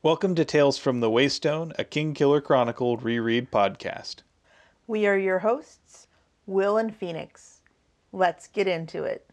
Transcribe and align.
Welcome 0.00 0.36
to 0.36 0.44
Tales 0.44 0.78
from 0.78 1.00
the 1.00 1.10
Waystone, 1.10 1.76
a 1.76 1.82
Kingkiller 1.82 2.40
Chronicle 2.40 2.96
reread 2.98 3.50
podcast. 3.50 4.18
We 4.86 5.08
are 5.08 5.18
your 5.18 5.40
hosts, 5.40 6.06
Will 6.46 6.76
and 6.76 6.94
Phoenix. 6.94 7.62
Let's 8.12 8.46
get 8.46 8.68
into 8.68 9.02
it. 9.02 9.27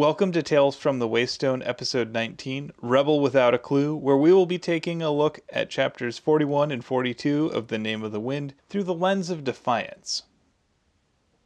Welcome 0.00 0.32
to 0.32 0.42
Tales 0.42 0.78
from 0.78 0.98
the 0.98 1.06
Waystone, 1.06 1.62
episode 1.62 2.10
19, 2.10 2.72
Rebel 2.80 3.20
Without 3.20 3.52
a 3.52 3.58
Clue, 3.58 3.94
where 3.94 4.16
we 4.16 4.32
will 4.32 4.46
be 4.46 4.58
taking 4.58 5.02
a 5.02 5.10
look 5.10 5.40
at 5.50 5.68
chapters 5.68 6.16
41 6.16 6.70
and 6.70 6.82
42 6.82 7.48
of 7.48 7.68
The 7.68 7.76
Name 7.76 8.02
of 8.02 8.10
the 8.10 8.18
Wind 8.18 8.54
through 8.70 8.84
the 8.84 8.94
lens 8.94 9.28
of 9.28 9.44
defiance. 9.44 10.22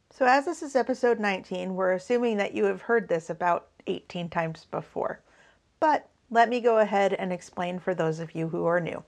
So, 0.09 0.25
as 0.25 0.45
this 0.45 0.63
is 0.63 0.73
episode 0.73 1.19
19, 1.19 1.75
we're 1.75 1.91
assuming 1.91 2.37
that 2.37 2.53
you 2.53 2.63
have 2.63 2.83
heard 2.83 3.09
this 3.09 3.29
about 3.29 3.67
18 3.87 4.29
times 4.29 4.67
before. 4.71 5.19
But 5.81 6.07
let 6.31 6.47
me 6.47 6.61
go 6.61 6.77
ahead 6.77 7.11
and 7.11 7.33
explain 7.33 7.77
for 7.77 7.93
those 7.93 8.21
of 8.21 8.35
you 8.35 8.47
who 8.47 8.65
are 8.65 8.79
new. 8.79 9.03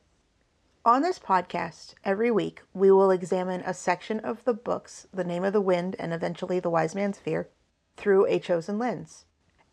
On 0.83 1.01
this 1.01 1.19
podcast, 1.19 1.93
every 2.03 2.31
week, 2.31 2.63
we 2.73 2.91
will 2.91 3.11
examine 3.11 3.61
a 3.61 3.73
section 3.73 4.19
of 4.19 4.43
the 4.43 4.53
books, 4.53 5.07
The 5.13 5.23
Name 5.23 5.45
of 5.45 5.53
the 5.53 5.61
Wind 5.61 5.95
and 5.97 6.13
eventually 6.13 6.59
The 6.59 6.69
Wise 6.69 6.93
Man's 6.93 7.17
Fear, 7.17 7.47
through 7.95 8.25
a 8.25 8.39
chosen 8.39 8.77
lens 8.77 9.23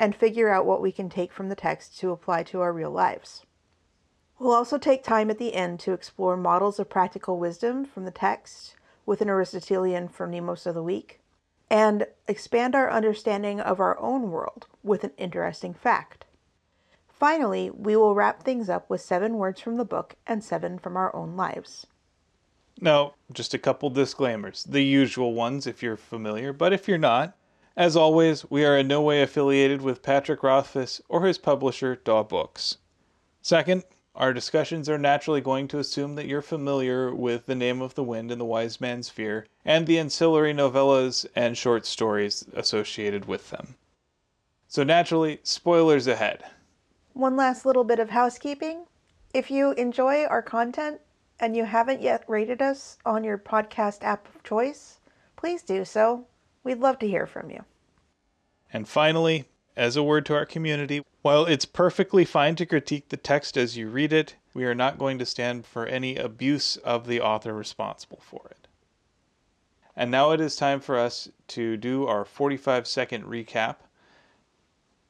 and 0.04 0.14
figure 0.14 0.50
out 0.50 0.66
what 0.66 0.82
we 0.82 0.92
can 0.92 1.08
take 1.08 1.32
from 1.32 1.48
the 1.48 1.54
text 1.54 1.98
to 1.98 2.10
apply 2.10 2.42
to 2.42 2.60
our 2.60 2.74
real 2.74 2.90
lives. 2.90 3.40
We'll 4.38 4.52
also 4.52 4.76
take 4.76 5.02
time 5.02 5.30
at 5.30 5.38
the 5.38 5.54
end 5.54 5.80
to 5.80 5.94
explore 5.94 6.36
models 6.36 6.78
of 6.78 6.90
practical 6.90 7.38
wisdom 7.38 7.86
from 7.86 8.04
the 8.04 8.10
text 8.10 8.76
with 9.06 9.22
an 9.22 9.30
Aristotelian 9.30 10.10
Phronimos 10.10 10.66
of 10.66 10.74
the 10.74 10.82
Week, 10.82 11.20
and 11.70 12.06
expand 12.28 12.74
our 12.74 12.90
understanding 12.90 13.60
of 13.60 13.80
our 13.80 13.98
own 13.98 14.30
world 14.30 14.66
with 14.82 15.04
an 15.04 15.12
interesting 15.16 15.72
fact. 15.72 16.26
Finally, 17.08 17.70
we 17.70 17.96
will 17.96 18.14
wrap 18.14 18.42
things 18.42 18.68
up 18.68 18.90
with 18.90 19.00
seven 19.00 19.36
words 19.38 19.58
from 19.62 19.78
the 19.78 19.86
book 19.86 20.16
and 20.26 20.44
seven 20.44 20.78
from 20.78 20.98
our 20.98 21.16
own 21.16 21.34
lives. 21.34 21.86
Now, 22.78 23.14
just 23.32 23.54
a 23.54 23.58
couple 23.58 23.88
disclaimers. 23.88 24.64
The 24.64 24.82
usual 24.82 25.32
ones 25.32 25.66
if 25.66 25.82
you're 25.82 25.96
familiar, 25.96 26.52
but 26.52 26.74
if 26.74 26.88
you're 26.88 26.98
not, 26.98 27.38
as 27.76 27.96
always, 27.96 28.48
we 28.50 28.64
are 28.64 28.78
in 28.78 28.86
no 28.86 29.02
way 29.02 29.20
affiliated 29.20 29.82
with 29.82 30.02
Patrick 30.02 30.42
Rothfuss 30.42 31.00
or 31.08 31.26
his 31.26 31.38
publisher, 31.38 31.96
Daw 31.96 32.22
Books. 32.22 32.78
Second, 33.42 33.84
our 34.14 34.32
discussions 34.32 34.88
are 34.88 34.96
naturally 34.96 35.40
going 35.40 35.66
to 35.66 35.80
assume 35.80 36.14
that 36.14 36.26
you're 36.26 36.40
familiar 36.40 37.12
with 37.12 37.46
The 37.46 37.56
Name 37.56 37.82
of 37.82 37.96
the 37.96 38.04
Wind 38.04 38.30
and 38.30 38.40
The 38.40 38.44
Wise 38.44 38.80
Man's 38.80 39.08
Fear 39.08 39.48
and 39.64 39.86
the 39.86 39.98
ancillary 39.98 40.54
novellas 40.54 41.26
and 41.34 41.58
short 41.58 41.84
stories 41.84 42.44
associated 42.52 43.24
with 43.24 43.50
them. 43.50 43.74
So, 44.68 44.84
naturally, 44.84 45.40
spoilers 45.42 46.06
ahead. 46.06 46.44
One 47.12 47.34
last 47.34 47.66
little 47.66 47.84
bit 47.84 47.98
of 47.98 48.10
housekeeping. 48.10 48.86
If 49.32 49.50
you 49.50 49.72
enjoy 49.72 50.26
our 50.26 50.42
content 50.42 51.00
and 51.40 51.56
you 51.56 51.64
haven't 51.64 52.00
yet 52.00 52.22
rated 52.28 52.62
us 52.62 52.98
on 53.04 53.24
your 53.24 53.38
podcast 53.38 54.04
app 54.04 54.32
of 54.32 54.44
choice, 54.44 55.00
please 55.34 55.62
do 55.62 55.84
so. 55.84 56.26
We'd 56.64 56.80
love 56.80 56.98
to 57.00 57.08
hear 57.08 57.26
from 57.26 57.50
you. 57.50 57.64
And 58.72 58.88
finally, 58.88 59.44
as 59.76 59.96
a 59.96 60.02
word 60.02 60.26
to 60.26 60.34
our 60.34 60.46
community, 60.46 61.04
while 61.22 61.44
it's 61.44 61.64
perfectly 61.64 62.24
fine 62.24 62.56
to 62.56 62.66
critique 62.66 63.10
the 63.10 63.16
text 63.16 63.56
as 63.56 63.76
you 63.76 63.88
read 63.88 64.12
it, 64.12 64.36
we 64.54 64.64
are 64.64 64.74
not 64.74 64.98
going 64.98 65.18
to 65.18 65.26
stand 65.26 65.66
for 65.66 65.86
any 65.86 66.16
abuse 66.16 66.76
of 66.78 67.06
the 67.06 67.20
author 67.20 67.52
responsible 67.52 68.20
for 68.22 68.48
it. 68.50 68.66
And 69.96 70.10
now 70.10 70.32
it 70.32 70.40
is 70.40 70.56
time 70.56 70.80
for 70.80 70.98
us 70.98 71.28
to 71.48 71.76
do 71.76 72.06
our 72.06 72.24
45 72.24 72.86
second 72.86 73.24
recap. 73.24 73.76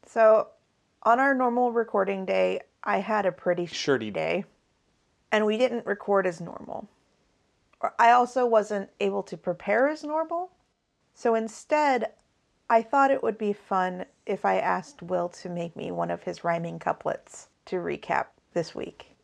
So, 0.07 0.49
on 1.03 1.21
our 1.21 1.35
normal 1.35 1.73
recording 1.73 2.25
day, 2.25 2.61
I 2.83 2.99
had 2.99 3.27
a 3.27 3.33
pretty 3.33 3.67
Shirty 3.67 4.11
day, 4.11 4.45
and 5.33 5.47
we 5.47 5.57
didn't 5.57 5.87
record 5.87 6.27
as 6.27 6.41
normal. 6.41 6.89
I 7.99 8.13
also 8.13 8.47
wasn't 8.47 8.91
able 9.01 9.23
to 9.25 9.37
prepare 9.37 9.89
as 9.89 10.05
normal. 10.05 10.51
So 11.15 11.35
instead, 11.35 12.13
I 12.69 12.83
thought 12.83 13.11
it 13.11 13.23
would 13.23 13.39
be 13.39 13.53
fun 13.53 14.07
if 14.27 14.45
I 14.45 14.59
asked 14.59 15.03
Will 15.03 15.29
to 15.29 15.49
make 15.49 15.77
me 15.77 15.91
one 15.91 16.11
of 16.11 16.25
his 16.25 16.45
rhyming 16.45 16.79
couplets 16.79 17.49
to 17.67 17.77
recap 17.77 18.27
this 18.53 18.75
week. 18.75 19.17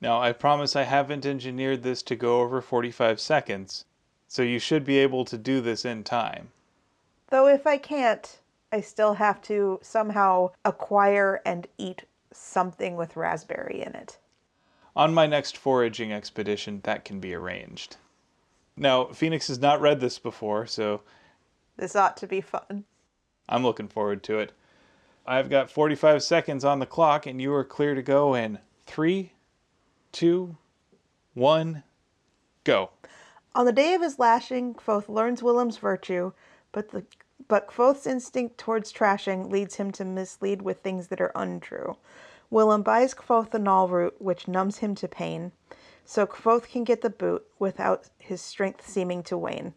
Now, 0.00 0.20
I 0.20 0.32
promise 0.32 0.74
I 0.74 0.84
haven't 0.84 1.26
engineered 1.26 1.82
this 1.82 2.02
to 2.04 2.16
go 2.16 2.40
over 2.40 2.60
45 2.60 3.20
seconds, 3.20 3.84
so 4.26 4.42
you 4.42 4.58
should 4.58 4.84
be 4.84 4.98
able 4.98 5.24
to 5.26 5.36
do 5.36 5.60
this 5.60 5.84
in 5.84 6.04
time. 6.04 6.50
Though 7.28 7.46
if 7.46 7.66
I 7.66 7.76
can't, 7.76 8.40
I 8.72 8.80
still 8.80 9.14
have 9.14 9.42
to 9.42 9.78
somehow 9.82 10.52
acquire 10.64 11.42
and 11.44 11.66
eat 11.76 12.04
something 12.32 12.96
with 12.96 13.16
raspberry 13.16 13.82
in 13.82 13.94
it. 13.94 14.18
On 14.96 15.12
my 15.12 15.26
next 15.26 15.56
foraging 15.56 16.12
expedition, 16.12 16.80
that 16.84 17.04
can 17.04 17.20
be 17.20 17.34
arranged. 17.34 17.96
Now, 18.80 19.04
Phoenix 19.04 19.48
has 19.48 19.58
not 19.58 19.82
read 19.82 20.00
this 20.00 20.18
before, 20.18 20.66
so 20.66 21.02
This 21.76 21.94
ought 21.94 22.16
to 22.16 22.26
be 22.26 22.40
fun. 22.40 22.84
I'm 23.46 23.62
looking 23.62 23.88
forward 23.88 24.22
to 24.24 24.38
it. 24.38 24.52
I've 25.26 25.50
got 25.50 25.70
45 25.70 26.22
seconds 26.22 26.64
on 26.64 26.78
the 26.78 26.86
clock, 26.86 27.26
and 27.26 27.42
you 27.42 27.52
are 27.52 27.62
clear 27.62 27.94
to 27.94 28.00
go 28.00 28.34
in 28.34 28.58
three, 28.86 29.32
two, 30.12 30.56
one, 31.34 31.82
go. 32.64 32.88
On 33.54 33.66
the 33.66 33.72
day 33.72 33.92
of 33.92 34.00
his 34.00 34.18
lashing, 34.18 34.72
Kvothe 34.72 35.10
learns 35.10 35.42
Willem's 35.42 35.76
virtue, 35.76 36.32
but 36.72 36.90
the 36.90 37.04
but 37.48 37.68
Kvothe's 37.68 38.06
instinct 38.06 38.56
towards 38.56 38.92
trashing 38.92 39.50
leads 39.50 39.74
him 39.74 39.90
to 39.92 40.04
mislead 40.06 40.62
with 40.62 40.80
things 40.80 41.08
that 41.08 41.20
are 41.20 41.32
untrue. 41.34 41.96
Willem 42.48 42.82
buys 42.82 43.12
Kvothe 43.12 43.50
the 43.50 43.58
nahlrout, 43.58 44.12
which 44.18 44.48
numbs 44.48 44.78
him 44.78 44.94
to 44.94 45.08
pain, 45.08 45.52
so 46.10 46.26
Kvothe 46.26 46.68
can 46.68 46.82
get 46.82 47.02
the 47.02 47.08
boot 47.08 47.46
without 47.60 48.10
his 48.18 48.40
strength 48.40 48.84
seeming 48.84 49.22
to 49.22 49.38
wane. 49.38 49.74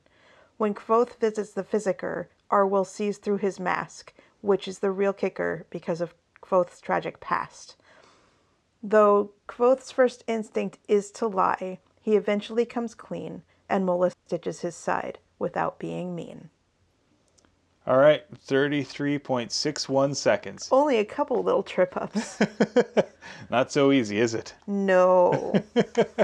When 0.57 0.73
Kvothe 0.73 1.19
visits 1.19 1.51
the 1.51 1.63
physicker, 1.63 2.25
Arwyl 2.49 2.88
sees 2.88 3.19
through 3.19 3.38
his 3.38 3.59
mask, 3.59 4.11
which 4.41 4.67
is 4.67 4.79
the 4.79 4.89
real 4.89 5.13
kicker 5.13 5.67
because 5.69 6.01
of 6.01 6.16
Kvothe's 6.41 6.81
tragic 6.81 7.19
past. 7.19 7.75
Though 8.81 9.29
Kvothe's 9.47 9.91
first 9.91 10.23
instinct 10.25 10.79
is 10.88 11.11
to 11.11 11.27
lie, 11.27 11.77
he 12.01 12.16
eventually 12.16 12.65
comes 12.65 12.95
clean, 12.95 13.44
and 13.69 13.85
Mola 13.85 14.09
stitches 14.25 14.61
his 14.61 14.75
side 14.75 15.19
without 15.38 15.77
being 15.77 16.15
mean. 16.15 16.50
All 17.85 17.97
right, 17.97 18.23
33.61 18.47 20.16
seconds. 20.16 20.69
Only 20.71 20.99
a 20.99 21.05
couple 21.05 21.44
little 21.44 21.63
trip 21.63 21.97
ups. 21.97 22.39
Not 23.49 23.71
so 23.73 23.91
easy, 23.91 24.19
is 24.19 24.33
it? 24.33 24.53
no, 24.67 25.53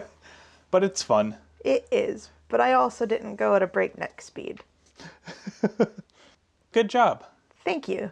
But 0.72 0.84
it's 0.84 1.02
fun. 1.04 1.36
it 1.66 1.88
is, 1.92 2.30
but 2.48 2.62
I 2.62 2.74
also 2.74 3.06
didn't 3.06 3.36
go 3.38 3.56
at 3.56 3.64
a 3.64 3.68
breakneck 3.68 4.22
speed. 4.22 4.60
Good 6.72 6.90
job. 6.90 7.26
Thank 7.66 7.88
you. 7.90 8.12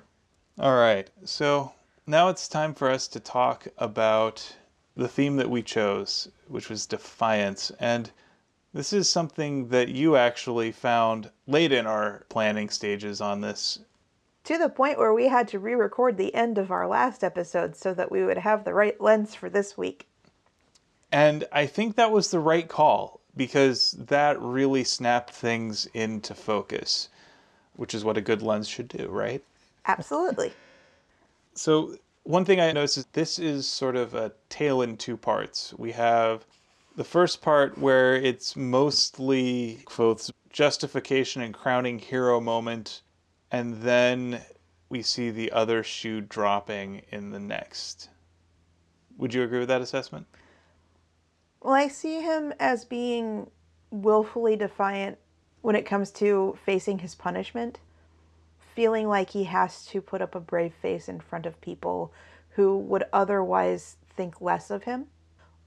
All 0.60 0.76
right, 0.76 1.10
so 1.24 1.72
now 2.08 2.30
it's 2.30 2.48
time 2.48 2.74
for 2.74 2.90
us 2.90 3.08
to 3.10 3.20
talk 3.20 3.68
about 3.78 4.56
the 4.96 5.08
theme 5.08 5.36
that 5.38 5.50
we 5.50 5.62
chose, 5.62 6.28
which 6.48 6.68
was 6.70 6.86
defiance. 6.88 7.72
And 7.80 8.10
this 8.74 8.94
is 8.94 9.10
something 9.10 9.70
that 9.70 9.90
you 9.90 10.16
actually 10.16 10.72
found 10.72 11.32
late 11.48 11.72
in 11.72 11.88
our 11.88 12.26
planning 12.30 12.70
stages 12.70 13.22
on 13.22 13.42
this. 13.42 13.80
To 14.46 14.58
the 14.58 14.70
point 14.70 14.98
where 14.98 15.14
we 15.14 15.28
had 15.28 15.48
to 15.50 15.60
re 15.60 15.74
record 15.74 16.18
the 16.18 16.34
end 16.34 16.58
of 16.58 16.72
our 16.72 16.88
last 16.88 17.24
episode 17.24 17.76
so 17.76 17.94
that 17.94 18.12
we 18.12 18.24
would 18.24 18.38
have 18.38 18.64
the 18.64 18.74
right 18.74 19.00
lens 19.02 19.36
for 19.36 19.50
this 19.50 19.78
week. 19.78 20.08
And 21.12 21.46
I 21.52 21.66
think 21.66 21.96
that 21.96 22.12
was 22.12 22.32
the 22.32 22.40
right 22.40 22.68
call 22.68 23.22
because 23.36 23.92
that 23.92 24.42
really 24.42 24.84
snapped 24.84 25.32
things 25.32 25.86
into 25.94 26.34
focus, 26.34 27.10
which 27.76 27.94
is 27.94 28.04
what 28.04 28.18
a 28.18 28.22
good 28.22 28.42
lens 28.42 28.68
should 28.68 28.88
do, 28.88 29.08
right? 29.08 29.44
Absolutely. 29.86 30.52
So 31.54 31.96
one 32.24 32.44
thing 32.44 32.60
I 32.60 32.72
noticed 32.72 32.98
is 32.98 33.06
this 33.14 33.40
is 33.40 33.68
sort 33.68 33.96
of 33.96 34.14
a 34.14 34.34
tale 34.50 34.82
in 34.82 34.98
two 34.98 35.16
parts. 35.16 35.74
We 35.78 35.94
have 35.94 36.46
the 36.98 37.04
first 37.04 37.44
part 37.44 37.78
where 37.78 38.16
it's 38.16 38.56
mostly 38.56 39.80
Kvothe's 39.86 40.32
justification 40.50 41.44
and 41.44 41.54
crowning 41.54 42.00
hero 42.00 42.42
moment, 42.42 43.04
and 43.52 43.76
then 43.84 44.42
we 44.90 45.04
see 45.04 45.30
the 45.30 45.52
other 45.52 45.84
shoe 45.84 46.22
dropping 46.22 47.04
in 47.12 47.30
the 47.30 47.40
next. 47.40 48.10
Would 49.18 49.32
you 49.32 49.44
agree 49.44 49.60
with 49.60 49.68
that 49.68 49.82
assessment? 49.82 50.26
Well, 51.62 51.76
I 51.76 51.88
see 51.88 52.20
him 52.20 52.52
as 52.60 52.84
being 52.84 53.52
willfully 53.92 54.56
defiant 54.56 55.20
when 55.62 55.76
it 55.76 55.86
comes 55.86 56.10
to 56.14 56.58
facing 56.66 56.98
his 56.98 57.14
punishment, 57.14 57.80
feeling 58.76 59.08
like 59.08 59.30
he 59.30 59.44
has 59.44 59.86
to 59.88 60.02
put 60.02 60.24
up 60.24 60.34
a 60.34 60.40
brave 60.40 60.74
face 60.74 61.08
in 61.08 61.20
front 61.20 61.46
of 61.46 61.62
people 61.62 62.12
who 62.50 62.76
would 62.76 63.04
otherwise 63.14 63.98
think 64.16 64.42
less 64.42 64.72
of 64.72 64.84
him, 64.86 65.06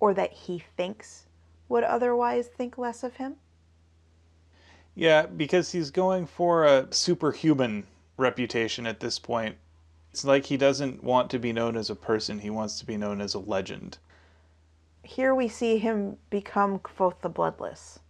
or 0.01 0.15
that 0.15 0.33
he 0.33 0.65
thinks 0.77 1.27
would 1.69 1.85
otherwise 1.85 2.49
think 2.49 2.77
less 2.77 3.05
of 3.05 3.17
him. 3.17 3.37
Yeah, 4.95 5.27
because 5.27 5.71
he's 5.71 5.91
going 5.91 6.27
for 6.27 6.65
a 6.65 6.93
superhuman 6.93 7.87
reputation 8.17 8.87
at 8.87 9.01
this 9.01 9.19
point. 9.19 9.57
It's 10.11 10.25
like 10.25 10.47
he 10.47 10.57
doesn't 10.57 11.05
want 11.05 11.31
to 11.31 11.39
be 11.39 11.53
known 11.53 11.77
as 11.77 11.89
a 11.89 11.95
person, 11.95 12.41
he 12.41 12.51
wants 12.51 12.79
to 12.81 12.87
be 12.87 12.97
known 12.97 13.21
as 13.21 13.35
a 13.35 13.39
legend. 13.39 13.99
Here 15.05 15.35
we 15.35 15.49
see 15.49 15.79
him 15.79 16.17
become 16.29 16.81
Kvothe 16.81 17.21
the 17.21 17.29
Bloodless. 17.29 18.01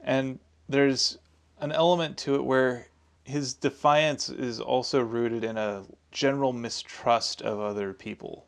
And 0.00 0.38
there's 0.68 1.18
an 1.60 1.72
element 1.72 2.16
to 2.18 2.36
it 2.36 2.44
where 2.44 2.88
his 3.24 3.54
defiance 3.54 4.28
is 4.28 4.60
also 4.60 5.00
rooted 5.00 5.44
in 5.44 5.56
a 5.56 5.84
general 6.10 6.52
mistrust 6.52 7.42
of 7.42 7.60
other 7.60 7.92
people. 7.92 8.46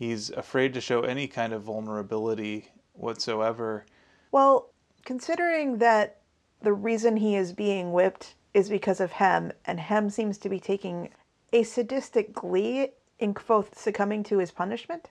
He's 0.00 0.30
afraid 0.30 0.72
to 0.72 0.80
show 0.80 1.02
any 1.02 1.28
kind 1.28 1.52
of 1.52 1.64
vulnerability 1.64 2.70
whatsoever. 2.94 3.84
Well, 4.32 4.70
considering 5.04 5.76
that 5.76 6.22
the 6.62 6.72
reason 6.72 7.18
he 7.18 7.36
is 7.36 7.52
being 7.52 7.92
whipped 7.92 8.34
is 8.54 8.70
because 8.70 8.98
of 8.98 9.12
Hem, 9.12 9.52
and 9.66 9.78
Hem 9.78 10.08
seems 10.08 10.38
to 10.38 10.48
be 10.48 10.58
taking 10.58 11.10
a 11.52 11.64
sadistic 11.64 12.32
glee 12.32 12.92
in 13.18 13.34
Kvothe 13.34 13.74
succumbing 13.74 14.22
to 14.22 14.38
his 14.38 14.50
punishment. 14.50 15.10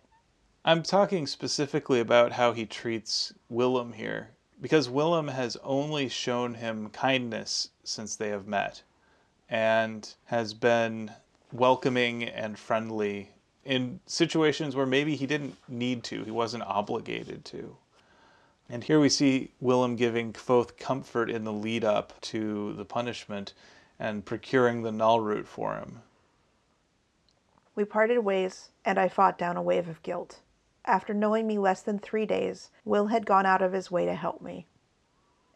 I'm 0.66 0.82
talking 0.82 1.28
specifically 1.28 2.00
about 2.00 2.32
how 2.32 2.54
he 2.54 2.66
treats 2.66 3.32
Willem 3.48 3.94
here 3.94 4.32
because 4.60 4.90
Willem 4.90 5.28
has 5.28 5.56
only 5.64 6.10
shown 6.10 6.56
him 6.56 6.90
kindness 6.90 7.70
since 7.84 8.16
they 8.16 8.30
have 8.30 8.48
met 8.48 8.82
and 9.48 10.16
has 10.26 10.56
been 10.56 11.12
welcoming 11.52 12.24
and 12.24 12.58
friendly 12.58 13.30
in 13.70 14.00
situations 14.08 14.76
where 14.76 14.88
maybe 14.88 15.16
he 15.16 15.28
didn't 15.28 15.56
need 15.68 16.04
to, 16.04 16.24
he 16.24 16.32
wasn't 16.32 16.64
obligated 16.64 17.46
to. 17.46 17.78
And 18.68 18.84
here 18.84 19.00
we 19.00 19.10
see 19.10 19.52
Willem 19.62 19.96
giving 19.96 20.34
Kvothe 20.34 20.76
comfort 20.78 21.30
in 21.30 21.44
the 21.44 21.54
lead 21.54 21.84
up 21.84 22.20
to 22.22 22.74
the 22.74 22.84
punishment 22.84 23.54
and 24.00 24.26
procuring 24.26 24.82
the 24.82 24.90
nahlrout 24.90 25.46
for 25.46 25.76
him. 25.76 26.02
We 27.76 27.86
parted 27.86 28.20
ways, 28.20 28.70
and 28.84 28.98
I 28.98 29.08
fought 29.08 29.38
down 29.38 29.56
a 29.56 29.62
wave 29.62 29.88
of 29.88 30.02
guilt. 30.02 30.40
After 30.86 31.14
knowing 31.14 31.46
me 31.46 31.60
less 31.60 31.84
than 31.84 32.00
three 32.00 32.26
days, 32.26 32.72
Will 32.86 33.08
had 33.08 33.28
gone 33.28 33.46
out 33.46 33.62
of 33.62 33.74
his 33.74 33.92
way 33.92 34.04
to 34.06 34.16
help 34.16 34.42
me, 34.42 34.66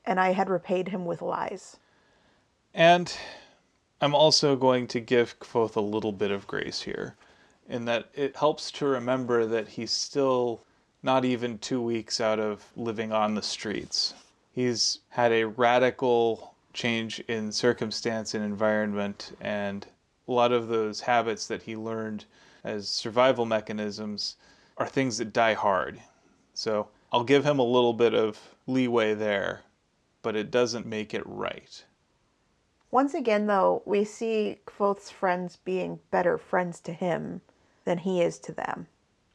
and 0.06 0.20
I 0.20 0.34
had 0.34 0.52
repaid 0.52 0.90
him 0.90 1.06
with 1.06 1.24
lies. 1.24 1.78
And 2.76 3.12
I'm 4.00 4.14
also 4.14 4.56
going 4.56 4.86
to 4.90 5.00
give 5.00 5.40
Kvothe 5.40 5.76
a 5.76 5.82
little 5.82 6.12
bit 6.12 6.30
of 6.30 6.46
grace 6.46 6.84
here, 6.84 7.16
in 7.70 7.86
that 7.86 8.10
it 8.14 8.36
helps 8.36 8.72
to 8.72 8.86
remember 8.86 9.46
that 9.46 9.68
he's 9.68 9.92
still 9.92 10.64
not 11.02 11.26
even 11.26 11.58
two 11.58 11.82
weeks 11.82 12.22
out 12.22 12.40
of 12.40 12.66
living 12.76 13.12
on 13.12 13.36
the 13.36 13.42
streets. 13.42 14.14
He's 14.52 15.00
had 15.10 15.32
a 15.32 15.46
radical 15.46 16.56
change 16.74 17.20
in 17.22 17.52
circumstance 17.52 18.34
and 18.34 18.44
environment, 18.44 19.36
and 19.42 19.86
a 20.28 20.32
lot 20.32 20.52
of 20.52 20.68
those 20.68 21.02
habits 21.02 21.48
that 21.48 21.64
he 21.64 21.76
learned 21.76 22.26
as 22.64 22.88
survival 22.88 23.46
mechanisms 23.46 24.38
are 24.78 24.88
things 24.88 25.18
that 25.18 25.34
die 25.34 25.54
hard. 25.54 26.00
So 26.54 26.88
I'll 27.12 27.24
give 27.24 27.46
him 27.46 27.60
a 27.60 27.64
little 27.64 27.94
bit 27.94 28.14
of 28.14 28.40
leeway 28.68 29.14
there, 29.14 29.62
but 30.22 30.36
it 30.36 30.52
doesn't 30.52 30.86
make 30.86 31.14
it 31.14 31.24
right. 31.26 31.84
Once 32.92 33.14
again, 33.14 33.48
though, 33.48 33.82
we 33.86 34.04
see 34.04 34.60
Kvothe's 34.68 35.10
friends 35.10 35.58
being 35.66 36.00
better 36.12 36.38
friends 36.38 36.80
to 36.82 36.94
him 36.94 37.42
than 37.86 38.00
he 38.00 38.22
is 38.22 38.40
to 38.40 38.52
them. 38.52 38.88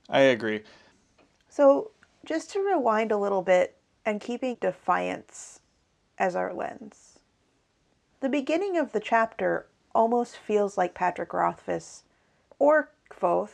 I 0.09 0.21
agree. 0.21 0.63
So, 1.49 1.91
just 2.25 2.51
to 2.53 2.61
rewind 2.61 3.13
a 3.13 3.19
little 3.19 3.43
bit 3.43 3.77
and 4.05 4.21
keeping 4.21 4.57
defiance 4.61 5.61
as 6.19 6.35
our 6.35 6.53
lens, 6.53 7.19
the 8.21 8.29
beginning 8.29 8.77
of 8.77 8.93
the 8.93 9.01
chapter 9.01 9.67
almost 9.95 10.37
feels 10.37 10.77
like 10.77 10.95
Patrick 10.95 11.33
Rothfuss 11.33 12.05
or 12.59 12.91
Kvothe, 13.11 13.51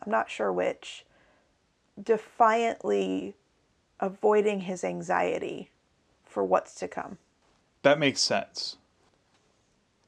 I'm 0.00 0.10
not 0.10 0.30
sure 0.30 0.52
which, 0.52 1.04
defiantly 2.02 3.34
avoiding 4.00 4.60
his 4.60 4.84
anxiety 4.84 5.70
for 6.24 6.44
what's 6.44 6.74
to 6.76 6.88
come. 6.88 7.18
That 7.82 7.98
makes 7.98 8.20
sense. 8.20 8.76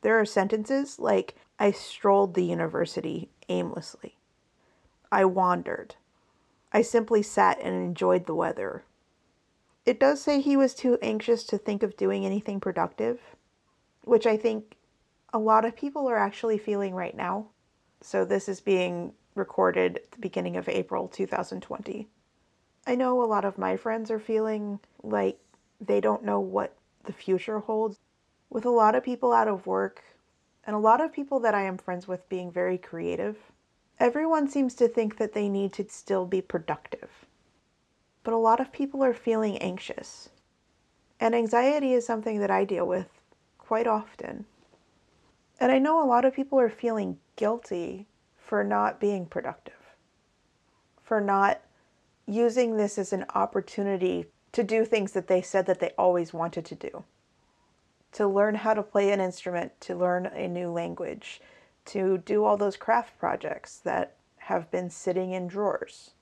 There 0.03 0.19
are 0.19 0.25
sentences 0.25 0.99
like, 0.99 1.35
I 1.59 1.73
strolled 1.73 2.35
the 2.35 2.45
university 2.45 3.29
aimlessly. 3.49 4.17
I 5.13 5.25
wandered. 5.25 5.97
I 6.73 6.83
simply 6.83 7.23
sat 7.23 7.61
and 7.61 7.75
enjoyed 7.75 8.27
the 8.27 8.35
weather. 8.35 8.85
It 9.85 9.99
does 9.99 10.21
say 10.21 10.41
he 10.41 10.57
was 10.57 10.75
too 10.75 10.99
anxious 11.03 11.43
to 11.45 11.59
think 11.59 11.83
of 11.83 11.97
doing 11.97 12.25
anything 12.25 12.61
productive, 12.61 13.21
which 14.05 14.27
I 14.27 14.37
think 14.37 14.77
a 15.33 15.39
lot 15.39 15.65
of 15.65 15.77
people 15.77 16.09
are 16.09 16.19
actually 16.19 16.59
feeling 16.59 16.95
right 16.95 17.17
now. 17.17 17.47
So 18.01 18.25
this 18.25 18.49
is 18.49 18.61
being 18.61 19.13
recorded 19.35 19.97
at 19.97 20.11
the 20.13 20.19
beginning 20.19 20.57
of 20.57 20.69
April 20.69 21.09
2020. 21.09 22.09
I 22.87 22.95
know 22.95 23.23
a 23.23 23.27
lot 23.27 23.45
of 23.45 23.59
my 23.59 23.77
friends 23.77 24.11
are 24.11 24.21
feeling 24.21 24.81
like 25.03 25.39
they 25.81 26.01
don't 26.01 26.25
know 26.25 26.41
what 26.41 26.77
the 27.05 27.13
future 27.13 27.61
holds. 27.61 27.99
With 28.49 28.65
a 28.65 28.71
lot 28.71 28.95
of 28.95 29.05
people 29.05 29.33
out 29.33 29.49
of 29.49 29.67
work 29.67 30.03
and 30.67 30.75
a 30.75 30.81
lot 30.81 31.01
of 31.01 31.13
people 31.13 31.41
that 31.41 31.55
I 31.55 31.63
am 31.63 31.79
friends 31.79 32.07
with 32.09 32.29
being 32.29 32.51
very 32.51 32.79
creative, 32.79 33.37
everyone 34.01 34.49
seems 34.49 34.75
to 34.75 34.89
think 34.89 35.19
that 35.19 35.35
they 35.35 35.49
need 35.49 35.73
to 35.75 35.87
still 35.89 36.27
be 36.27 36.41
productive. 36.41 37.27
But 38.25 38.35
a 38.35 38.39
lot 38.39 38.59
of 38.59 38.73
people 38.73 39.05
are 39.05 39.15
feeling 39.15 39.59
anxious. 39.59 40.31
And 41.21 41.35
anxiety 41.35 41.93
is 41.93 42.07
something 42.07 42.41
that 42.41 42.51
I 42.51 42.65
deal 42.65 42.87
with 42.87 43.09
quite 43.59 43.87
often. 43.87 44.47
And 45.61 45.71
I 45.71 45.79
know 45.79 46.03
a 46.03 46.09
lot 46.09 46.25
of 46.25 46.35
people 46.35 46.59
are 46.59 46.71
feeling 46.71 47.19
guilty 47.37 48.07
for 48.39 48.65
not 48.65 48.99
being 48.99 49.27
productive, 49.27 49.75
for 51.03 51.21
not 51.21 51.61
using 52.27 52.77
this 52.77 52.97
as 52.97 53.13
an 53.13 53.27
opportunity 53.35 54.27
to 54.53 54.65
do 54.65 54.85
things 54.85 55.13
that 55.13 55.27
they 55.27 55.43
said 55.43 55.67
that 55.67 55.79
they 55.79 55.91
always 55.99 56.33
wanted 56.33 56.65
to 56.65 56.75
do. 56.75 57.05
To 58.13 58.27
learn 58.27 58.55
how 58.57 58.75
to 58.75 58.83
play 58.83 59.13
an 59.13 59.21
instrument, 59.21 59.79
to 59.83 59.95
learn 59.95 60.27
a 60.27 60.49
new 60.49 60.71
language, 60.71 61.41
to 61.93 62.19
do 62.19 62.45
all 62.45 62.57
those 62.57 62.77
craft 62.77 63.19
projects 63.19 63.79
that 63.79 64.17
have 64.37 64.71
been 64.71 64.91
sitting 64.91 65.33
in 65.33 65.47
drawers. 65.47 66.13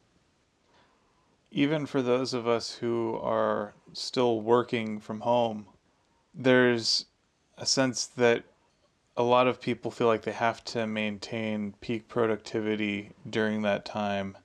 Even 1.51 1.87
for 1.87 2.03
those 2.03 2.35
of 2.35 2.47
us 2.47 2.75
who 2.75 3.19
are 3.23 3.75
still 3.93 4.41
working 4.41 5.01
from 5.01 5.21
home, 5.21 5.67
there's 6.35 7.07
a 7.57 7.65
sense 7.65 8.07
that 8.07 8.45
a 9.17 9.23
lot 9.23 9.49
of 9.49 9.61
people 9.61 9.91
feel 9.91 10.07
like 10.07 10.23
they 10.23 10.33
have 10.33 10.63
to 10.65 10.87
maintain 10.87 11.75
peak 11.81 12.07
productivity 12.07 13.11
during 13.29 13.63
that 13.63 13.85
time. 13.85 14.37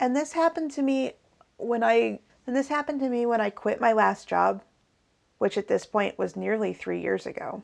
And 0.00 0.16
this 0.16 0.32
happened 0.32 0.70
to 0.72 0.82
me 0.82 1.12
when 1.56 1.84
I 1.84 2.20
and 2.46 2.56
this 2.56 2.68
happened 2.68 3.00
to 3.00 3.10
me 3.10 3.26
when 3.26 3.40
I 3.42 3.50
quit 3.50 3.80
my 3.80 3.92
last 3.92 4.26
job, 4.26 4.62
which 5.36 5.58
at 5.58 5.68
this 5.68 5.84
point 5.84 6.18
was 6.18 6.34
nearly 6.34 6.72
3 6.72 7.00
years 7.00 7.26
ago. 7.26 7.62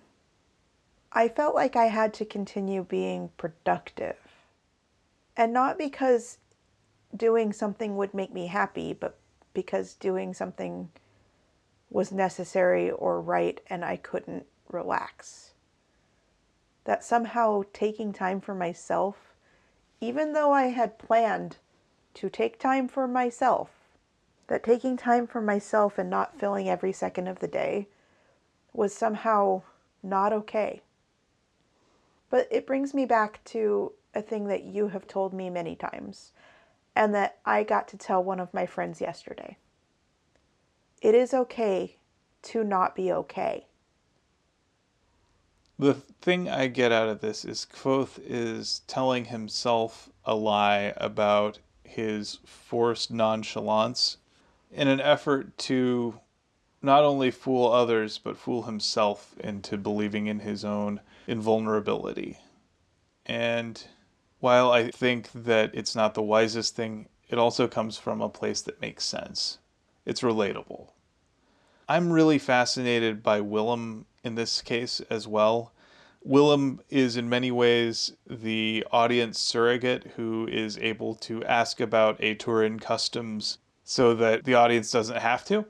I 1.15 1.29
felt 1.29 1.55
like 1.55 1.77
I 1.77 1.87
had 1.87 2.13
to 2.15 2.25
continue 2.25 2.83
being 2.83 3.31
productive. 3.37 4.17
And 5.37 5.53
not 5.53 5.79
because 5.79 6.39
doing 7.17 7.53
something 7.53 7.97
would 7.97 8.15
make 8.15 8.33
me 8.33 8.49
happy, 8.49 8.93
but 8.93 9.19
because 9.53 9.95
doing 9.95 10.35
something 10.35 10.91
was 11.89 12.11
necessary 12.11 12.91
or 12.91 13.21
right 13.21 13.61
and 13.69 13.85
I 13.85 13.97
couldn't 13.97 14.47
relax 14.69 15.55
that 16.85 17.03
somehow 17.03 17.63
taking 17.73 18.13
time 18.13 18.41
for 18.41 18.55
myself, 18.55 19.35
even 20.01 20.33
though 20.33 20.53
I 20.53 20.65
had 20.65 20.99
planned 20.99 21.57
to 22.15 22.29
take 22.29 22.59
time 22.59 22.89
for 22.89 23.09
myself, 23.09 23.71
that 24.47 24.63
taking 24.63 24.97
time 24.97 25.27
for 25.27 25.41
myself 25.41 25.99
and 25.99 26.11
not 26.11 26.39
filling 26.39 26.69
every 26.69 26.93
second 26.93 27.27
of 27.27 27.41
the 27.41 27.49
day 27.49 27.89
was 28.73 28.95
somehow 28.95 29.63
not 30.03 30.33
okay. 30.33 30.83
But 32.35 32.49
it 32.51 32.67
brings 32.67 32.95
me 32.95 33.07
back 33.07 33.45
to 33.45 33.93
a 34.13 34.21
thing 34.21 34.49
that 34.49 34.65
you 34.65 34.89
have 34.89 35.07
told 35.07 35.33
me 35.33 35.51
many 35.51 35.77
times, 35.77 36.33
and 36.97 37.15
that 37.15 37.39
I 37.47 37.63
got 37.63 37.87
to 37.87 37.97
tell 37.97 38.25
one 38.25 38.41
of 38.41 38.53
my 38.53 38.67
friends 38.67 39.01
yesterday. 39.01 39.57
It 41.01 41.15
is 41.15 41.33
okay 41.33 41.95
to 42.43 42.65
not 42.65 42.97
be 42.97 43.13
okay. 43.13 43.67
The 45.79 45.95
thing 45.95 46.49
I 46.49 46.67
get 46.67 46.91
out 46.91 47.09
of 47.09 47.21
this 47.21 47.45
is 47.45 47.69
Kvothe 47.73 48.19
is 48.27 48.81
telling 48.89 49.27
himself 49.27 50.11
a 50.25 50.35
lie 50.35 50.93
about 50.97 51.61
his 51.85 52.41
forced 52.45 53.13
nonchalance 53.13 54.17
in 54.73 54.89
an 54.89 55.01
effort 55.01 55.57
to 55.59 56.19
not 56.83 57.05
only 57.05 57.31
fool 57.31 57.71
others, 57.71 58.19
but 58.19 58.37
fool 58.37 58.65
himself 58.65 59.37
into 59.39 59.79
believing 59.79 60.27
in 60.27 60.41
his 60.41 60.65
own 60.65 60.99
invulnerability. 61.27 62.39
And 63.27 63.83
while 64.41 64.71
I 64.71 64.91
think 64.91 65.31
that 65.33 65.71
it's 65.75 65.97
not 65.97 66.15
the 66.15 66.23
wisest 66.23 66.77
thing, 66.77 67.09
it 67.29 67.39
also 67.39 67.67
comes 67.67 67.97
from 67.97 68.21
a 68.21 68.29
place 68.29 68.61
that 68.63 68.81
makes 68.81 69.05
sense. 69.05 69.59
It's 70.05 70.21
relatable. 70.21 70.89
I'm 71.89 72.11
really 72.11 72.39
fascinated 72.39 73.23
by 73.23 73.41
Willem 73.41 74.07
in 74.23 74.35
this 74.35 74.63
case 74.63 75.01
as 75.11 75.27
well. 75.29 75.73
Willem 76.23 76.81
is 76.89 77.19
in 77.19 77.29
many 77.29 77.51
ways 77.51 78.13
the 78.27 78.87
audience 78.91 79.39
surrogate 79.39 80.13
who 80.17 80.49
is 80.51 80.79
able 80.79 81.15
to 81.17 81.45
ask 81.45 81.81
about 81.81 82.19
Aturan 82.21 82.81
customs 82.81 83.59
so 83.83 84.15
that 84.15 84.45
the 84.45 84.55
audience 84.55 84.91
doesn't 84.91 85.19
have 85.19 85.45
to. 85.47 85.67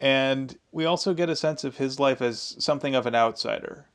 And 0.00 0.56
we 0.72 0.86
also 0.86 1.12
get 1.12 1.28
a 1.28 1.36
sense 1.36 1.64
of 1.64 1.76
his 1.76 2.00
life 2.00 2.22
as 2.22 2.56
something 2.58 2.94
of 2.94 3.04
an 3.04 3.14
outsider. 3.14 3.87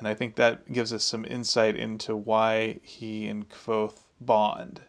And 0.00 0.08
I 0.08 0.14
think 0.14 0.36
that 0.36 0.72
gives 0.72 0.94
us 0.94 1.04
some 1.04 1.26
insight 1.26 1.76
into 1.76 2.16
why 2.16 2.80
he 2.82 3.28
and 3.28 3.46
Kvothe 3.46 4.00
bond. 4.18 4.80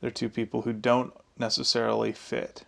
They're 0.00 0.12
two 0.12 0.28
people 0.28 0.62
who 0.62 0.72
don't 0.72 1.12
necessarily 1.36 2.12
fit. 2.12 2.64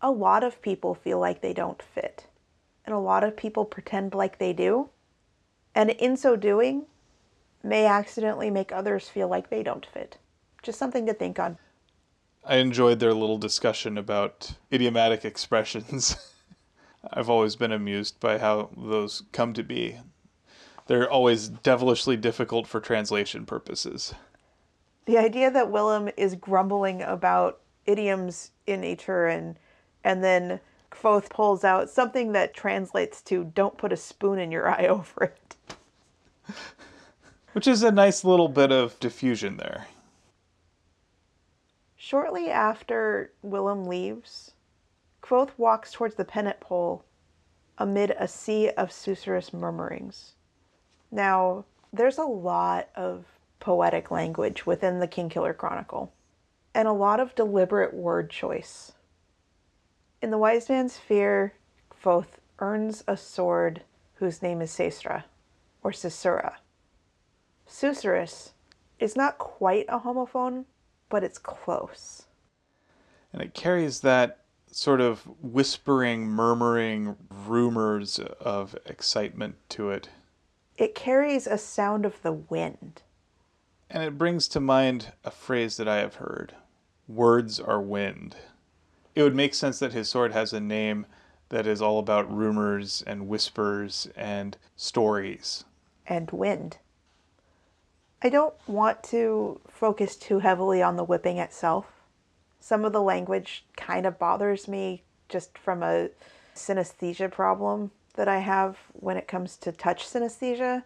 A 0.00 0.10
lot 0.10 0.42
of 0.42 0.62
people 0.62 0.94
feel 0.94 1.18
like 1.18 1.42
they 1.42 1.52
don't 1.52 1.82
fit, 1.82 2.26
and 2.86 2.94
a 2.94 2.98
lot 2.98 3.22
of 3.22 3.36
people 3.36 3.66
pretend 3.66 4.14
like 4.14 4.38
they 4.38 4.54
do. 4.54 4.88
And 5.74 5.90
in 5.90 6.16
so 6.16 6.36
doing, 6.36 6.86
may 7.62 7.84
accidentally 7.84 8.48
make 8.48 8.72
others 8.72 9.10
feel 9.10 9.28
like 9.28 9.50
they 9.50 9.62
don't 9.62 9.84
fit. 9.84 10.16
Just 10.62 10.78
something 10.78 11.04
to 11.04 11.12
think 11.12 11.38
on. 11.38 11.58
I 12.46 12.56
enjoyed 12.56 12.98
their 12.98 13.12
little 13.12 13.36
discussion 13.36 13.98
about 13.98 14.52
idiomatic 14.72 15.26
expressions. 15.26 16.16
I've 17.12 17.30
always 17.30 17.56
been 17.56 17.72
amused 17.72 18.20
by 18.20 18.38
how 18.38 18.70
those 18.76 19.22
come 19.32 19.52
to 19.54 19.62
be. 19.62 19.98
They're 20.86 21.10
always 21.10 21.48
devilishly 21.48 22.16
difficult 22.16 22.66
for 22.66 22.80
translation 22.80 23.46
purposes. 23.46 24.14
The 25.04 25.18
idea 25.18 25.50
that 25.50 25.70
Willem 25.70 26.10
is 26.16 26.34
grumbling 26.34 27.02
about 27.02 27.60
idioms 27.86 28.50
in 28.66 28.80
nature 28.80 29.26
and 29.26 29.58
and 30.04 30.22
then 30.22 30.60
Kvothe 30.90 31.28
pulls 31.28 31.64
out 31.64 31.90
something 31.90 32.32
that 32.32 32.54
translates 32.54 33.20
to 33.22 33.44
don't 33.44 33.76
put 33.76 33.92
a 33.92 33.96
spoon 33.96 34.38
in 34.38 34.50
your 34.50 34.68
eye 34.80 34.86
over 34.86 35.24
it. 35.24 35.56
Which 37.52 37.66
is 37.66 37.82
a 37.82 37.90
nice 37.90 38.24
little 38.24 38.48
bit 38.48 38.72
of 38.72 38.98
diffusion 39.00 39.56
there. 39.56 39.86
Shortly 41.96 42.48
after 42.48 43.32
Willem 43.42 43.86
leaves, 43.86 44.52
Kvothe 45.22 45.50
walks 45.56 45.92
towards 45.92 46.14
the 46.14 46.24
pennant 46.24 46.60
pole 46.60 47.04
amid 47.78 48.10
a 48.18 48.28
sea 48.28 48.70
of 48.70 48.90
susurrus 48.90 49.52
murmurings. 49.52 50.34
Now, 51.10 51.64
there's 51.92 52.18
a 52.18 52.24
lot 52.24 52.88
of 52.94 53.24
poetic 53.60 54.10
language 54.10 54.66
within 54.66 54.98
the 54.98 55.08
Kingkiller 55.08 55.56
Chronicle, 55.56 56.12
and 56.74 56.86
a 56.86 56.92
lot 56.92 57.20
of 57.20 57.34
deliberate 57.34 57.94
word 57.94 58.30
choice. 58.30 58.92
In 60.20 60.30
the 60.30 60.38
Wise 60.38 60.68
Man's 60.68 60.96
Fear, 60.96 61.54
Kvothe 61.90 62.38
earns 62.58 63.04
a 63.06 63.16
sword 63.16 63.82
whose 64.14 64.42
name 64.42 64.60
is 64.60 64.70
Saicere, 64.70 65.24
or 65.82 65.92
Caesura. 65.92 66.56
Susurrus 67.68 68.52
is 68.98 69.14
not 69.14 69.38
quite 69.38 69.86
a 69.88 70.00
homophone, 70.00 70.64
but 71.08 71.22
it's 71.22 71.38
close. 71.38 72.26
And 73.32 73.42
it 73.42 73.54
carries 73.54 74.00
that 74.00 74.44
sort 74.70 75.00
of 75.00 75.22
whispering, 75.42 76.26
murmuring 76.26 77.16
rumors 77.30 78.18
of 78.18 78.76
excitement 78.86 79.56
to 79.70 79.90
it. 79.90 80.08
It 80.76 80.94
carries 80.94 81.46
a 81.46 81.58
sound 81.58 82.04
of 82.04 82.22
the 82.22 82.32
wind. 82.32 83.02
And 83.90 84.02
it 84.02 84.18
brings 84.18 84.48
to 84.48 84.60
mind 84.60 85.12
a 85.24 85.30
phrase 85.30 85.76
that 85.78 85.88
I 85.88 85.96
have 85.98 86.16
heard 86.16 86.54
words 87.08 87.58
are 87.58 87.80
wind. 87.80 88.36
It 89.14 89.22
would 89.22 89.34
make 89.34 89.54
sense 89.54 89.78
that 89.78 89.94
his 89.94 90.08
sword 90.08 90.32
has 90.32 90.52
a 90.52 90.60
name 90.60 91.06
that 91.48 91.66
is 91.66 91.80
all 91.80 91.98
about 91.98 92.30
rumors 92.32 93.02
and 93.06 93.26
whispers 93.26 94.08
and 94.14 94.56
stories. 94.76 95.64
And 96.06 96.30
wind. 96.30 96.78
I 98.22 98.28
don't 98.28 98.54
want 98.66 99.02
to 99.04 99.60
focus 99.68 100.16
too 100.16 100.40
heavily 100.40 100.82
on 100.82 100.96
the 100.96 101.04
whipping 101.04 101.38
itself. 101.38 101.86
Some 102.60 102.84
of 102.84 102.92
the 102.92 103.02
language 103.02 103.64
kind 103.76 104.06
of 104.06 104.18
bothers 104.18 104.68
me 104.68 105.02
just 105.28 105.56
from 105.58 105.82
a 105.82 106.10
synesthesia 106.54 107.30
problem 107.30 107.90
that 108.14 108.28
I 108.28 108.38
have 108.38 108.78
when 108.92 109.16
it 109.16 109.28
comes 109.28 109.56
to 109.58 109.72
touch 109.72 110.04
synesthesia. 110.06 110.82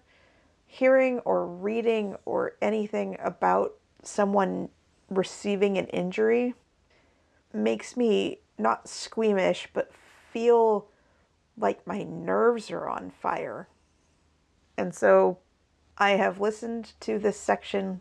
Hearing 0.66 1.18
or 1.20 1.46
reading 1.46 2.16
or 2.24 2.56
anything 2.60 3.16
about 3.22 3.74
someone 4.02 4.68
receiving 5.10 5.78
an 5.78 5.86
injury 5.88 6.54
makes 7.52 7.96
me 7.96 8.38
not 8.58 8.88
squeamish, 8.88 9.68
but 9.72 9.92
feel 10.32 10.88
like 11.58 11.86
my 11.86 12.02
nerves 12.02 12.70
are 12.70 12.88
on 12.88 13.10
fire. 13.10 13.68
And 14.76 14.94
so 14.94 15.38
I 15.98 16.10
have 16.12 16.40
listened 16.40 16.92
to 17.00 17.18
this 17.18 17.38
section 17.38 18.00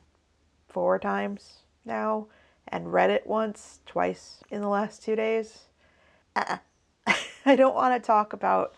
four 0.68 0.98
times 0.98 1.64
now 1.84 2.28
and 2.68 2.94
read 2.94 3.10
it 3.10 3.28
once, 3.28 3.80
twice 3.86 4.44
in 4.50 4.62
the 4.62 4.70
last 4.70 5.04
two 5.04 5.16
days. 5.16 5.66
Uh-uh. 6.36 6.58
I 7.46 7.56
don't 7.56 7.76
want 7.76 8.02
to 8.02 8.06
talk 8.06 8.34
about 8.34 8.74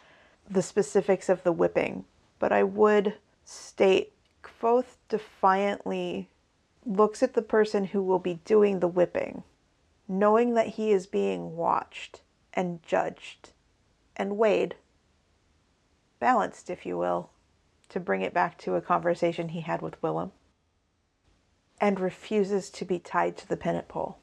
the 0.50 0.62
specifics 0.62 1.30
of 1.30 1.44
the 1.44 1.52
whipping, 1.52 2.06
but 2.40 2.52
I 2.52 2.64
would 2.64 3.16
state 3.46 4.14
Kvothe 4.42 4.98
defiantly 5.10 6.30
looks 6.86 7.24
at 7.24 7.34
the 7.34 7.42
person 7.42 7.86
who 7.86 8.02
will 8.02 8.20
be 8.20 8.42
doing 8.46 8.80
the 8.80 8.88
whipping, 8.88 9.44
knowing 10.08 10.54
that 10.54 10.68
he 10.68 10.92
is 10.92 11.08
being 11.08 11.56
watched 11.56 12.22
and 12.54 12.84
judged 12.84 13.52
and 14.16 14.38
weighed, 14.38 14.76
balanced, 16.20 16.70
if 16.70 16.86
you 16.86 16.98
will 16.98 17.30
to 17.90 18.00
bring 18.00 18.22
it 18.22 18.34
back 18.34 18.58
to 18.58 18.76
a 18.76 18.82
conversation 18.82 19.50
he 19.50 19.62
had 19.62 19.82
with 19.82 20.02
Willem, 20.02 20.32
and 21.80 22.00
refuses 22.00 22.70
to 22.70 22.86
be 22.86 23.00
tied 23.00 23.38
to 23.38 23.48
the 23.48 23.58
pennant 23.58 23.88
pole. 23.88 24.20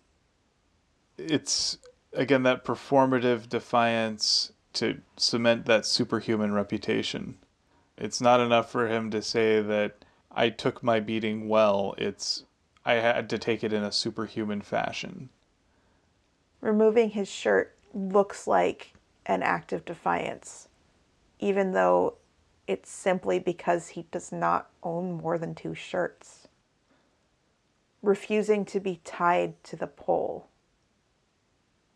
It's, 1.19 1.78
again, 2.12 2.42
that 2.45 2.64
performative 2.64 3.49
defiance 3.49 4.52
to 4.75 5.00
cement 5.16 5.66
that 5.66 5.85
superhuman 5.85 6.52
reputation. 6.52 7.37
It's 7.99 8.21
not 8.21 8.40
enough 8.40 8.71
for 8.71 8.88
him 8.88 9.11
to 9.11 9.21
say 9.21 9.61
that 9.61 10.04
I 10.30 10.49
took 10.49 10.83
my 10.83 11.00
beating 11.00 11.49
well. 11.49 11.95
It's 11.99 12.45
I 12.85 12.95
had 12.95 13.28
to 13.30 13.38
take 13.38 13.62
it 13.62 13.73
in 13.73 13.83
a 13.83 13.92
superhuman 13.92 14.62
fashion. 14.62 15.28
Removing 16.61 17.11
his 17.11 17.28
shirt 17.28 17.76
looks 17.92 18.47
like 18.47 18.95
an 19.26 19.42
act 19.42 19.73
of 19.73 19.85
defiance, 19.85 20.69
even 21.38 21.73
though 21.73 22.14
it's 22.66 22.90
simply 22.90 23.38
because 23.38 23.88
he 23.88 24.07
does 24.11 24.33
not 24.33 24.71
own 24.83 25.12
more 25.12 25.37
than 25.37 25.54
two 25.54 25.75
shirts. 25.75 26.40
Refusing 28.02 28.64
to 28.66 28.80
be 28.80 29.00
tied 29.04 29.62
to 29.64 29.76
the 29.76 29.87
pole. 29.87 30.49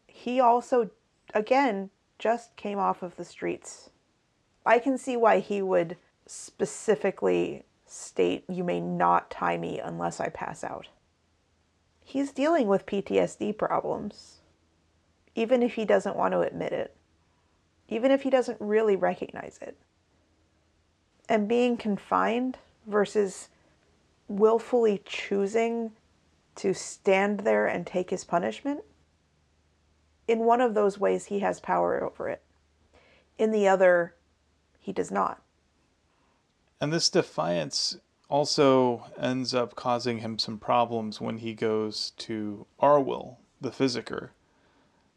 He 0.06 0.40
also, 0.40 0.90
again, 1.32 1.90
just 2.18 2.56
came 2.56 2.78
off 2.78 3.02
of 3.02 3.16
the 3.16 3.24
streets. 3.24 3.90
I 4.66 4.78
can 4.78 4.98
see 4.98 5.16
why 5.16 5.40
he 5.40 5.62
would 5.62 5.96
specifically 6.26 7.64
state, 7.86 8.44
You 8.48 8.64
may 8.64 8.80
not 8.80 9.30
tie 9.30 9.56
me 9.56 9.78
unless 9.78 10.20
I 10.20 10.28
pass 10.28 10.64
out. 10.64 10.88
He's 12.02 12.32
dealing 12.32 12.66
with 12.66 12.86
PTSD 12.86 13.56
problems, 13.56 14.40
even 15.34 15.62
if 15.62 15.74
he 15.74 15.84
doesn't 15.84 16.16
want 16.16 16.32
to 16.32 16.40
admit 16.40 16.72
it, 16.72 16.96
even 17.88 18.10
if 18.10 18.22
he 18.22 18.30
doesn't 18.30 18.60
really 18.60 18.96
recognize 18.96 19.58
it 19.60 19.76
and 21.28 21.48
being 21.48 21.76
confined 21.76 22.58
versus 22.86 23.48
willfully 24.28 25.02
choosing 25.04 25.92
to 26.56 26.72
stand 26.72 27.40
there 27.40 27.66
and 27.66 27.86
take 27.86 28.10
his 28.10 28.24
punishment, 28.24 28.80
in 30.26 30.40
one 30.40 30.60
of 30.60 30.74
those 30.74 30.98
ways, 30.98 31.26
he 31.26 31.40
has 31.40 31.60
power 31.60 32.02
over 32.02 32.28
it. 32.28 32.42
In 33.38 33.50
the 33.50 33.68
other, 33.68 34.14
he 34.78 34.92
does 34.92 35.10
not. 35.10 35.42
And 36.80 36.92
this 36.92 37.10
defiance 37.10 37.96
also 38.28 39.04
ends 39.18 39.54
up 39.54 39.74
causing 39.74 40.18
him 40.18 40.38
some 40.38 40.58
problems 40.58 41.20
when 41.20 41.38
he 41.38 41.54
goes 41.54 42.12
to 42.18 42.66
Arwyl, 42.80 43.36
the 43.60 43.70
physicker. 43.70 44.30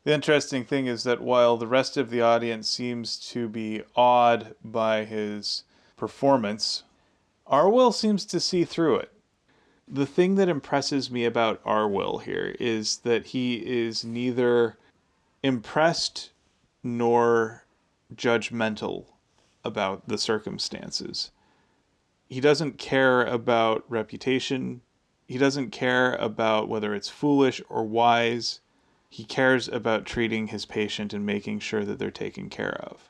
The 0.03 0.13
interesting 0.13 0.63
thing 0.63 0.87
is 0.87 1.03
that 1.03 1.21
while 1.21 1.57
the 1.57 1.67
rest 1.67 1.97
of 1.97 2.09
the 2.09 2.21
audience 2.21 2.69
seems 2.69 3.17
to 3.31 3.49
be 3.49 3.83
awed 3.95 4.55
by 4.63 5.03
his 5.03 5.63
performance, 5.97 6.83
Arwyl 7.49 7.93
seems 7.93 8.25
to 8.25 8.39
see 8.39 8.65
through 8.65 8.97
it. 8.97 9.11
The 9.87 10.05
thing 10.05 10.35
that 10.35 10.49
impresses 10.49 11.09
me 11.09 11.23
about 11.23 11.63
Arwyl 11.63 12.21
here 12.21 12.55
is 12.59 12.97
that 12.99 13.27
he 13.27 13.55
is 13.55 14.03
neither 14.03 14.77
impressed 15.43 16.31
nor 16.83 17.63
judgmental 18.13 19.05
about 19.63 20.07
the 20.09 20.17
circumstances. 20.17 21.31
He 22.29 22.41
doesn't 22.41 22.77
care 22.77 23.23
about 23.23 23.85
reputation. 23.87 24.81
He 25.25 25.37
doesn't 25.37 25.71
care 25.71 26.15
about 26.15 26.67
whether 26.67 26.93
it's 26.93 27.09
foolish 27.09 27.61
or 27.69 27.85
wise. 27.85 28.59
He 29.09 29.23
cares 29.23 29.69
about 29.69 30.05
treating 30.05 30.47
his 30.47 30.65
patient 30.65 31.13
and 31.13 31.25
making 31.25 31.59
sure 31.59 31.85
that 31.85 31.97
they're 31.97 32.11
taken 32.11 32.49
care 32.49 32.75
of. 32.83 33.09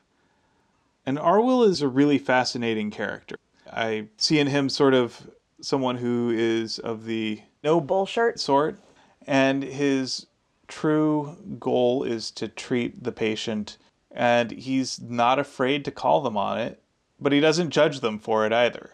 And 1.04 1.18
Arwyl 1.18 1.66
is 1.66 1.82
a 1.82 1.88
really 1.88 2.18
fascinating 2.18 2.92
character. 2.92 3.36
I 3.72 4.08
see 4.16 4.38
in 4.38 4.46
him 4.46 4.68
sort 4.68 4.94
of 4.94 5.30
someone 5.60 5.96
who 5.96 6.30
is 6.30 6.78
of 6.78 7.04
the 7.04 7.42
no 7.62 7.80
Bullshirt. 7.80 8.38
sort, 8.38 8.78
and 9.26 9.62
his 9.62 10.26
true 10.68 11.36
goal 11.58 12.04
is 12.04 12.30
to 12.32 12.48
treat 12.48 13.02
the 13.02 13.12
patient, 13.12 13.78
and 14.10 14.50
he's 14.50 15.00
not 15.00 15.38
afraid 15.38 15.84
to 15.84 15.90
call 15.90 16.20
them 16.20 16.36
on 16.36 16.58
it, 16.58 16.82
but 17.20 17.32
he 17.32 17.40
doesn't 17.40 17.70
judge 17.70 18.00
them 18.00 18.18
for 18.18 18.46
it 18.46 18.52
either. 18.52 18.90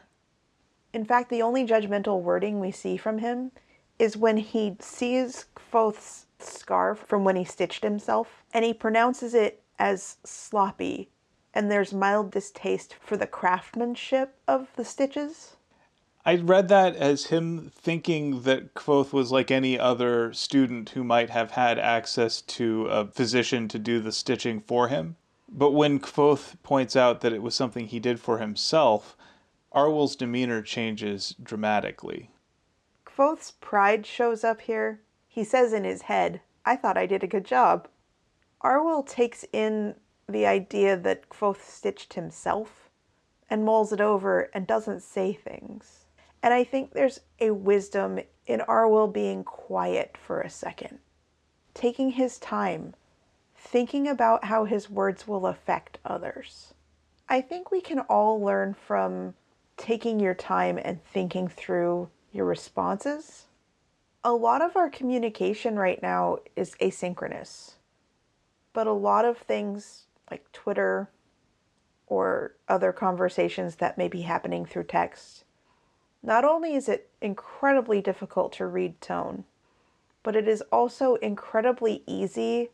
In 0.93 1.05
fact, 1.05 1.29
the 1.29 1.43
only 1.43 1.67
judgmental 1.67 2.21
wording 2.21 2.61
we 2.61 2.71
see 2.71 2.97
from 2.97 3.19
him 3.19 3.51
is 3.99 4.17
when 4.17 4.37
he 4.37 4.77
sees 4.81 5.47
Kvothe's 5.55 6.27
scarf 6.39 6.99
from 6.99 7.25
when 7.25 7.37
he 7.37 7.45
stitched 7.45 7.83
himself, 7.83 8.45
and 8.53 8.65
he 8.65 8.73
pronounces 8.73 9.35
it 9.35 9.63
as 9.79 10.19
sloppy, 10.25 11.11
and 11.55 11.71
there's 11.71 11.93
mild 11.93 12.33
distaste 12.33 12.97
for 13.01 13.17
the 13.17 13.27
craftsmanship 13.27 14.37
of 14.47 14.69
the 14.77 14.85
stitches. 14.85 15.57
I 16.27 16.37
read 16.37 16.69
that 16.69 16.97
as 16.97 17.27
him 17.27 17.71
thinking 17.75 18.43
that 18.43 18.75
Kvothe 18.75 19.13
was 19.13 19.31
like 19.31 19.51
any 19.51 19.79
other 19.79 20.33
student 20.33 20.91
who 20.91 21.05
might 21.05 21.31
have 21.31 21.53
had 21.53 21.79
access 21.79 22.41
to 22.43 22.87
a 22.87 23.07
physician 23.07 23.69
to 23.69 23.79
do 23.79 24.01
the 24.01 24.13
stitching 24.13 24.61
for 24.61 24.89
him. 24.89 25.17
But 25.49 25.73
when 25.73 26.01
Kvothe 26.01 26.61
points 26.63 26.97
out 26.97 27.21
that 27.21 27.33
it 27.33 27.43
was 27.43 27.55
something 27.55 27.87
he 27.87 28.01
did 28.01 28.19
for 28.19 28.39
himself, 28.39 29.17
Arwyl's 29.75 30.17
demeanor 30.17 30.63
changes 30.63 31.37
dramatically. 31.43 32.31
Kvothe's 33.07 33.53
pride 33.61 34.07
shows 34.07 34.43
up 34.43 34.63
here. 34.63 35.01
He 35.29 35.45
says 35.45 35.73
in 35.73 35.85
his 35.85 36.03
head, 36.03 36.41
I 36.65 36.77
thought 36.77 36.97
I 36.97 37.07
did 37.07 37.23
a 37.23 37.29
good 37.29 37.45
job. 37.45 37.87
Arwyl 38.63 39.07
takes 39.07 39.45
in 39.53 39.95
the 40.29 40.47
idea 40.47 40.97
that 40.97 41.29
Kvothe 41.29 41.61
stitched 41.61 42.15
himself 42.15 42.89
and 43.51 43.65
mulls 43.65 43.93
it 43.93 44.01
over 44.01 44.51
and 44.55 44.67
doesn't 44.67 45.03
say 45.03 45.33
things. 45.33 46.07
And 46.43 46.53
I 46.53 46.65
think 46.65 46.93
there's 46.93 47.21
a 47.41 47.51
wisdom 47.51 48.21
in 48.47 48.61
Arwyl 48.61 49.13
being 49.13 49.45
quiet 49.45 50.17
for 50.17 50.41
a 50.41 50.51
second, 50.51 50.99
taking 51.73 52.11
his 52.11 52.39
time, 52.39 52.95
thinking 53.57 54.09
about 54.09 54.45
how 54.45 54.65
his 54.65 54.91
words 54.91 55.27
will 55.27 55.47
affect 55.47 55.99
others. 56.05 56.75
I 57.29 57.41
think 57.41 57.71
we 57.71 57.81
can 57.81 58.01
all 58.01 58.41
learn 58.41 58.75
from 58.75 59.35
taking 59.77 60.21
your 60.21 60.35
time 60.35 60.79
and 60.83 61.03
thinking 61.05 61.49
through 61.49 62.09
your 62.33 62.45
responses. 62.45 63.47
A 64.23 64.33
lot 64.33 64.63
of 64.63 64.77
our 64.77 64.91
communication 64.91 65.77
right 65.77 66.01
now 66.03 66.39
is 66.57 66.77
asynchronous, 66.81 67.75
but 68.73 68.87
a 68.87 68.93
lot 68.93 69.25
of 69.25 69.39
things 69.39 70.04
like 70.31 70.51
Twitter 70.53 71.11
or 72.07 72.55
other 72.69 72.93
conversations 72.93 73.77
that 73.77 73.99
may 73.99 74.09
be 74.09 74.23
happening 74.23 74.65
through 74.65 74.85
text, 74.85 75.45
not 76.23 76.45
only 76.45 76.75
is 76.75 76.89
it 76.89 77.11
incredibly 77.21 78.01
difficult 78.01 78.53
to 78.53 78.67
read 78.67 79.01
tone, 79.01 79.45
but 80.23 80.37
it 80.37 80.49
is 80.49 80.63
also 80.73 81.17
incredibly 81.17 82.03
easy 82.07 82.71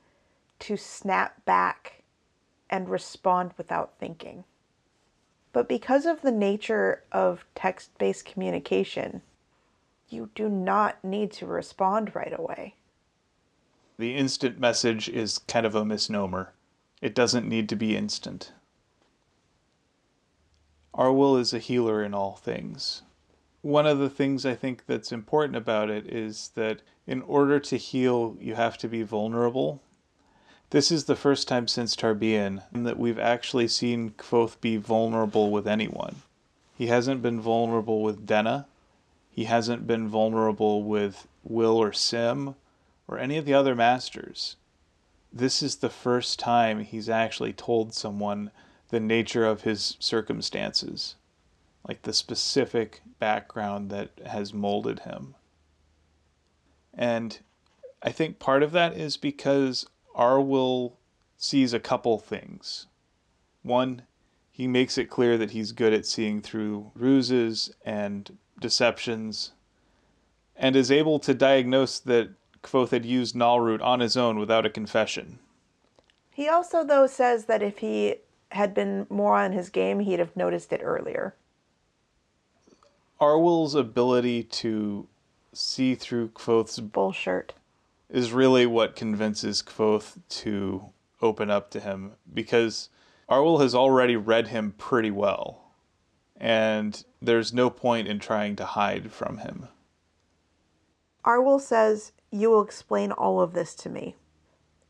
to 0.61 0.77
snap 0.77 1.45
back 1.45 2.03
and 2.69 2.89
respond 2.89 3.53
without 3.57 3.95
thinking. 3.99 4.45
But 5.53 5.69
because 5.69 6.07
of 6.07 6.23
the 6.23 6.31
nature 6.31 7.03
of 7.11 7.45
text 7.55 7.91
based 7.99 8.25
communication, 8.25 9.23
you 10.09 10.31
do 10.35 10.49
not 10.49 11.03
need 11.03 11.33
to 11.33 11.47
respond 11.47 12.15
right 12.15 12.33
away. 12.37 12.75
The 13.99 14.15
instant 14.15 14.59
message 14.59 15.09
is 15.09 15.39
kind 15.39 15.67
of 15.67 15.75
a 15.75 15.85
misnomer. 15.85 16.53
It 17.01 17.15
doesn't 17.15 17.49
need 17.49 17.69
to 17.71 17.77
be 17.77 17.97
instant. 17.97 18.53
Arwyl 20.95 21.39
is 21.39 21.55
a 21.55 21.59
healer 21.59 22.03
in 22.03 22.13
all 22.13 22.37
things. 22.37 23.03
One 23.63 23.87
of 23.87 23.99
the 23.99 24.11
things 24.11 24.45
I 24.45 24.55
think 24.55 24.85
that's 24.87 25.13
important 25.13 25.57
about 25.57 25.91
it 25.91 26.07
is 26.07 26.51
that 26.55 26.83
in 27.07 27.23
order 27.23 27.61
to 27.61 27.77
heal, 27.77 28.37
you 28.41 28.55
have 28.55 28.77
to 28.79 28.89
be 28.89 29.03
vulnerable. 29.03 29.83
This 30.71 30.91
is 30.91 31.05
the 31.05 31.17
first 31.17 31.49
time 31.49 31.69
since 31.69 31.97
Tarbean 31.97 32.63
that 32.73 32.99
we've 32.99 33.19
actually 33.19 33.69
seen 33.69 34.11
Kvothe 34.11 34.61
be 34.61 34.77
vulnerable 34.77 35.51
with 35.51 35.67
anyone. 35.67 36.17
He 36.77 36.87
hasn't 36.87 37.23
been 37.23 37.41
vulnerable 37.41 38.03
with 38.03 38.27
Denna. 38.27 38.67
He 39.31 39.45
hasn't 39.45 39.87
been 39.87 40.09
vulnerable 40.09 40.83
with 40.83 41.27
Will 41.45 41.77
or 41.77 41.93
Sim 41.93 42.55
or 43.09 43.19
any 43.19 43.37
of 43.37 43.45
the 43.45 43.55
other 43.55 43.75
masters. 43.75 44.57
This 45.33 45.63
is 45.63 45.77
the 45.77 45.91
first 45.91 46.39
time 46.39 46.81
he's 46.81 47.09
actually 47.09 47.53
told 47.53 47.95
someone 47.95 48.51
the 48.89 49.01
nature 49.01 49.47
of 49.47 49.63
his 49.63 49.97
circumstances, 50.01 51.15
like 51.87 52.03
the 52.03 52.13
specific 52.13 53.03
background 53.19 53.91
that 53.91 54.11
has 54.27 54.53
molded 54.53 55.01
him. 55.01 55.37
And 56.93 57.39
I 58.03 58.11
think 58.11 58.39
part 58.39 58.63
of 58.63 58.73
that 58.73 58.97
is 58.97 59.17
because 59.17 59.87
Arwyl 60.17 60.95
sees 61.37 61.73
a 61.73 61.81
couple 61.81 62.19
things. 62.19 62.87
One, 63.63 64.03
he 64.51 64.67
makes 64.67 64.99
it 64.99 65.09
clear 65.09 65.39
that 65.39 65.53
he's 65.53 65.73
good 65.73 65.93
at 65.93 66.07
seeing 66.07 66.41
through 66.41 66.91
ruses 66.95 67.73
and 67.85 68.37
deceptions, 68.61 69.53
and 70.57 70.77
is 70.77 70.91
able 70.91 71.19
to 71.21 71.33
diagnose 71.33 71.99
that 72.01 72.31
Kvothe 72.63 72.91
had 72.91 73.07
used 73.07 73.35
nahlrout 73.35 73.83
on 73.83 74.01
his 74.01 74.17
own 74.17 74.39
without 74.39 74.67
a 74.67 74.71
confession. 74.71 75.39
He 76.31 76.49
also, 76.49 76.85
though, 76.85 77.07
says 77.07 77.47
that 77.47 77.63
if 77.63 77.79
he 77.79 78.17
had 78.53 78.75
been 78.75 79.07
more 79.09 79.39
on 79.39 79.53
his 79.53 79.71
game, 79.71 80.01
he'd 80.01 80.19
have 80.19 80.37
noticed 80.37 80.73
it 80.73 80.81
earlier. 80.83 81.35
Arwyl's 83.21 83.75
ability 83.75 84.45
to 84.45 85.07
see 85.53 85.95
through 85.95 86.29
Kvothe's 86.29 86.81
Bullshirt. 86.81 87.51
is 88.09 88.33
really 88.33 88.67
what 88.67 88.97
convinces 88.97 89.63
Kvothe 89.63 90.19
to 90.29 90.91
open 91.23 91.51
up 91.51 91.71
to 91.71 91.81
him 91.81 92.13
because 92.33 92.89
Arwyl 93.29 93.61
has 93.61 93.75
already 93.75 94.17
read 94.17 94.49
him 94.49 94.75
pretty 94.79 95.11
well, 95.11 95.73
and 96.37 97.05
there's 97.21 97.53
no 97.53 97.71
point 97.71 98.09
in 98.09 98.19
trying 98.19 98.57
to 98.57 98.65
hide 98.65 99.13
from 99.13 99.39
him. 99.39 99.69
Arwyl 101.25 101.61
says, 101.61 102.13
You 102.31 102.51
will 102.51 102.63
explain 102.63 103.13
all 103.13 103.41
of 103.41 103.53
this 103.53 103.75
to 103.77 103.89
me. 103.89 104.17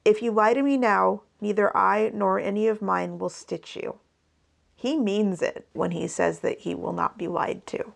If 0.04 0.22
you 0.22 0.30
lie 0.30 0.54
to 0.54 0.62
me 0.62 0.76
now, 0.76 1.22
neither 1.40 1.74
I 1.76 2.10
nor 2.12 2.38
any 2.38 2.68
of 2.68 2.82
mine 2.82 3.18
will 3.18 3.28
stitch 3.28 3.76
you. 3.76 3.98
He 4.74 4.96
means 4.96 5.42
it 5.42 5.66
when 5.72 5.90
he 5.90 6.08
says 6.08 6.40
that 6.40 6.60
he 6.60 6.74
will 6.74 6.92
not 6.92 7.18
be 7.18 7.28
lied 7.28 7.66
to. 7.68 7.92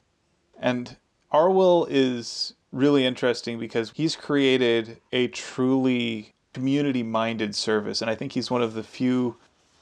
And 0.58 0.96
Arwyl 1.32 1.86
is 1.88 2.54
really 2.72 3.06
interesting 3.06 3.58
because 3.58 3.92
he's 3.94 4.16
created 4.16 5.00
a 5.12 5.28
truly 5.28 6.34
community 6.52 7.02
minded 7.02 7.54
service. 7.54 8.02
And 8.02 8.10
I 8.10 8.14
think 8.14 8.32
he's 8.32 8.50
one 8.50 8.62
of 8.62 8.74
the 8.74 8.82
few 8.82 9.36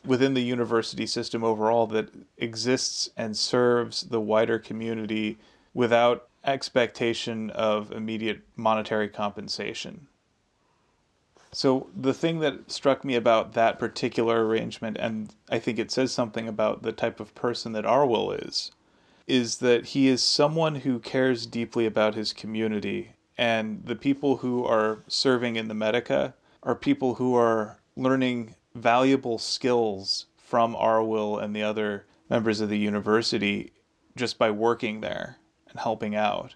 within 0.04 0.34
the 0.34 0.42
university 0.42 1.06
system 1.06 1.44
overall 1.44 1.86
that 1.88 2.08
exists 2.38 3.10
and 3.16 3.36
serves 3.36 4.02
the 4.04 4.20
wider 4.20 4.58
community 4.58 5.38
without 5.74 6.28
expectation 6.44 7.50
of 7.50 7.92
immediate 7.92 8.40
monetary 8.56 9.08
compensation. 9.08 10.08
So, 11.54 11.88
the 11.94 12.14
thing 12.14 12.40
that 12.40 12.70
struck 12.70 13.04
me 13.04 13.14
about 13.14 13.52
that 13.52 13.78
particular 13.78 14.46
arrangement, 14.46 14.96
and 14.98 15.34
I 15.50 15.58
think 15.58 15.78
it 15.78 15.90
says 15.90 16.10
something 16.10 16.48
about 16.48 16.82
the 16.82 16.92
type 16.92 17.20
of 17.20 17.34
person 17.34 17.72
that 17.72 17.84
Arwyl 17.84 18.32
is, 18.46 18.72
is 19.26 19.58
that 19.58 19.86
he 19.86 20.08
is 20.08 20.22
someone 20.22 20.76
who 20.76 20.98
cares 20.98 21.44
deeply 21.46 21.84
about 21.84 22.14
his 22.14 22.32
community. 22.32 23.12
And 23.36 23.84
the 23.84 23.96
people 23.96 24.38
who 24.38 24.64
are 24.64 25.00
serving 25.08 25.56
in 25.56 25.68
the 25.68 25.74
Medica 25.74 26.34
are 26.62 26.74
people 26.74 27.16
who 27.16 27.34
are 27.34 27.78
learning 27.96 28.54
valuable 28.74 29.38
skills 29.38 30.26
from 30.38 30.74
Arwyl 30.74 31.42
and 31.42 31.54
the 31.54 31.62
other 31.62 32.06
members 32.30 32.60
of 32.60 32.70
the 32.70 32.78
university 32.78 33.72
just 34.16 34.38
by 34.38 34.50
working 34.50 35.02
there 35.02 35.36
and 35.72 35.80
helping 35.80 36.14
out. 36.14 36.54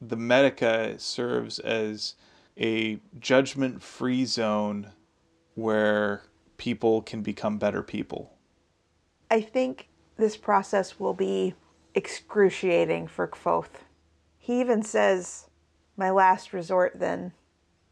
The 0.00 0.16
Medica 0.16 0.98
serves 0.98 1.58
as 1.58 2.14
a 2.58 2.98
judgment 3.18 3.82
free 3.82 4.24
zone 4.24 4.92
where 5.54 6.22
people 6.56 7.02
can 7.02 7.22
become 7.22 7.58
better 7.58 7.82
people. 7.82 8.32
I 9.30 9.40
think 9.40 9.88
this 10.16 10.36
process 10.36 10.98
will 10.98 11.14
be 11.14 11.54
excruciating 11.94 13.08
for 13.08 13.26
Kvothe. 13.26 13.82
He 14.38 14.60
even 14.60 14.82
says, 14.82 15.46
My 15.96 16.10
last 16.10 16.52
resort, 16.52 16.98
then, 16.98 17.32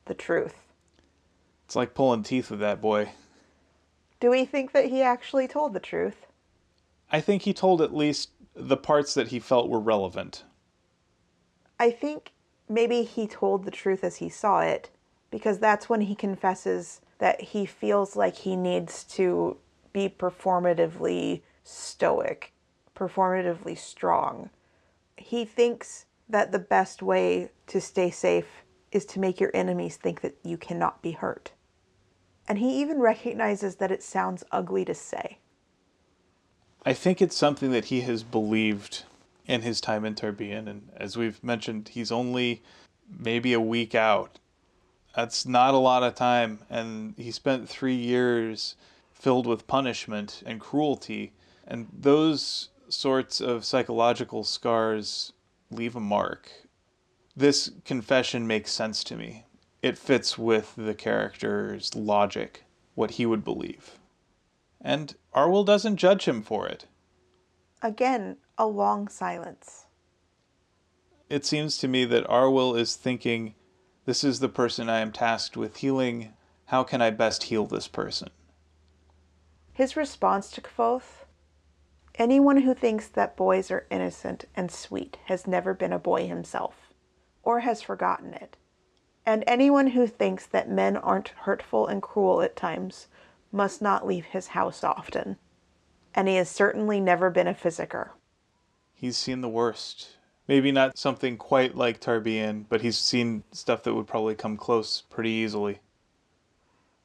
the 0.06 0.14
truth. 0.14 0.54
It's 1.66 1.76
like 1.76 1.94
pulling 1.94 2.22
teeth 2.22 2.50
with 2.50 2.60
that 2.60 2.80
boy. 2.80 3.12
Do 4.18 4.30
we 4.30 4.44
think 4.44 4.72
that 4.72 4.86
he 4.86 5.02
actually 5.02 5.48
told 5.48 5.72
the 5.72 5.80
truth? 5.80 6.26
I 7.10 7.20
think 7.20 7.42
he 7.42 7.54
told 7.54 7.80
at 7.80 7.94
least 7.94 8.30
the 8.54 8.76
parts 8.76 9.14
that 9.14 9.28
he 9.28 9.40
felt 9.40 9.68
were 9.68 9.80
relevant. 9.80 10.44
I 11.80 11.90
think 11.90 12.32
maybe 12.68 13.02
he 13.04 13.26
told 13.26 13.64
the 13.64 13.70
truth 13.70 14.04
as 14.04 14.16
he 14.16 14.28
saw 14.28 14.60
it, 14.60 14.90
because 15.30 15.58
that's 15.58 15.88
when 15.88 16.02
he 16.02 16.14
confesses 16.14 17.00
that 17.18 17.40
he 17.40 17.64
feels 17.64 18.16
like 18.16 18.36
he 18.36 18.54
needs 18.54 19.02
to 19.04 19.56
be 19.94 20.10
performatively 20.10 21.40
stoic, 21.64 22.52
performatively 22.94 23.78
strong. 23.78 24.50
He 25.16 25.46
thinks 25.46 26.04
that 26.28 26.52
the 26.52 26.58
best 26.58 27.02
way 27.02 27.50
to 27.68 27.80
stay 27.80 28.10
safe 28.10 28.62
is 28.92 29.06
to 29.06 29.20
make 29.20 29.40
your 29.40 29.50
enemies 29.54 29.96
think 29.96 30.20
that 30.20 30.36
you 30.44 30.58
cannot 30.58 31.00
be 31.00 31.12
hurt. 31.12 31.52
And 32.46 32.58
he 32.58 32.78
even 32.82 33.00
recognizes 33.00 33.76
that 33.76 33.90
it 33.90 34.02
sounds 34.02 34.44
ugly 34.52 34.84
to 34.84 34.94
say. 34.94 35.38
I 36.84 36.92
think 36.92 37.22
it's 37.22 37.36
something 37.36 37.70
that 37.70 37.86
he 37.86 38.02
has 38.02 38.22
believed 38.22 39.04
in 39.50 39.62
his 39.62 39.80
time 39.80 40.04
in 40.04 40.14
Tarbean. 40.14 40.68
And 40.68 40.90
as 40.96 41.16
we've 41.16 41.42
mentioned, 41.42 41.88
he's 41.88 42.12
only 42.12 42.62
maybe 43.18 43.52
a 43.52 43.60
week 43.60 43.96
out. 43.96 44.38
That's 45.16 45.44
not 45.44 45.74
a 45.74 45.78
lot 45.78 46.04
of 46.04 46.14
time. 46.14 46.60
And 46.70 47.14
he 47.16 47.32
spent 47.32 47.68
three 47.68 47.96
years 47.96 48.76
filled 49.12 49.48
with 49.48 49.66
punishment 49.66 50.44
and 50.46 50.60
cruelty. 50.60 51.32
And 51.66 51.88
those 51.92 52.68
sorts 52.88 53.40
of 53.40 53.64
psychological 53.64 54.44
scars 54.44 55.32
leave 55.68 55.96
a 55.96 56.00
mark. 56.00 56.48
This 57.36 57.72
confession 57.84 58.46
makes 58.46 58.70
sense 58.70 59.02
to 59.04 59.16
me. 59.16 59.46
It 59.82 59.98
fits 59.98 60.38
with 60.38 60.74
the 60.76 60.94
character's 60.94 61.96
logic, 61.96 62.62
what 62.94 63.12
he 63.12 63.26
would 63.26 63.42
believe. 63.42 63.98
And 64.80 65.16
Arwyl 65.34 65.66
doesn't 65.66 65.96
judge 65.96 66.26
him 66.26 66.40
for 66.40 66.68
it. 66.68 66.86
Again, 67.82 68.36
a 68.58 68.66
long 68.66 69.08
silence. 69.08 69.86
It 71.28 71.46
seems 71.46 71.78
to 71.78 71.88
me 71.88 72.04
that 72.04 72.26
Arwyl 72.28 72.76
is 72.76 72.96
thinking, 72.96 73.54
this 74.04 74.24
is 74.24 74.40
the 74.40 74.48
person 74.48 74.88
I 74.88 74.98
am 75.00 75.12
tasked 75.12 75.56
with 75.56 75.76
healing. 75.76 76.34
How 76.66 76.82
can 76.82 77.00
I 77.00 77.10
best 77.10 77.44
heal 77.44 77.66
this 77.66 77.88
person? 77.88 78.30
His 79.72 79.96
response 79.96 80.50
to 80.52 80.60
Kvothe 80.60 81.24
Anyone 82.16 82.58
who 82.58 82.74
thinks 82.74 83.06
that 83.08 83.36
boys 83.36 83.70
are 83.70 83.86
innocent 83.90 84.44
and 84.54 84.70
sweet 84.70 85.16
has 85.26 85.46
never 85.46 85.72
been 85.72 85.92
a 85.92 85.98
boy 85.98 86.26
himself, 86.26 86.92
or 87.42 87.60
has 87.60 87.80
forgotten 87.80 88.34
it. 88.34 88.58
And 89.24 89.44
anyone 89.46 89.88
who 89.88 90.06
thinks 90.06 90.44
that 90.46 90.68
men 90.68 90.96
aren't 90.96 91.28
hurtful 91.28 91.86
and 91.86 92.02
cruel 92.02 92.42
at 92.42 92.56
times 92.56 93.08
must 93.52 93.80
not 93.80 94.06
leave 94.06 94.26
his 94.26 94.48
house 94.48 94.84
often. 94.84 95.38
And 96.14 96.28
he 96.28 96.36
has 96.36 96.50
certainly 96.50 97.00
never 97.00 97.30
been 97.30 97.46
a 97.46 97.54
physicker. 97.54 98.10
He's 98.94 99.16
seen 99.16 99.40
the 99.40 99.48
worst. 99.48 100.16
Maybe 100.48 100.72
not 100.72 100.98
something 100.98 101.36
quite 101.36 101.76
like 101.76 102.00
Tarbean, 102.00 102.64
but 102.68 102.80
he's 102.80 102.98
seen 102.98 103.44
stuff 103.52 103.84
that 103.84 103.94
would 103.94 104.08
probably 104.08 104.34
come 104.34 104.56
close 104.56 105.02
pretty 105.08 105.30
easily. 105.30 105.80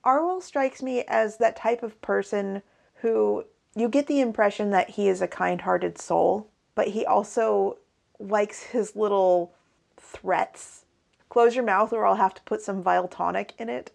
Arwyl 0.04 0.42
strikes 0.42 0.82
me 0.82 1.04
as 1.08 1.38
that 1.38 1.56
type 1.56 1.84
of 1.84 2.02
person 2.02 2.64
who 2.96 3.46
you 3.76 3.90
get 3.90 4.08
the 4.08 4.22
impression 4.22 4.72
that 4.72 4.92
he 4.92 5.08
is 5.08 5.22
a 5.22 5.28
kind 5.28 5.62
hearted 5.62 5.98
soul, 5.98 6.48
but 6.74 6.88
he 6.88 7.06
also 7.06 7.78
likes 8.20 8.64
his 8.64 8.96
little 8.96 9.54
threats. 9.98 10.86
Close 11.30 11.56
your 11.56 11.66
mouth 11.66 11.92
or 11.92 12.06
I'll 12.06 12.16
have 12.16 12.34
to 12.36 12.44
put 12.44 12.62
some 12.62 12.82
vile 12.82 13.08
tonic 13.08 13.54
in 13.58 13.70
it. 13.70 13.92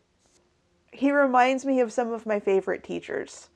He 0.93 1.11
reminds 1.11 1.65
me 1.65 1.81
of 1.81 1.93
some 1.93 2.13
of 2.13 2.27
my 2.27 2.41
favorite 2.41 2.85
teachers. 2.85 3.49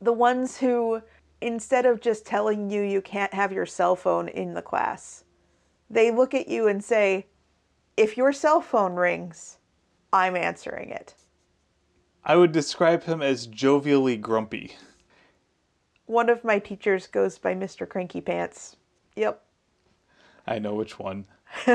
The 0.00 0.12
ones 0.12 0.58
who, 0.58 1.02
instead 1.40 1.86
of 1.86 2.00
just 2.00 2.24
telling 2.24 2.70
you 2.70 2.82
you 2.82 3.02
can't 3.02 3.34
have 3.34 3.52
your 3.52 3.66
cell 3.66 3.96
phone 3.96 4.28
in 4.28 4.54
the 4.54 4.62
class, 4.62 5.24
they 5.90 6.10
look 6.10 6.34
at 6.34 6.48
you 6.48 6.68
and 6.68 6.82
say, 6.82 7.26
If 7.96 8.16
your 8.16 8.32
cell 8.32 8.60
phone 8.60 8.94
rings, 8.94 9.58
I'm 10.12 10.36
answering 10.36 10.90
it. 10.90 11.14
I 12.24 12.36
would 12.36 12.52
describe 12.52 13.04
him 13.04 13.22
as 13.22 13.46
jovially 13.46 14.20
grumpy. 14.20 14.76
One 16.06 16.28
of 16.28 16.44
my 16.44 16.58
teachers 16.58 17.06
goes 17.06 17.38
by 17.38 17.54
Mr. 17.54 17.88
Cranky 17.88 18.20
Pants. 18.20 18.76
Yep. 19.16 19.42
I 20.46 20.58
know 20.58 20.74
which 20.74 20.98
one. 20.98 21.24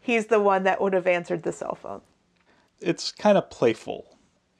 He's 0.00 0.26
the 0.26 0.40
one 0.40 0.64
that 0.64 0.80
would 0.80 0.92
have 0.92 1.06
answered 1.06 1.42
the 1.42 1.52
cell 1.52 1.74
phone. 1.74 2.00
It's 2.80 3.12
kind 3.12 3.38
of 3.38 3.50
playful. 3.50 4.16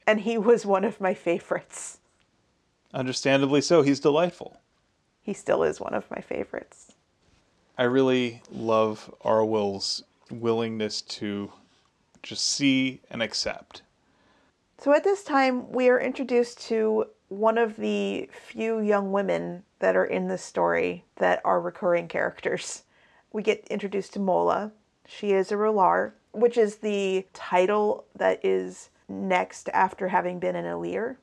And 0.06 0.20
he 0.20 0.38
was 0.38 0.66
one 0.66 0.84
of 0.84 1.00
my 1.00 1.14
favorites. 1.14 1.98
Understandably 2.92 3.60
so. 3.60 3.82
He's 3.82 4.00
delightful. 4.00 4.60
He 5.20 5.32
still 5.32 5.62
is 5.62 5.80
one 5.80 5.94
of 5.94 6.10
my 6.10 6.20
favorites. 6.20 6.92
I 7.76 7.84
really 7.84 8.42
love 8.52 9.12
Arwyl's 9.22 10.04
willingness 10.30 11.02
to 11.02 11.50
just 12.22 12.44
see 12.44 13.00
and 13.10 13.22
accept. 13.22 13.82
So 14.78 14.92
at 14.92 15.04
this 15.04 15.24
time, 15.24 15.70
we 15.72 15.88
are 15.88 15.98
introduced 15.98 16.60
to 16.68 17.06
one 17.28 17.58
of 17.58 17.76
the 17.76 18.28
few 18.32 18.80
young 18.80 19.12
women 19.12 19.64
that 19.78 19.96
are 19.96 20.04
in 20.04 20.28
this 20.28 20.42
story 20.42 21.04
that 21.16 21.40
are 21.44 21.60
recurring 21.60 22.06
characters. 22.06 22.82
We 23.32 23.42
get 23.42 23.66
introduced 23.68 24.12
to 24.12 24.20
Mola. 24.20 24.72
She 25.06 25.32
is 25.32 25.50
a 25.50 25.56
Re'lar, 25.56 26.12
which 26.34 26.58
is 26.58 26.76
the 26.76 27.26
title 27.32 28.04
that 28.16 28.44
is 28.44 28.90
next 29.08 29.68
after 29.72 30.08
having 30.08 30.38
been 30.38 30.56
an 30.56 30.66
E'lir. 30.66 31.16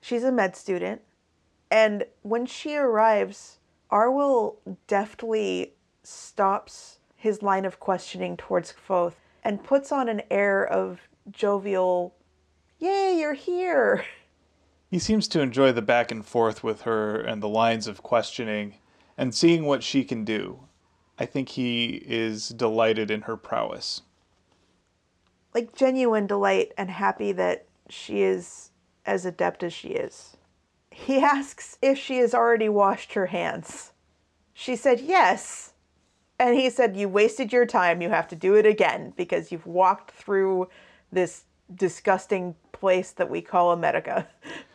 She's 0.00 0.24
a 0.24 0.32
med 0.32 0.56
student. 0.56 1.02
And 1.70 2.04
when 2.22 2.46
she 2.46 2.76
arrives, 2.76 3.58
Arwyl 3.90 4.56
deftly 4.86 5.74
stops 6.02 6.98
his 7.16 7.42
line 7.42 7.64
of 7.64 7.80
questioning 7.80 8.36
towards 8.36 8.72
Kvothe 8.72 9.14
and 9.42 9.64
puts 9.64 9.90
on 9.90 10.08
an 10.08 10.22
air 10.30 10.64
of 10.64 11.00
jovial, 11.30 12.14
Yay, 12.78 13.18
you're 13.18 13.34
here! 13.34 14.04
He 14.88 15.00
seems 15.00 15.26
to 15.28 15.40
enjoy 15.40 15.72
the 15.72 15.82
back 15.82 16.12
and 16.12 16.24
forth 16.24 16.62
with 16.62 16.82
her 16.82 17.20
and 17.20 17.42
the 17.42 17.48
lines 17.48 17.88
of 17.88 18.04
questioning 18.04 18.76
and 19.18 19.34
seeing 19.34 19.64
what 19.64 19.82
she 19.82 20.04
can 20.04 20.24
do. 20.24 20.60
I 21.18 21.26
think 21.26 21.50
he 21.50 22.04
is 22.06 22.50
delighted 22.50 23.10
in 23.10 23.22
her 23.22 23.36
prowess. 23.36 24.02
Like 25.56 25.74
genuine 25.74 26.26
delight 26.26 26.72
and 26.76 26.90
happy 26.90 27.32
that 27.32 27.64
she 27.88 28.20
is 28.20 28.72
as 29.06 29.24
adept 29.24 29.62
as 29.62 29.72
she 29.72 29.88
is. 29.88 30.36
He 30.90 31.16
asks 31.22 31.78
if 31.80 31.96
she 31.96 32.18
has 32.18 32.34
already 32.34 32.68
washed 32.68 33.14
her 33.14 33.24
hands. 33.24 33.92
She 34.52 34.76
said 34.76 35.00
yes. 35.00 35.72
And 36.38 36.54
he 36.54 36.68
said, 36.68 36.94
You 36.94 37.08
wasted 37.08 37.54
your 37.54 37.64
time. 37.64 38.02
You 38.02 38.10
have 38.10 38.28
to 38.28 38.36
do 38.36 38.54
it 38.54 38.66
again 38.66 39.14
because 39.16 39.50
you've 39.50 39.66
walked 39.66 40.10
through 40.10 40.68
this 41.10 41.44
disgusting 41.74 42.54
place 42.72 43.12
that 43.12 43.30
we 43.30 43.40
call 43.40 43.72
America. 43.72 44.28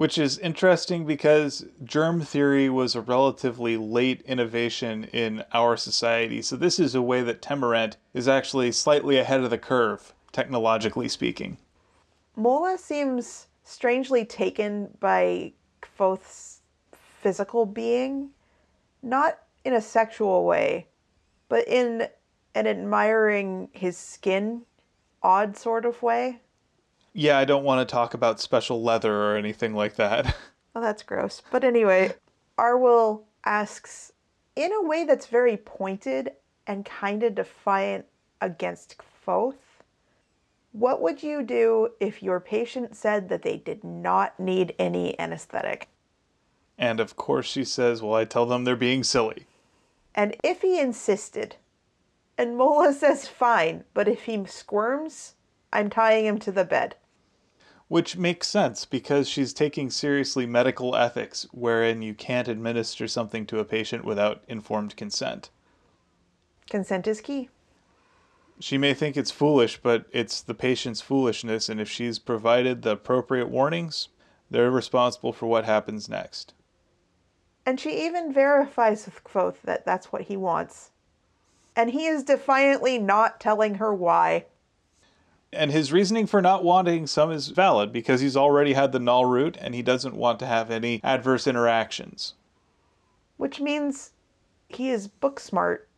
Which 0.00 0.16
is 0.16 0.38
interesting 0.38 1.04
because 1.04 1.66
germ 1.84 2.22
theory 2.22 2.70
was 2.70 2.94
a 2.94 3.02
relatively 3.02 3.76
late 3.76 4.22
innovation 4.22 5.04
in 5.12 5.44
our 5.52 5.76
society. 5.76 6.40
So, 6.40 6.56
this 6.56 6.78
is 6.78 6.94
a 6.94 7.02
way 7.02 7.20
that 7.20 7.42
Temerant 7.42 7.96
is 8.14 8.26
actually 8.26 8.72
slightly 8.72 9.18
ahead 9.18 9.40
of 9.40 9.50
the 9.50 9.58
curve, 9.58 10.14
technologically 10.32 11.06
speaking. 11.06 11.58
Mola 12.34 12.78
seems 12.78 13.48
strangely 13.62 14.24
taken 14.24 14.88
by 15.00 15.52
Kvothe's 15.82 16.62
physical 17.20 17.66
being, 17.66 18.30
not 19.02 19.38
in 19.66 19.74
a 19.74 19.82
sexual 19.82 20.46
way, 20.46 20.86
but 21.50 21.68
in 21.68 22.08
an 22.54 22.66
admiring 22.66 23.68
his 23.72 23.98
skin 23.98 24.62
odd 25.22 25.58
sort 25.58 25.84
of 25.84 26.02
way. 26.02 26.40
Yeah, 27.12 27.38
I 27.38 27.44
don't 27.44 27.64
want 27.64 27.86
to 27.86 27.92
talk 27.92 28.14
about 28.14 28.40
special 28.40 28.82
leather 28.82 29.14
or 29.14 29.36
anything 29.36 29.74
like 29.74 29.96
that. 29.96 30.36
Well, 30.72 30.84
that's 30.84 31.02
gross. 31.02 31.42
But 31.50 31.64
anyway, 31.64 32.14
Arwyl 32.56 33.24
asks 33.44 34.12
in 34.54 34.72
a 34.72 34.82
way 34.82 35.02
that's 35.02 35.26
very 35.26 35.56
pointed 35.56 36.30
and 36.64 36.84
kind 36.84 37.24
of 37.24 37.34
defiant 37.34 38.06
against 38.40 38.96
Kvothe. 39.26 39.56
What 40.72 41.02
would 41.02 41.24
you 41.24 41.42
do 41.42 41.88
if 41.98 42.22
your 42.22 42.38
patient 42.38 42.94
said 42.94 43.28
that 43.28 43.42
they 43.42 43.56
did 43.56 43.82
not 43.82 44.38
need 44.38 44.74
any 44.78 45.18
anesthetic? 45.18 45.88
And 46.78 47.00
of 47.00 47.16
course, 47.16 47.46
she 47.46 47.64
says, 47.64 48.00
Well, 48.00 48.14
I 48.14 48.24
tell 48.24 48.46
them 48.46 48.62
they're 48.62 48.76
being 48.76 49.02
silly. 49.02 49.46
And 50.14 50.36
if 50.44 50.62
he 50.62 50.78
insisted, 50.78 51.56
and 52.38 52.56
Mola 52.56 52.92
says, 52.94 53.26
Fine, 53.26 53.84
but 53.92 54.06
if 54.06 54.22
he 54.22 54.44
squirms, 54.46 55.34
I'm 55.72 55.90
tying 55.90 56.26
him 56.26 56.38
to 56.38 56.52
the 56.52 56.64
bed. 56.64 56.94
Which 57.90 58.16
makes 58.16 58.46
sense 58.46 58.84
because 58.84 59.28
she's 59.28 59.52
taking 59.52 59.90
seriously 59.90 60.46
medical 60.46 60.94
ethics, 60.94 61.48
wherein 61.50 62.02
you 62.02 62.14
can't 62.14 62.46
administer 62.46 63.08
something 63.08 63.44
to 63.46 63.58
a 63.58 63.64
patient 63.64 64.04
without 64.04 64.44
informed 64.46 64.94
consent. 64.96 65.50
Consent 66.68 67.08
is 67.08 67.20
key. 67.20 67.48
She 68.60 68.78
may 68.78 68.94
think 68.94 69.16
it's 69.16 69.32
foolish, 69.32 69.80
but 69.82 70.04
it's 70.12 70.40
the 70.40 70.54
patient's 70.54 71.00
foolishness, 71.00 71.68
and 71.68 71.80
if 71.80 71.90
she's 71.90 72.20
provided 72.20 72.82
the 72.82 72.92
appropriate 72.92 73.48
warnings, 73.48 74.06
they're 74.48 74.70
responsible 74.70 75.32
for 75.32 75.46
what 75.46 75.64
happens 75.64 76.08
next. 76.08 76.54
And 77.66 77.80
she 77.80 78.06
even 78.06 78.32
verifies 78.32 79.04
with 79.04 79.24
Kvothe 79.24 79.62
that 79.64 79.84
that's 79.84 80.12
what 80.12 80.22
he 80.22 80.36
wants. 80.36 80.92
And 81.74 81.90
he 81.90 82.06
is 82.06 82.22
defiantly 82.22 82.98
not 82.98 83.40
telling 83.40 83.74
her 83.74 83.92
why. 83.92 84.44
And 85.52 85.72
his 85.72 85.92
reasoning 85.92 86.26
for 86.26 86.40
not 86.40 86.62
wanting 86.62 87.06
some 87.06 87.32
is 87.32 87.48
valid 87.48 87.92
because 87.92 88.20
he's 88.20 88.36
already 88.36 88.74
had 88.74 88.92
the 88.92 89.00
nahlrout 89.00 89.56
and 89.60 89.74
he 89.74 89.82
doesn't 89.82 90.14
want 90.14 90.38
to 90.38 90.46
have 90.46 90.70
any 90.70 91.00
adverse 91.02 91.46
interactions. 91.46 92.34
Which 93.36 93.60
means 93.60 94.12
he 94.68 94.90
is 94.90 95.08
book 95.08 95.40
smart, 95.40 95.88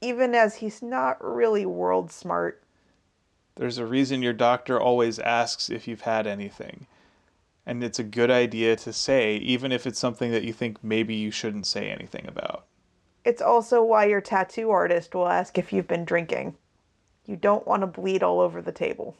even 0.00 0.34
as 0.34 0.56
he's 0.56 0.80
not 0.80 1.22
really 1.22 1.66
world 1.66 2.10
smart. 2.10 2.62
There's 3.56 3.78
a 3.78 3.86
reason 3.86 4.22
your 4.22 4.32
doctor 4.32 4.80
always 4.80 5.18
asks 5.18 5.68
if 5.68 5.86
you've 5.86 6.00
had 6.02 6.26
anything. 6.26 6.86
And 7.66 7.84
it's 7.84 7.98
a 7.98 8.04
good 8.04 8.30
idea 8.30 8.76
to 8.76 8.92
say, 8.92 9.36
even 9.36 9.70
if 9.70 9.86
it's 9.86 9.98
something 9.98 10.30
that 10.32 10.44
you 10.44 10.52
think 10.52 10.82
maybe 10.82 11.14
you 11.14 11.30
shouldn't 11.30 11.66
say 11.66 11.90
anything 11.90 12.26
about. 12.26 12.64
It's 13.24 13.40
also 13.40 13.82
why 13.82 14.06
your 14.06 14.20
tattoo 14.20 14.70
artist 14.70 15.14
will 15.14 15.28
ask 15.28 15.56
if 15.56 15.72
you've 15.72 15.88
been 15.88 16.04
drinking. 16.04 16.56
You 17.26 17.36
don't 17.36 17.66
want 17.66 17.80
to 17.82 17.86
bleed 17.86 18.22
all 18.22 18.40
over 18.40 18.60
the 18.60 18.72
table. 18.72 19.16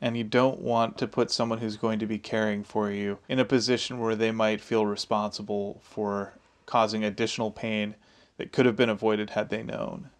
And 0.00 0.16
you 0.16 0.24
don't 0.24 0.60
want 0.60 0.98
to 0.98 1.08
put 1.08 1.30
someone 1.30 1.58
who's 1.58 1.76
going 1.76 1.98
to 2.00 2.06
be 2.06 2.18
caring 2.18 2.62
for 2.62 2.90
you 2.90 3.18
in 3.28 3.38
a 3.38 3.44
position 3.44 3.98
where 3.98 4.14
they 4.14 4.30
might 4.30 4.60
feel 4.60 4.84
responsible 4.84 5.80
for 5.82 6.34
causing 6.66 7.02
additional 7.02 7.50
pain 7.50 7.94
that 8.36 8.52
could 8.52 8.66
have 8.66 8.76
been 8.76 8.90
avoided 8.90 9.30
had 9.30 9.48
they 9.48 9.62
known. 9.62 10.10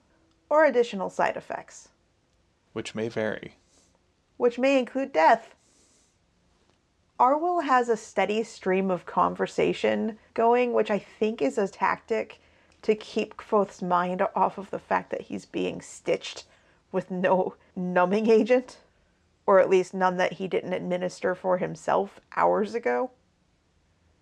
Or 0.49 0.65
additional 0.65 1.11
side 1.11 1.37
effects. 1.37 1.89
Which 2.73 2.95
may 2.95 3.09
vary. 3.09 3.57
Which 4.39 4.59
may 4.59 4.79
include 4.79 5.13
death. 5.13 5.55
Arwyl 7.19 7.65
has 7.65 7.89
a 7.89 7.97
steady 7.97 8.43
stream 8.43 8.91
of 8.91 9.07
conversation 9.07 10.19
going, 10.35 10.73
which 10.73 10.91
I 10.91 10.99
think 10.99 11.43
is 11.43 11.59
a 11.59 11.69
tactic 11.69 12.41
to 12.83 12.95
keep 12.95 13.37
Kvothe's 13.37 13.83
mind 13.83 14.23
off 14.35 14.59
of 14.59 14.71
the 14.71 14.79
fact 14.79 15.11
that 15.11 15.23
he's 15.23 15.45
being 15.45 15.81
stitched 15.81 16.45
with 16.93 17.11
no 17.11 17.55
numbing 17.75 18.29
agent, 18.29 18.79
or 19.47 19.61
at 19.61 19.71
least 19.71 19.95
none 19.95 20.17
that 20.17 20.35
he 20.35 20.49
didn't 20.49 20.73
administer 20.73 21.35
for 21.35 21.59
himself 21.59 22.21
hours 22.37 22.75
ago. 22.75 23.11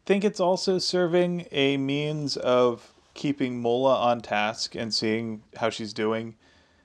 Think 0.06 0.24
it's 0.24 0.40
also 0.40 0.78
serving 0.78 1.46
a 1.50 1.76
means 1.76 2.36
of 2.36 2.92
keeping 3.14 3.60
Mola 3.60 3.96
on 3.96 4.20
task 4.20 4.74
and 4.74 4.92
seeing 4.92 5.42
how 5.56 5.70
she's 5.70 5.94
doing 5.94 6.36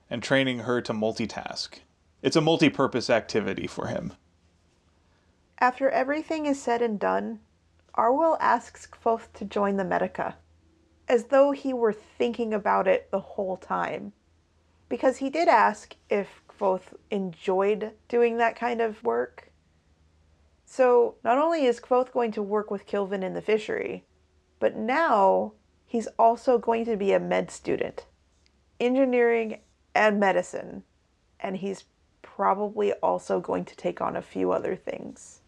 and 0.10 0.24
training 0.24 0.60
her 0.60 0.82
to 0.82 0.94
multitask. 0.94 1.80
It's 2.22 2.36
a 2.36 2.42
multi 2.42 2.70
purpose 2.70 3.10
activity 3.10 3.68
for 3.68 3.88
him. 3.88 4.14
After 5.60 5.90
everything 5.90 6.46
is 6.46 6.62
said 6.62 6.82
and 6.82 7.00
done, 7.00 7.40
Arwyl 7.96 8.38
asks 8.40 8.88
Kvothe 8.88 9.34
to 9.34 9.46
join 9.46 9.76
the 9.76 9.84
Medica, 9.84 10.38
as 11.08 11.26
though 11.26 11.52
he 11.52 11.74
were 11.74 11.92
thinking 11.92 12.54
about 12.54 12.88
it 12.88 13.12
the 13.12 13.20
whole 13.20 13.58
time 13.58 14.14
because 14.90 15.18
he 15.18 15.30
did 15.30 15.48
ask 15.48 15.96
if 16.10 16.42
Kvothe 16.50 16.94
enjoyed 17.12 17.92
doing 18.08 18.38
that 18.38 18.56
kind 18.56 18.82
of 18.82 19.04
work. 19.04 19.52
So 20.66 21.16
not 21.24 21.38
only 21.38 21.66
is 21.66 21.80
Kvothe 21.80 22.12
going 22.12 22.32
to 22.34 22.44
work 22.44 22.70
with 22.70 22.88
Kilvin 22.88 23.24
in 23.24 23.34
the 23.34 23.42
fishery, 23.42 24.04
but 24.60 24.76
now 24.76 25.54
he's 25.86 26.08
also 26.18 26.58
going 26.58 26.86
to 26.86 26.98
be 26.98 27.14
a 27.14 27.20
med 27.20 27.50
student, 27.50 28.06
engineering 28.80 29.60
and 29.96 30.20
medicine, 30.20 30.84
and 31.40 31.58
he's 31.58 31.86
probably 32.22 32.94
also 32.94 33.40
going 33.40 33.66
to 33.66 33.76
take 33.76 34.02
on 34.02 34.16
a 34.16 34.22
few 34.22 34.52
other 34.52 34.76
things. 34.76 35.42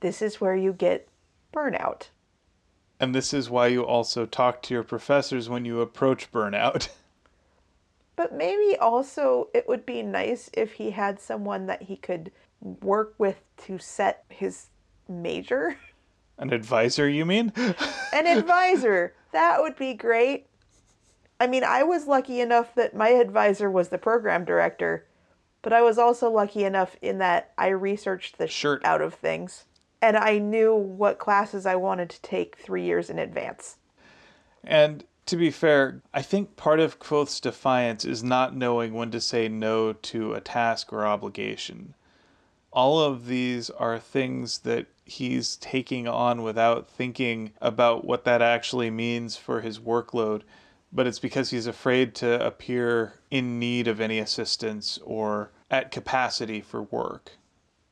This 0.00 0.22
is 0.22 0.40
where 0.40 0.56
you 0.56 0.72
get 0.72 1.08
burnout. 1.52 2.08
And 3.00 3.14
this 3.14 3.34
is 3.34 3.50
why 3.50 3.66
you 3.68 3.84
also 3.84 4.24
talk 4.24 4.62
to 4.62 4.74
your 4.74 4.82
professors 4.82 5.48
when 5.48 5.64
you 5.64 5.80
approach 5.80 6.30
burnout. 6.30 6.88
But 8.16 8.34
maybe 8.34 8.76
also 8.76 9.48
it 9.54 9.68
would 9.68 9.84
be 9.84 10.02
nice 10.02 10.50
if 10.52 10.74
he 10.74 10.90
had 10.90 11.20
someone 11.20 11.66
that 11.66 11.82
he 11.82 11.96
could 11.96 12.30
work 12.60 13.14
with 13.18 13.42
to 13.66 13.78
set 13.78 14.24
his 14.28 14.68
major. 15.08 15.76
An 16.38 16.52
advisor, 16.52 17.08
you 17.08 17.24
mean? 17.24 17.52
An 18.12 18.26
advisor. 18.26 19.14
That 19.32 19.60
would 19.60 19.76
be 19.76 19.94
great. 19.94 20.46
I 21.40 21.46
mean, 21.46 21.64
I 21.64 21.82
was 21.82 22.06
lucky 22.06 22.40
enough 22.40 22.74
that 22.76 22.94
my 22.94 23.08
advisor 23.08 23.70
was 23.70 23.88
the 23.88 23.98
program 23.98 24.44
director, 24.44 25.06
but 25.62 25.72
I 25.72 25.82
was 25.82 25.98
also 25.98 26.30
lucky 26.30 26.64
enough 26.64 26.96
in 27.02 27.18
that 27.18 27.52
I 27.58 27.68
researched 27.68 28.38
the 28.38 28.46
shirt 28.46 28.84
out 28.84 29.00
of 29.00 29.14
things 29.14 29.64
and 30.04 30.18
I 30.18 30.36
knew 30.38 30.74
what 30.74 31.18
classes 31.18 31.64
I 31.64 31.76
wanted 31.76 32.10
to 32.10 32.20
take 32.20 32.58
three 32.58 32.84
years 32.84 33.08
in 33.08 33.18
advance. 33.18 33.78
And 34.62 35.04
to 35.26 35.36
be 35.36 35.50
fair, 35.50 36.02
I 36.12 36.22
think 36.22 36.56
part 36.56 36.80
of 36.80 36.98
Kvothe's 36.98 37.40
defiance 37.40 38.04
is 38.04 38.22
not 38.22 38.54
knowing 38.54 38.92
when 38.92 39.10
to 39.12 39.20
say 39.20 39.48
no 39.48 39.92
to 39.92 40.34
a 40.34 40.40
task 40.40 40.92
or 40.92 41.06
obligation. 41.06 41.94
All 42.72 43.00
of 43.00 43.26
these 43.26 43.70
are 43.70 43.98
things 43.98 44.58
that 44.60 44.86
he's 45.04 45.56
taking 45.56 46.08
on 46.08 46.42
without 46.42 46.88
thinking 46.88 47.52
about 47.60 48.04
what 48.04 48.24
that 48.24 48.42
actually 48.42 48.90
means 48.90 49.36
for 49.36 49.60
his 49.60 49.78
workload, 49.78 50.42
but 50.92 51.06
it's 51.06 51.18
because 51.18 51.50
he's 51.50 51.66
afraid 51.66 52.14
to 52.16 52.44
appear 52.44 53.14
in 53.30 53.58
need 53.58 53.88
of 53.88 54.00
any 54.00 54.18
assistance 54.18 54.98
or 55.04 55.50
at 55.70 55.90
capacity 55.90 56.60
for 56.60 56.82
work. 56.82 57.32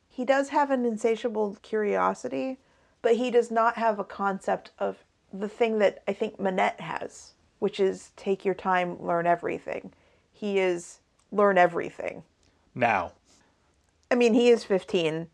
He 0.08 0.24
does 0.24 0.50
have 0.50 0.70
an 0.70 0.84
insatiable 0.84 1.56
curiosity, 1.62 2.58
but 3.00 3.16
he 3.16 3.30
does 3.30 3.50
not 3.50 3.76
have 3.76 3.98
a 3.98 4.04
concept 4.04 4.70
of 4.78 5.04
the 5.32 5.48
thing 5.48 5.78
that 5.78 6.02
I 6.06 6.12
think 6.12 6.38
Manette 6.38 6.80
has, 6.80 7.32
which 7.58 7.80
is 7.80 8.12
take 8.16 8.44
your 8.44 8.54
time, 8.54 9.00
learn 9.02 9.26
everything. 9.26 9.92
He 10.32 10.58
is 10.58 11.00
learn 11.30 11.58
everything. 11.58 12.22
Now. 12.74 13.12
I 14.10 14.14
mean, 14.14 14.34
he 14.34 14.50
is 14.50 14.64
15. 14.64 15.28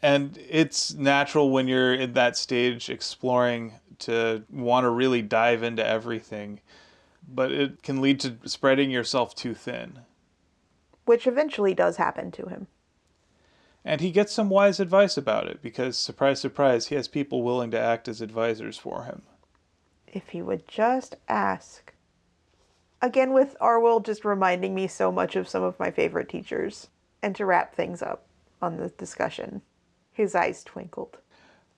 And 0.00 0.38
it's 0.48 0.94
natural 0.94 1.50
when 1.50 1.66
you're 1.66 1.94
in 1.94 2.12
that 2.12 2.36
stage 2.36 2.88
exploring 2.88 3.74
to 4.00 4.44
want 4.50 4.84
to 4.84 4.90
really 4.90 5.22
dive 5.22 5.64
into 5.64 5.84
everything, 5.84 6.60
but 7.28 7.50
it 7.50 7.82
can 7.82 8.00
lead 8.00 8.20
to 8.20 8.36
spreading 8.44 8.90
yourself 8.90 9.34
too 9.34 9.54
thin. 9.54 10.00
Which 11.04 11.26
eventually 11.26 11.74
does 11.74 11.96
happen 11.96 12.30
to 12.32 12.46
him. 12.46 12.68
And 13.88 14.02
he 14.02 14.10
gets 14.10 14.34
some 14.34 14.50
wise 14.50 14.80
advice 14.80 15.16
about 15.16 15.48
it 15.48 15.62
because, 15.62 15.96
surprise, 15.96 16.42
surprise, 16.42 16.88
he 16.88 16.94
has 16.94 17.08
people 17.08 17.42
willing 17.42 17.70
to 17.70 17.80
act 17.80 18.06
as 18.06 18.20
advisors 18.20 18.76
for 18.76 19.04
him. 19.04 19.22
If 20.06 20.28
he 20.28 20.42
would 20.42 20.68
just 20.68 21.16
ask. 21.26 21.94
Again, 23.00 23.32
with 23.32 23.56
Arwyl 23.62 24.04
just 24.04 24.26
reminding 24.26 24.74
me 24.74 24.88
so 24.88 25.10
much 25.10 25.36
of 25.36 25.48
some 25.48 25.62
of 25.62 25.78
my 25.78 25.90
favorite 25.90 26.28
teachers. 26.28 26.88
And 27.22 27.34
to 27.36 27.46
wrap 27.46 27.74
things 27.74 28.02
up 28.02 28.26
on 28.60 28.76
the 28.76 28.90
discussion, 28.90 29.62
his 30.12 30.34
eyes 30.34 30.62
twinkled. 30.62 31.16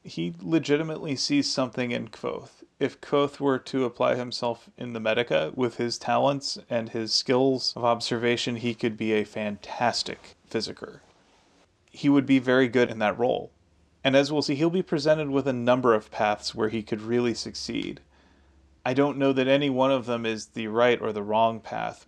He 0.02 0.34
legitimately 0.40 1.14
sees 1.14 1.48
something 1.48 1.92
in 1.92 2.08
Kvothe. 2.08 2.64
If 2.80 3.00
Kvothe 3.00 3.38
were 3.38 3.60
to 3.60 3.84
apply 3.84 4.16
himself 4.16 4.68
in 4.76 4.94
the 4.94 5.00
Medica 5.00 5.52
with 5.54 5.76
his 5.76 5.96
talents 5.96 6.58
and 6.68 6.88
his 6.88 7.14
skills 7.14 7.72
of 7.76 7.84
observation, 7.84 8.56
he 8.56 8.74
could 8.74 8.96
be 8.96 9.12
a 9.12 9.22
fantastic 9.22 10.34
physicker 10.50 11.02
he 11.90 12.08
would 12.08 12.24
be 12.24 12.38
very 12.38 12.68
good 12.68 12.90
in 12.90 13.00
that 13.00 13.18
role. 13.18 13.52
And 14.02 14.16
as 14.16 14.32
we'll 14.32 14.42
see, 14.42 14.54
he'll 14.54 14.70
be 14.70 14.82
presented 14.82 15.28
with 15.28 15.46
a 15.46 15.52
number 15.52 15.92
of 15.92 16.10
paths 16.10 16.54
where 16.54 16.70
he 16.70 16.82
could 16.82 17.02
really 17.02 17.34
succeed. 17.34 18.00
I 18.86 18.94
don't 18.94 19.18
know 19.18 19.32
that 19.34 19.48
any 19.48 19.68
one 19.68 19.90
of 19.90 20.06
them 20.06 20.24
is 20.24 20.46
the 20.46 20.68
right 20.68 21.00
or 21.00 21.12
the 21.12 21.22
wrong 21.22 21.60
path, 21.60 22.06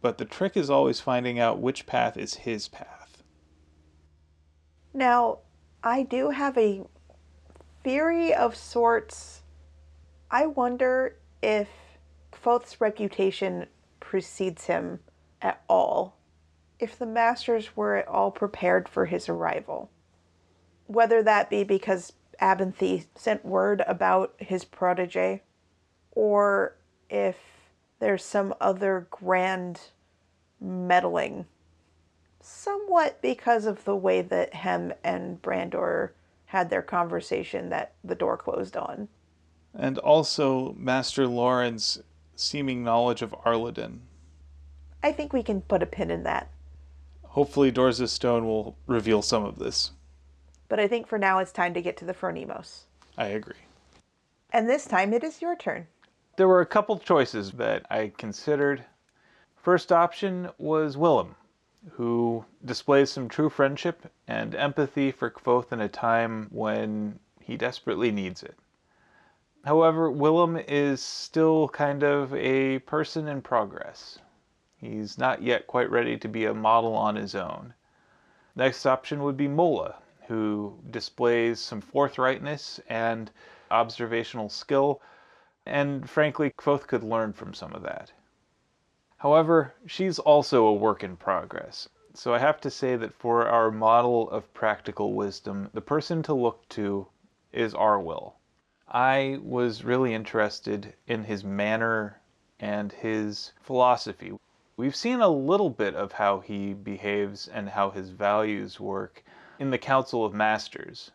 but 0.00 0.16
the 0.16 0.24
trick 0.24 0.56
is 0.56 0.70
always 0.70 1.00
finding 1.00 1.38
out 1.38 1.60
which 1.60 1.86
path 1.86 2.16
is 2.16 2.34
his 2.34 2.68
path. 2.68 3.22
Now, 4.94 5.38
I 5.82 6.04
do 6.04 6.30
have 6.30 6.56
a 6.56 6.82
theory 7.82 8.32
of 8.32 8.56
sorts. 8.56 9.42
I 10.30 10.46
wonder 10.46 11.16
if 11.42 11.68
Kvothe's 12.32 12.80
reputation 12.80 13.66
precedes 14.00 14.64
him 14.66 15.00
at 15.42 15.62
all 15.68 16.16
if 16.78 16.98
the 16.98 17.06
masters 17.06 17.76
were 17.76 17.96
at 17.96 18.08
all 18.08 18.30
prepared 18.30 18.88
for 18.88 19.06
his 19.06 19.28
arrival. 19.28 19.90
Whether 20.86 21.22
that 21.22 21.48
be 21.48 21.64
because 21.64 22.12
Abenthy 22.40 23.06
sent 23.14 23.44
word 23.44 23.82
about 23.86 24.34
his 24.38 24.64
protege, 24.64 25.42
or 26.12 26.76
if 27.08 27.36
there's 28.00 28.24
some 28.24 28.54
other 28.60 29.06
grand 29.10 29.80
meddling. 30.60 31.46
Somewhat 32.40 33.22
because 33.22 33.64
of 33.64 33.84
the 33.84 33.96
way 33.96 34.20
that 34.20 34.54
Hem 34.54 34.92
and 35.02 35.40
Brandeur 35.40 36.12
had 36.46 36.70
their 36.70 36.82
conversation 36.82 37.70
that 37.70 37.94
the 38.02 38.14
door 38.14 38.36
closed 38.36 38.76
on. 38.76 39.08
And 39.72 39.98
also 39.98 40.74
Master 40.74 41.26
Lorren's 41.26 42.02
seeming 42.36 42.84
knowledge 42.84 43.22
of 43.22 43.34
Arliden. 43.44 44.00
I 45.02 45.12
think 45.12 45.32
we 45.32 45.42
can 45.42 45.62
put 45.62 45.82
a 45.82 45.86
pin 45.86 46.10
in 46.10 46.22
that. 46.24 46.50
Hopefully, 47.34 47.70
Doors 47.70 48.00
of 48.00 48.10
Stone 48.10 48.46
will 48.46 48.76
reveal 48.86 49.20
some 49.20 49.44
of 49.44 49.58
this. 49.58 49.92
But 50.68 50.80
I 50.80 50.88
think 50.88 51.06
for 51.06 51.18
now 51.18 51.38
it's 51.38 51.52
time 51.52 51.74
to 51.74 51.82
get 51.82 51.96
to 51.98 52.04
the 52.04 52.14
Phronimos. 52.14 52.84
I 53.18 53.26
agree. 53.26 53.54
And 54.50 54.68
this 54.68 54.86
time 54.86 55.12
it 55.12 55.22
is 55.22 55.42
your 55.42 55.56
turn. 55.56 55.86
There 56.36 56.48
were 56.48 56.60
a 56.60 56.66
couple 56.66 56.98
choices 56.98 57.52
that 57.52 57.86
I 57.90 58.12
considered, 58.16 58.84
First 59.64 59.90
option 59.90 60.50
was 60.58 60.98
Willem, 60.98 61.36
who 61.92 62.44
displays 62.62 63.10
some 63.10 63.30
true 63.30 63.48
friendship 63.48 64.12
and 64.28 64.54
empathy 64.54 65.10
for 65.10 65.30
Kvothe 65.30 65.72
in 65.72 65.80
a 65.80 65.88
time 65.88 66.48
when 66.50 67.18
he 67.40 67.56
desperately 67.56 68.10
needs 68.10 68.42
it. 68.42 68.58
However, 69.64 70.10
Willem 70.10 70.58
is 70.58 71.02
still 71.02 71.70
kind 71.70 72.02
of 72.02 72.34
a 72.34 72.80
person 72.80 73.26
in 73.26 73.40
progress. 73.40 74.18
He's 74.86 75.16
not 75.16 75.40
yet 75.40 75.66
quite 75.66 75.90
ready 75.90 76.18
to 76.18 76.28
be 76.28 76.44
a 76.44 76.52
model 76.52 76.94
on 76.94 77.16
his 77.16 77.34
own. 77.34 77.72
Next 78.54 78.84
option 78.84 79.22
would 79.22 79.34
be 79.34 79.48
Mola, 79.48 79.94
who 80.26 80.78
displays 80.90 81.58
some 81.58 81.80
forthrightness 81.80 82.80
and 82.86 83.30
observational 83.70 84.50
skill, 84.50 85.00
and 85.64 86.08
frankly, 86.10 86.50
Kvothe 86.50 86.86
could 86.86 87.02
learn 87.02 87.32
from 87.32 87.54
some 87.54 87.72
of 87.72 87.80
that. 87.80 88.12
However, 89.16 89.72
she's 89.86 90.18
also 90.18 90.66
a 90.66 90.74
work 90.74 91.02
in 91.02 91.16
progress. 91.16 91.88
So 92.12 92.34
I 92.34 92.38
have 92.38 92.60
to 92.60 92.70
say 92.70 92.94
that 92.94 93.14
for 93.14 93.48
our 93.48 93.70
model 93.70 94.28
of 94.28 94.52
practical 94.52 95.14
wisdom, 95.14 95.70
the 95.72 95.80
person 95.80 96.22
to 96.24 96.34
look 96.34 96.68
to 96.68 97.06
is 97.52 97.72
Arwyl. 97.72 98.34
I 98.86 99.40
was 99.42 99.82
really 99.82 100.12
interested 100.12 100.94
in 101.06 101.24
his 101.24 101.42
manner 101.42 102.20
and 102.60 102.92
his 102.92 103.52
philosophy. 103.62 104.38
We've 104.76 104.96
seen 104.96 105.20
a 105.20 105.28
little 105.28 105.70
bit 105.70 105.94
of 105.94 106.10
how 106.12 106.40
he 106.40 106.74
behaves 106.74 107.46
and 107.46 107.68
how 107.68 107.90
his 107.90 108.10
values 108.10 108.80
work 108.80 109.22
in 109.60 109.70
the 109.70 109.78
Council 109.78 110.24
of 110.24 110.34
Masters. 110.34 111.12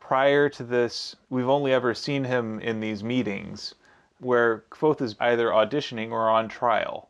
Prior 0.00 0.48
to 0.48 0.64
this, 0.64 1.14
we've 1.30 1.48
only 1.48 1.72
ever 1.72 1.94
seen 1.94 2.24
him 2.24 2.58
in 2.58 2.80
these 2.80 3.04
meetings 3.04 3.76
where 4.18 4.64
Kvothe 4.70 5.00
is 5.00 5.14
either 5.20 5.50
auditioning 5.50 6.10
or 6.10 6.28
on 6.28 6.48
trial. 6.48 7.08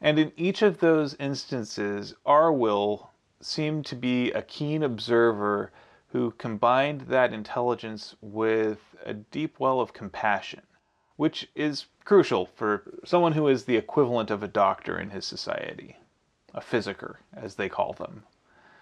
And 0.00 0.18
in 0.18 0.32
each 0.34 0.62
of 0.62 0.78
those 0.78 1.14
instances, 1.16 2.14
Arwyl 2.24 3.10
seemed 3.40 3.84
to 3.86 3.96
be 3.96 4.32
a 4.32 4.40
keen 4.40 4.82
observer 4.82 5.72
who 6.12 6.30
combined 6.30 7.02
that 7.02 7.34
intelligence 7.34 8.16
with 8.22 8.96
a 9.04 9.12
deep 9.12 9.60
well 9.60 9.78
of 9.78 9.92
compassion, 9.92 10.62
which 11.18 11.48
is 11.56 11.86
crucial 12.04 12.46
for 12.46 12.84
someone 13.04 13.32
who 13.32 13.48
is 13.48 13.64
the 13.64 13.76
equivalent 13.76 14.30
of 14.30 14.40
a 14.40 14.48
doctor 14.48 14.96
in 14.96 15.10
his 15.10 15.26
society, 15.26 15.96
a 16.54 16.60
physicker, 16.60 17.16
as 17.34 17.56
they 17.56 17.68
call 17.68 17.92
them. 17.92 18.22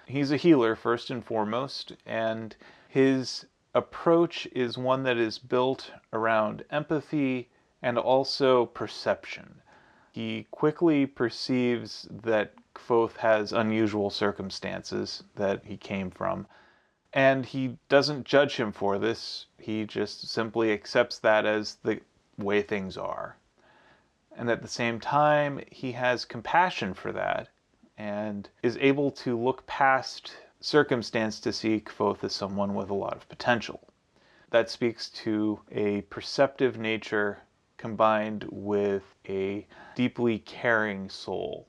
He's 0.06 0.30
a 0.30 0.36
healer, 0.36 0.76
first 0.76 1.08
and 1.08 1.24
foremost, 1.24 1.94
and 2.04 2.54
his 2.88 3.46
approach 3.74 4.46
is 4.52 4.76
one 4.76 5.02
that 5.04 5.16
is 5.16 5.38
built 5.38 5.90
around 6.12 6.62
empathy 6.70 7.48
and 7.80 7.96
also 7.96 8.66
perception. 8.66 9.62
He 10.12 10.46
quickly 10.50 11.06
perceives 11.06 12.06
that 12.10 12.52
Kvothe 12.74 13.16
has 13.16 13.54
unusual 13.54 14.10
circumstances 14.10 15.24
that 15.36 15.64
he 15.64 15.78
came 15.78 16.10
from, 16.10 16.46
and 17.14 17.46
he 17.46 17.78
doesn't 17.88 18.26
judge 18.26 18.56
him 18.56 18.72
for 18.72 18.98
this. 18.98 19.46
He 19.58 19.86
just 19.86 20.28
simply 20.28 20.70
accepts 20.70 21.18
that 21.20 21.46
as 21.46 21.76
the 21.82 22.00
way 22.38 22.62
things 22.62 22.96
are. 22.96 23.36
And 24.36 24.50
at 24.50 24.62
the 24.62 24.68
same 24.68 25.00
time, 25.00 25.60
he 25.70 25.92
has 25.92 26.24
compassion 26.24 26.92
for 26.94 27.12
that 27.12 27.48
and 27.96 28.48
is 28.62 28.76
able 28.80 29.10
to 29.10 29.38
look 29.38 29.66
past 29.66 30.36
circumstance 30.60 31.40
to 31.40 31.52
see 31.52 31.80
Kvothe 31.80 32.24
as 32.24 32.34
someone 32.34 32.74
with 32.74 32.90
a 32.90 32.94
lot 32.94 33.16
of 33.16 33.28
potential. 33.28 33.88
That 34.50 34.68
speaks 34.68 35.08
to 35.10 35.60
a 35.70 36.02
perceptive 36.02 36.78
nature 36.78 37.38
combined 37.78 38.46
with 38.50 39.02
a 39.28 39.66
deeply 39.94 40.38
caring 40.38 41.08
soul. 41.08 41.66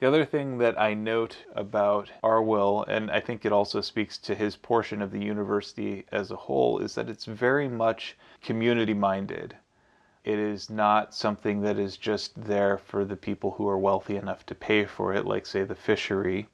The 0.00 0.06
other 0.06 0.24
thing 0.24 0.58
that 0.58 0.80
I 0.80 0.94
note 0.94 1.36
about 1.54 2.10
Arwyl, 2.22 2.84
and 2.86 3.10
I 3.10 3.20
think 3.20 3.44
it 3.44 3.52
also 3.52 3.80
speaks 3.80 4.16
to 4.18 4.34
his 4.34 4.54
portion 4.54 5.02
of 5.02 5.10
the 5.10 5.18
university 5.18 6.04
as 6.12 6.30
a 6.30 6.36
whole, 6.36 6.78
is 6.78 6.94
that 6.94 7.08
it's 7.08 7.24
very 7.24 7.68
much 7.68 8.16
community 8.42 8.94
minded. 8.94 9.56
It 10.28 10.38
is 10.38 10.68
not 10.68 11.14
something 11.14 11.62
that 11.62 11.78
is 11.78 11.96
just 11.96 12.44
there 12.44 12.76
for 12.76 13.06
the 13.06 13.16
people 13.16 13.52
who 13.52 13.66
are 13.66 13.78
wealthy 13.78 14.14
enough 14.14 14.44
to 14.44 14.54
pay 14.54 14.84
for 14.84 15.14
it, 15.14 15.24
like, 15.24 15.46
say, 15.46 15.64
the 15.64 15.74
fishery, 15.74 16.50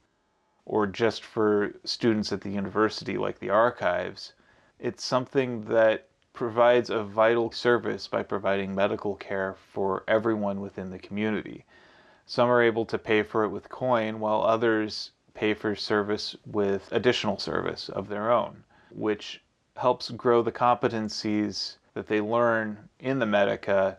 or 0.65 0.87
just 0.87 1.25
for 1.25 1.75
students 1.83 2.33
at 2.33 2.43
the 2.43 2.53
university, 2.53 3.19
like 3.19 3.41
the 3.41 3.51
archives. 3.51 4.33
It's 4.79 5.05
something 5.05 5.65
that 5.65 6.07
provides 6.33 6.89
a 6.89 7.03
vital 7.03 7.51
service 7.51 8.07
by 8.07 8.23
providing 8.23 8.77
medical 8.77 9.17
care 9.17 9.55
for 9.55 10.05
everyone 10.07 10.61
within 10.61 10.91
the 10.91 10.99
community. 11.01 11.65
Some 12.27 12.49
are 12.49 12.63
able 12.63 12.87
to 12.87 12.97
pay 12.97 13.25
for 13.25 13.43
it 13.43 13.49
with 13.49 13.71
coin, 13.71 14.21
while 14.21 14.45
others 14.45 15.11
pay 15.35 15.53
for 15.53 15.75
service 15.75 16.37
with 16.47 16.93
additional 16.93 17.41
service 17.41 17.89
of 17.89 18.07
their 18.09 18.31
own, 18.31 18.63
which 18.93 19.43
helps 19.75 20.11
grow 20.13 20.43
the 20.43 20.53
competencies 20.53 21.79
that 21.95 22.07
they 22.07 22.21
learn 22.21 22.89
in 22.99 23.19
the 23.19 23.27
Medica 23.27 23.99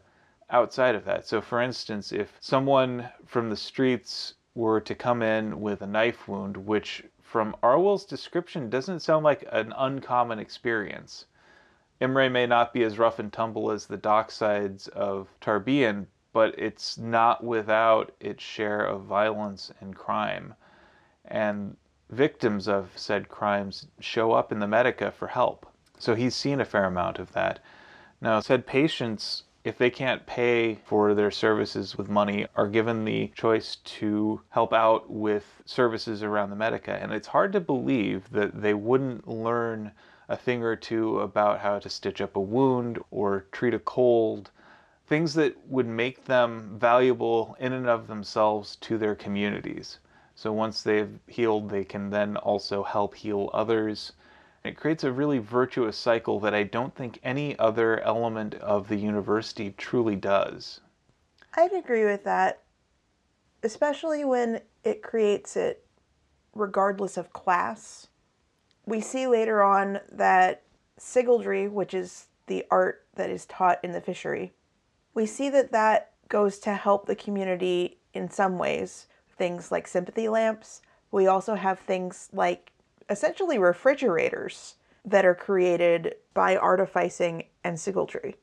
outside 0.50 0.96
of 0.96 1.06
that. 1.06 1.28
So, 1.28 1.42
for 1.42 1.62
instance, 1.62 2.12
if 2.12 2.38
someone 2.40 3.10
from 3.26 3.50
the 3.50 3.58
streets 3.58 4.36
were 4.54 4.80
to 4.80 4.96
come 4.96 5.22
in 5.22 5.60
with 5.60 5.82
a 5.82 5.88
knife 5.88 6.28
wound, 6.28 6.56
which 6.56 7.04
from 7.22 7.56
Arwyl's 7.62 8.06
description 8.06 8.70
doesn't 8.70 9.02
sound 9.02 9.26
like 9.26 9.44
an 9.52 9.74
uncommon 9.78 10.40
experience. 10.40 11.26
Imre 12.00 12.30
may 12.30 12.46
not 12.46 12.72
be 12.72 12.84
as 12.84 12.98
rough 12.98 13.20
and 13.20 13.34
tumble 13.34 13.72
as 13.72 13.86
the 13.86 13.98
docksides 13.98 14.88
of 14.90 15.28
Tarbean, 15.42 16.08
but 16.32 16.58
it's 16.58 16.98
not 16.98 17.44
without 17.44 18.14
its 18.20 18.44
share 18.44 18.86
of 18.86 19.04
violence 19.04 19.72
and 19.82 19.96
crime. 19.96 20.54
And 21.26 21.76
victims 22.10 22.68
of 22.68 22.92
said 22.96 23.28
crimes 23.28 23.88
show 24.00 24.32
up 24.32 24.52
in 24.52 24.60
the 24.60 24.68
Medica 24.68 25.12
for 25.12 25.28
help. 25.28 25.66
So 25.98 26.16
he's 26.16 26.36
seen 26.36 26.62
a 26.62 26.66
fair 26.66 26.86
amount 26.86 27.20
of 27.20 27.34
that. 27.34 27.60
Now, 28.22 28.40
said 28.40 28.66
patients, 28.66 29.44
if 29.64 29.78
they 29.78 29.90
can't 29.90 30.26
pay 30.26 30.76
for 30.76 31.14
their 31.14 31.32
services 31.32 31.98
with 31.98 32.10
money, 32.10 32.48
are 32.56 32.68
given 32.68 33.04
the 33.04 33.32
choice 33.36 33.78
to 33.78 34.42
help 34.50 34.74
out 34.74 35.10
with 35.10 35.62
services 35.66 36.24
around 36.24 36.50
the 36.50 36.56
Medica. 36.56 36.94
And 37.02 37.12
it's 37.12 37.28
hard 37.28 37.52
to 37.54 37.60
believe 37.60 38.30
that 38.32 38.62
they 38.62 38.74
wouldn't 38.74 39.28
learn 39.28 39.92
a 40.30 40.38
thing 40.38 40.64
or 40.64 40.76
two 40.76 41.20
about 41.20 41.60
how 41.60 41.80
to 41.80 41.90
stitch 41.90 42.22
up 42.22 42.36
a 42.36 42.40
wound 42.40 43.00
or 43.12 43.46
treat 43.52 43.74
a 43.74 43.80
cold 43.80 44.52
things 45.08 45.36
that 45.36 45.56
would 45.68 45.88
make 45.88 46.26
them 46.26 46.78
valuable 46.80 47.56
in 47.60 47.74
and 47.74 47.88
of 47.88 48.08
themselves 48.08 48.76
to 48.78 48.98
their 48.98 49.16
communities. 49.16 50.00
So 50.34 50.52
once 50.52 50.82
they've 50.82 51.20
healed, 51.28 51.70
they 51.70 51.84
can 51.84 52.10
then 52.10 52.38
also 52.38 52.84
help 52.84 53.16
heal 53.16 53.50
others. 53.54 54.14
It 54.66 54.78
creates 54.78 55.04
a 55.04 55.12
really 55.12 55.38
virtuous 55.38 55.96
cycle 55.96 56.40
that 56.40 56.56
I 56.56 56.64
don't 56.64 56.96
think 56.96 57.20
any 57.22 57.58
other 57.60 58.00
element 58.00 58.56
of 58.56 58.88
the 58.88 58.96
university 58.96 59.76
truly 59.78 60.16
does. 60.16 60.82
I'd 61.54 61.72
agree 61.72 62.04
with 62.04 62.24
that, 62.24 62.64
especially 63.62 64.26
when 64.26 64.62
it 64.84 65.04
creates 65.04 65.56
it 65.56 65.86
regardless 66.56 67.16
of 67.16 67.32
class. 67.32 68.08
We 68.88 69.02
see 69.02 69.28
later 69.28 69.62
on 69.62 70.00
that 70.12 70.64
sygaldry, 71.00 71.70
which 71.70 71.94
is 71.94 72.26
the 72.48 72.66
art 72.72 73.06
that 73.16 73.30
is 73.30 73.46
taught 73.46 73.80
in 73.84 73.92
the 73.92 74.02
fishery, 74.02 74.54
we 75.14 75.28
see 75.28 75.50
that 75.50 75.72
that 75.74 76.14
goes 76.28 76.58
to 76.60 76.74
help 76.74 77.06
the 77.06 77.16
community 77.16 78.00
in 78.16 78.32
some 78.32 78.58
ways. 78.58 79.06
Things 79.38 79.72
like 79.72 79.88
sympathy 79.88 80.28
lamps. 80.28 80.82
We 81.12 81.28
also 81.28 81.54
have 81.54 81.80
things 81.80 82.30
like 82.34 82.72
essentially 83.10 83.58
refrigerators 83.58 84.76
that 85.04 85.26
are 85.26 85.36
created 85.36 86.16
by 86.34 86.56
artificing 86.56 87.44
and 87.64 87.78
sygaldry. 87.78 88.36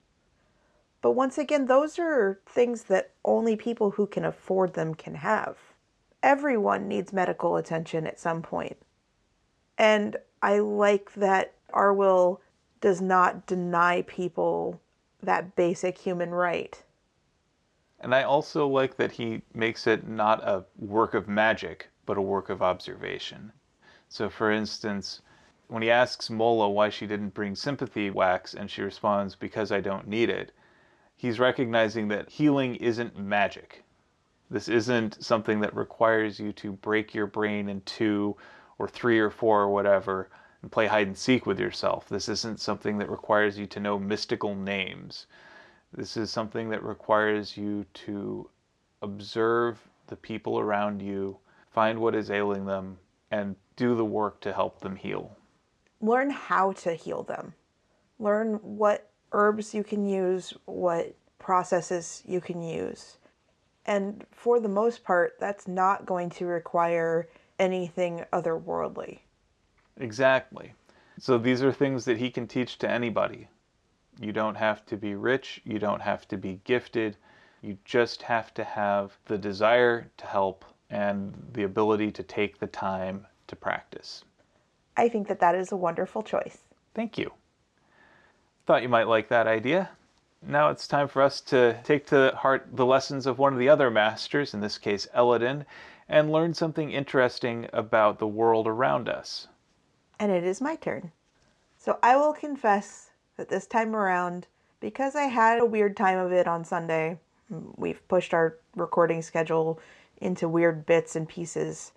But 1.01 1.13
once 1.13 1.37
again, 1.37 1.67
those 1.67 1.99
are 1.99 2.41
things 2.47 2.85
that 2.85 3.11
only 3.25 3.57
people 3.57 3.91
who 3.91 4.07
can 4.07 4.25
afford 4.25 4.75
them 4.75 4.95
can 4.95 5.17
have. 5.17 5.59
Everyone 6.23 6.87
needs 6.87 7.13
medical 7.13 7.57
attention 7.57 8.07
at 8.07 8.21
some 8.21 8.43
point. 8.43 8.77
And 9.77 10.17
I 10.41 10.61
like 10.61 11.13
that 11.15 11.55
Arwyl 11.73 12.39
does 12.81 13.01
not 13.01 13.47
deny 13.47 14.03
people 14.03 14.81
that 15.23 15.57
basic 15.57 15.99
human 15.99 16.31
right. 16.31 16.81
And 17.99 18.15
I 18.15 18.23
also 18.23 18.67
like 18.69 18.97
that 18.97 19.13
he 19.13 19.43
makes 19.55 19.87
it 19.87 20.07
not 20.07 20.43
a 20.43 20.65
work 20.77 21.15
of 21.15 21.29
magic, 21.29 21.89
but 22.07 22.19
a 22.19 22.23
work 22.23 22.51
of 22.51 22.63
observation. 22.63 23.53
So, 24.15 24.29
for 24.29 24.53
instance, 24.53 25.23
when 25.69 25.83
he 25.83 25.91
asks 25.91 26.29
Mola 26.29 26.69
why 26.69 26.91
she 26.91 27.07
didn't 27.07 27.33
bring 27.33 27.55
sympathy 27.55 28.11
wax 28.11 28.53
and 28.53 28.71
she 28.71 28.83
responds, 28.83 29.35
Because 29.35 29.73
I 29.73 29.81
don't 29.81 30.07
need 30.07 30.29
it, 30.29 30.53
he's 31.17 31.41
recognizing 31.41 32.09
that 32.09 32.29
healing 32.29 32.77
isn't 32.77 33.19
magic. 33.19 33.85
This 34.51 34.69
isn't 34.69 35.25
something 35.25 35.61
that 35.61 35.75
requires 35.75 36.39
you 36.39 36.53
to 36.53 36.73
break 36.73 37.15
your 37.15 37.27
brain 37.27 37.71
in 37.71 37.81
two 37.87 38.37
or 38.77 38.87
three 38.87 39.19
or 39.19 39.31
four 39.31 39.63
or 39.63 39.71
whatever 39.71 40.29
and 40.61 40.71
play 40.71 40.89
hide 40.89 41.07
and 41.07 41.17
seek 41.17 41.47
with 41.47 41.59
yourself. 41.59 42.07
This 42.11 42.29
isn't 42.29 42.61
something 42.61 42.99
that 42.99 43.09
requires 43.09 43.59
you 43.59 43.67
to 43.69 43.81
know 43.81 43.99
mystical 43.99 44.55
names. 44.55 45.27
This 45.91 46.19
is 46.19 46.31
something 46.31 46.69
that 46.69 46.83
requires 46.83 47.57
you 47.57 47.87
to 47.95 48.51
observe 49.01 49.89
the 50.09 50.17
people 50.17 50.61
around 50.61 51.01
you, 51.01 51.39
find 51.71 51.99
what 51.99 52.15
is 52.15 52.31
ailing 52.31 52.67
them, 52.67 52.99
and 53.33 53.57
do 53.77 53.97
the 53.97 54.05
work 54.05 54.41
to 54.43 54.53
help 54.53 54.81
them 54.81 54.95
heal. 54.95 55.37
Learn 56.01 56.31
how 56.31 56.73
to 56.73 56.95
heal 56.95 57.23
them. 57.23 57.55
Learn 58.19 58.55
what 58.57 59.11
herbs 59.33 59.75
you 59.75 59.83
can 59.83 60.07
use, 60.07 60.53
what 60.67 61.15
processes 61.39 62.23
you 62.27 62.41
can 62.41 62.63
use. 62.63 63.17
And 63.87 64.25
for 64.31 64.61
the 64.61 64.69
most 64.69 65.03
part, 65.03 65.35
that's 65.41 65.67
not 65.67 66.07
going 66.07 66.31
to 66.31 66.47
require 66.47 67.29
anything 67.59 68.25
otherworldly. 68.33 69.21
Exactly. 69.97 70.75
So 71.19 71.39
these 71.39 71.63
are 71.63 71.73
things 71.73 72.05
that 72.05 72.19
he 72.19 72.31
can 72.31 72.47
teach 72.47 72.79
to 72.79 72.91
anybody. 72.91 73.49
You 74.21 74.33
don't 74.33 74.55
have 74.55 74.85
to 74.87 74.97
be 74.97 75.15
rich, 75.15 75.63
you 75.65 75.79
don't 75.79 76.03
have 76.03 76.29
to 76.29 76.37
be 76.37 76.61
gifted, 76.65 77.17
you 77.63 77.79
just 77.85 78.23
have 78.23 78.53
to 78.55 78.65
have 78.65 79.17
the 79.25 79.39
desire 79.39 80.11
to 80.19 80.27
help 80.27 80.65
and 80.93 81.33
the 81.55 81.65
ability 81.65 82.13
to 82.13 82.23
take 82.23 82.59
the 82.59 82.67
time 82.67 83.27
to 83.49 83.57
practice. 83.57 84.25
I 84.97 85.09
think 85.09 85.27
that 85.29 85.41
that 85.41 85.55
is 85.55 85.73
a 85.73 85.77
wonderful 85.77 86.23
choice. 86.23 86.59
Thank 86.95 87.17
you. 87.17 87.33
Thought 88.67 88.83
you 88.83 88.91
might 88.91 89.09
like 89.09 89.29
that 89.29 89.47
idea. 89.47 89.91
Now 90.47 90.69
it's 90.69 90.87
time 90.87 91.09
for 91.09 91.23
us 91.23 91.41
to 91.43 91.79
take 91.83 92.07
to 92.09 92.35
heart 92.37 92.69
the 92.73 92.85
lessons 92.85 93.27
of 93.27 93.39
one 93.39 93.53
of 93.53 93.59
the 93.59 93.69
other 93.69 93.91
masters, 93.91 94.55
in 94.55 94.61
this 94.61 94.77
case 94.77 95.09
Elodin, 95.15 95.65
and 96.09 96.31
learn 96.31 96.53
something 96.53 96.91
interesting 96.91 97.69
about 97.73 98.19
the 98.19 98.27
world 98.27 98.67
around 98.67 99.09
us. 99.09 99.49
And 100.19 100.31
it 100.31 100.45
is 100.45 100.61
my 100.61 100.77
turn. 100.77 101.11
So 101.79 101.99
I 102.03 102.17
will 102.17 102.33
confess 102.33 103.11
that 103.37 103.49
this 103.49 103.67
time 103.67 103.97
around, 103.97 104.47
because 104.79 105.17
I 105.17 105.25
had 105.25 105.59
a 105.59 105.67
weird 105.67 105.97
time 105.97 106.19
of 106.19 106.33
it 106.33 106.47
on 106.47 106.65
Sunday, 106.65 107.19
we've 107.77 108.07
pushed 108.09 108.35
our 108.35 108.59
recording 108.77 109.23
schedule 109.23 109.81
into 110.23 110.49
weird 110.49 110.87
bits 110.87 111.17
and 111.17 111.29
pieces, 111.29 111.93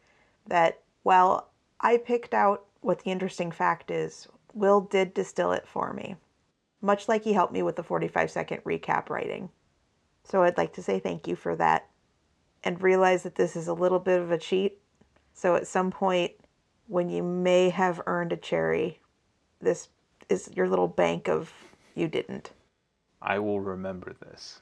that 0.47 0.81
while 1.03 1.49
I 1.79 1.97
picked 1.97 2.33
out 2.33 2.65
what 2.81 3.03
the 3.03 3.11
interesting 3.11 3.51
fact 3.51 3.91
is, 3.91 4.27
Will 4.53 4.81
did 4.81 5.13
distill 5.13 5.51
it 5.51 5.67
for 5.67 5.93
me, 5.93 6.15
much 6.81 7.07
like 7.07 7.23
he 7.23 7.33
helped 7.33 7.53
me 7.53 7.61
with 7.61 7.75
the 7.75 7.83
45 7.83 8.31
second 8.31 8.63
recap 8.63 9.09
writing. 9.09 9.49
So 10.23 10.43
I'd 10.43 10.57
like 10.57 10.73
to 10.73 10.83
say 10.83 10.99
thank 10.99 11.27
you 11.27 11.35
for 11.35 11.55
that 11.57 11.89
and 12.63 12.81
realize 12.81 13.23
that 13.23 13.35
this 13.35 13.55
is 13.55 13.67
a 13.67 13.73
little 13.73 13.99
bit 13.99 14.21
of 14.21 14.31
a 14.31 14.37
cheat. 14.37 14.79
So 15.33 15.55
at 15.55 15.67
some 15.67 15.91
point, 15.91 16.31
when 16.87 17.09
you 17.09 17.21
may 17.21 17.69
have 17.69 18.01
earned 18.07 18.31
a 18.31 18.37
cherry, 18.37 18.99
this 19.59 19.89
is 20.29 20.49
your 20.55 20.67
little 20.67 20.87
bank 20.87 21.27
of 21.27 21.53
you 21.95 22.07
didn't. 22.07 22.51
I 23.21 23.39
will 23.39 23.59
remember 23.59 24.13
this. 24.13 24.61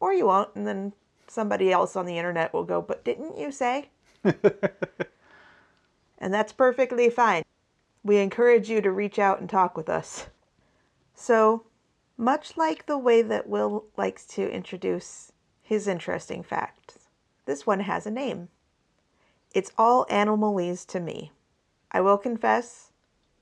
Or 0.00 0.12
you 0.12 0.26
won't, 0.26 0.54
and 0.54 0.66
then 0.66 0.92
somebody 1.30 1.72
else 1.72 1.96
on 1.96 2.06
the 2.06 2.18
internet 2.18 2.52
will 2.52 2.64
go, 2.64 2.80
But 2.80 3.04
didn't 3.04 3.38
you 3.38 3.52
say? 3.52 3.90
and 4.24 4.34
that's 6.18 6.52
perfectly 6.52 7.10
fine. 7.10 7.44
We 8.02 8.18
encourage 8.18 8.68
you 8.68 8.80
to 8.80 8.90
reach 8.90 9.18
out 9.18 9.40
and 9.40 9.48
talk 9.48 9.76
with 9.76 9.88
us. 9.88 10.26
So, 11.14 11.64
much 12.16 12.56
like 12.56 12.86
the 12.86 12.98
way 12.98 13.22
that 13.22 13.48
Will 13.48 13.86
likes 13.96 14.24
to 14.26 14.50
introduce 14.50 15.32
his 15.62 15.86
interesting 15.86 16.42
facts, 16.42 16.98
this 17.44 17.66
one 17.66 17.80
has 17.80 18.06
a 18.06 18.10
name. 18.10 18.48
It's 19.54 19.72
all 19.76 20.06
Animalese 20.06 20.86
to 20.88 21.00
me. 21.00 21.32
I 21.90 22.00
will 22.00 22.18
confess, 22.18 22.92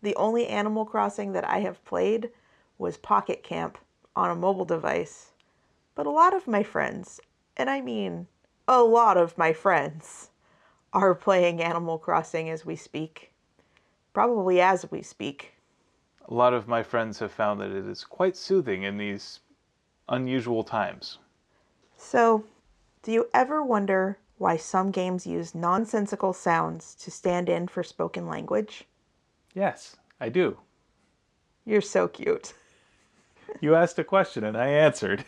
the 0.02 0.14
only 0.14 0.46
Animal 0.46 0.84
Crossing 0.84 1.32
that 1.32 1.48
I 1.48 1.60
have 1.60 1.84
played 1.84 2.30
was 2.78 2.96
Pocket 2.96 3.42
Camp 3.42 3.78
on 4.14 4.30
a 4.30 4.34
mobile 4.34 4.64
device. 4.64 5.32
But 5.94 6.06
a 6.06 6.10
lot 6.10 6.34
of 6.34 6.46
my 6.46 6.62
friends, 6.62 7.20
and 7.56 7.70
I 7.70 7.80
mean 7.80 8.26
a 8.68 8.82
lot 8.82 9.16
of 9.16 9.38
my 9.38 9.52
friends, 9.52 10.30
are 10.92 11.14
playing 11.14 11.62
Animal 11.62 11.98
Crossing 11.98 12.48
as 12.50 12.64
we 12.64 12.74
speak. 12.74 13.32
Probably 14.12 14.60
as 14.60 14.90
we 14.90 15.02
speak. 15.02 15.52
A 16.28 16.34
lot 16.34 16.54
of 16.54 16.66
my 16.66 16.82
friends 16.82 17.18
have 17.18 17.30
found 17.30 17.60
that 17.60 17.70
it 17.70 17.86
is 17.86 18.02
quite 18.02 18.36
soothing 18.36 18.82
in 18.82 18.96
these 18.96 19.40
unusual 20.08 20.64
times. 20.64 21.18
So, 21.96 22.44
do 23.02 23.12
you 23.12 23.28
ever 23.32 23.62
wonder 23.62 24.18
why 24.38 24.56
some 24.56 24.90
games 24.90 25.26
use 25.26 25.54
nonsensical 25.54 26.32
sounds 26.32 26.94
to 26.96 27.10
stand 27.10 27.48
in 27.48 27.68
for 27.68 27.82
spoken 27.82 28.26
language? 28.26 28.84
Yes, 29.54 29.96
I 30.20 30.28
do. 30.28 30.58
You're 31.64 31.80
so 31.80 32.08
cute. 32.08 32.54
You 33.60 33.74
asked 33.74 33.98
a 33.98 34.04
question 34.04 34.44
and 34.44 34.56
I 34.56 34.68
answered. 34.68 35.24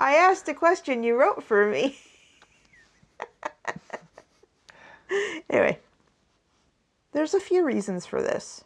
I 0.00 0.16
asked 0.16 0.48
a 0.48 0.54
question 0.54 1.02
you 1.02 1.18
wrote 1.18 1.42
for 1.42 1.66
me. 1.66 1.96
anyway, 5.50 5.78
there's 7.12 7.34
a 7.34 7.40
few 7.40 7.64
reasons 7.64 8.04
for 8.04 8.20
this. 8.20 8.64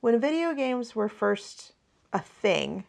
When 0.00 0.20
video 0.20 0.54
games 0.54 0.94
were 0.94 1.08
first 1.08 1.72
a 2.12 2.18
thing, 2.18 2.84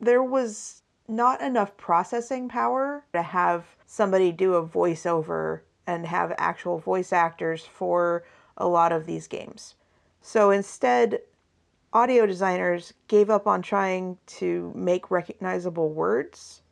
there 0.00 0.22
was 0.22 0.82
not 1.08 1.40
enough 1.40 1.76
processing 1.76 2.48
power 2.48 3.04
to 3.12 3.22
have 3.22 3.64
somebody 3.86 4.30
do 4.30 4.54
a 4.54 4.66
voiceover 4.66 5.60
and 5.86 6.06
have 6.06 6.34
actual 6.38 6.78
voice 6.78 7.12
actors 7.12 7.64
for 7.64 8.24
a 8.56 8.68
lot 8.68 8.92
of 8.92 9.06
these 9.06 9.26
games. 9.26 9.74
So 10.20 10.50
instead, 10.50 11.20
audio 11.92 12.26
designers 12.26 12.92
gave 13.08 13.30
up 13.30 13.46
on 13.46 13.62
trying 13.62 14.18
to 14.26 14.72
make 14.76 15.10
recognizable 15.10 15.88
words 15.88 16.62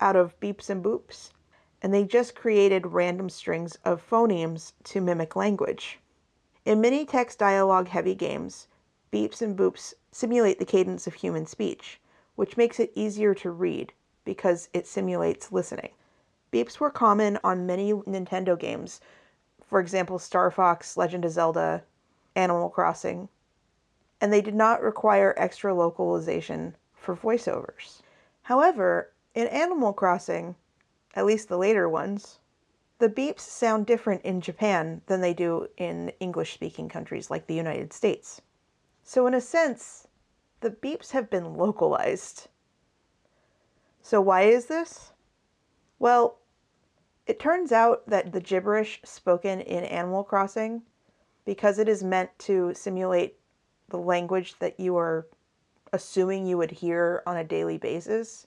out 0.00 0.16
of 0.16 0.38
beeps 0.40 0.70
and 0.70 0.84
boops, 0.84 1.30
and 1.82 1.92
they 1.92 2.04
just 2.04 2.34
created 2.34 2.86
random 2.86 3.28
strings 3.28 3.76
of 3.84 4.08
phonemes 4.08 4.72
to 4.84 5.00
mimic 5.00 5.36
language. 5.36 5.98
In 6.64 6.80
many 6.80 7.04
text 7.04 7.38
dialogue 7.38 7.88
heavy 7.88 8.14
games, 8.14 8.66
beeps 9.12 9.40
and 9.40 9.56
boops 9.56 9.94
simulate 10.10 10.58
the 10.58 10.64
cadence 10.64 11.06
of 11.06 11.14
human 11.14 11.46
speech, 11.46 12.00
which 12.34 12.56
makes 12.56 12.80
it 12.80 12.92
easier 12.94 13.34
to 13.34 13.50
read 13.50 13.92
because 14.24 14.68
it 14.72 14.86
simulates 14.86 15.52
listening. 15.52 15.90
Beeps 16.52 16.80
were 16.80 16.90
common 16.90 17.38
on 17.44 17.66
many 17.66 17.92
Nintendo 17.92 18.58
games, 18.58 19.00
for 19.64 19.80
example, 19.80 20.18
Star 20.18 20.50
Fox, 20.50 20.96
Legend 20.96 21.24
of 21.24 21.32
Zelda, 21.32 21.82
Animal 22.34 22.68
Crossing, 22.68 23.28
and 24.20 24.32
they 24.32 24.40
did 24.40 24.54
not 24.54 24.82
require 24.82 25.34
extra 25.36 25.74
localization 25.74 26.76
for 26.94 27.16
voiceovers. 27.16 28.00
However, 28.42 29.12
in 29.36 29.46
Animal 29.48 29.92
Crossing, 29.92 30.56
at 31.14 31.26
least 31.26 31.48
the 31.48 31.58
later 31.58 31.86
ones, 31.86 32.40
the 32.98 33.10
beeps 33.10 33.40
sound 33.40 33.84
different 33.84 34.22
in 34.22 34.40
Japan 34.40 35.02
than 35.06 35.20
they 35.20 35.34
do 35.34 35.68
in 35.76 36.10
English 36.18 36.54
speaking 36.54 36.88
countries 36.88 37.30
like 37.30 37.46
the 37.46 37.54
United 37.54 37.92
States. 37.92 38.40
So, 39.04 39.26
in 39.26 39.34
a 39.34 39.40
sense, 39.42 40.08
the 40.60 40.70
beeps 40.70 41.10
have 41.10 41.28
been 41.28 41.54
localized. 41.54 42.48
So, 44.00 44.22
why 44.22 44.42
is 44.42 44.66
this? 44.66 45.12
Well, 45.98 46.38
it 47.26 47.38
turns 47.38 47.72
out 47.72 48.08
that 48.08 48.32
the 48.32 48.40
gibberish 48.40 49.02
spoken 49.04 49.60
in 49.60 49.84
Animal 49.84 50.24
Crossing, 50.24 50.80
because 51.44 51.78
it 51.78 51.90
is 51.90 52.02
meant 52.02 52.30
to 52.38 52.72
simulate 52.72 53.38
the 53.90 53.98
language 53.98 54.58
that 54.60 54.80
you 54.80 54.96
are 54.96 55.26
assuming 55.92 56.46
you 56.46 56.56
would 56.56 56.70
hear 56.70 57.22
on 57.26 57.36
a 57.36 57.44
daily 57.44 57.76
basis, 57.76 58.46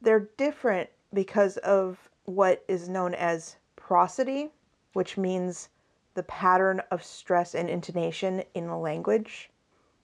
they're 0.00 0.28
different 0.36 0.90
because 1.12 1.56
of 1.58 2.08
what 2.24 2.64
is 2.68 2.88
known 2.88 3.14
as 3.14 3.56
prosody, 3.76 4.50
which 4.92 5.16
means 5.16 5.68
the 6.14 6.22
pattern 6.24 6.82
of 6.90 7.02
stress 7.02 7.54
and 7.54 7.70
intonation 7.70 8.42
in 8.54 8.66
a 8.66 8.80
language, 8.80 9.50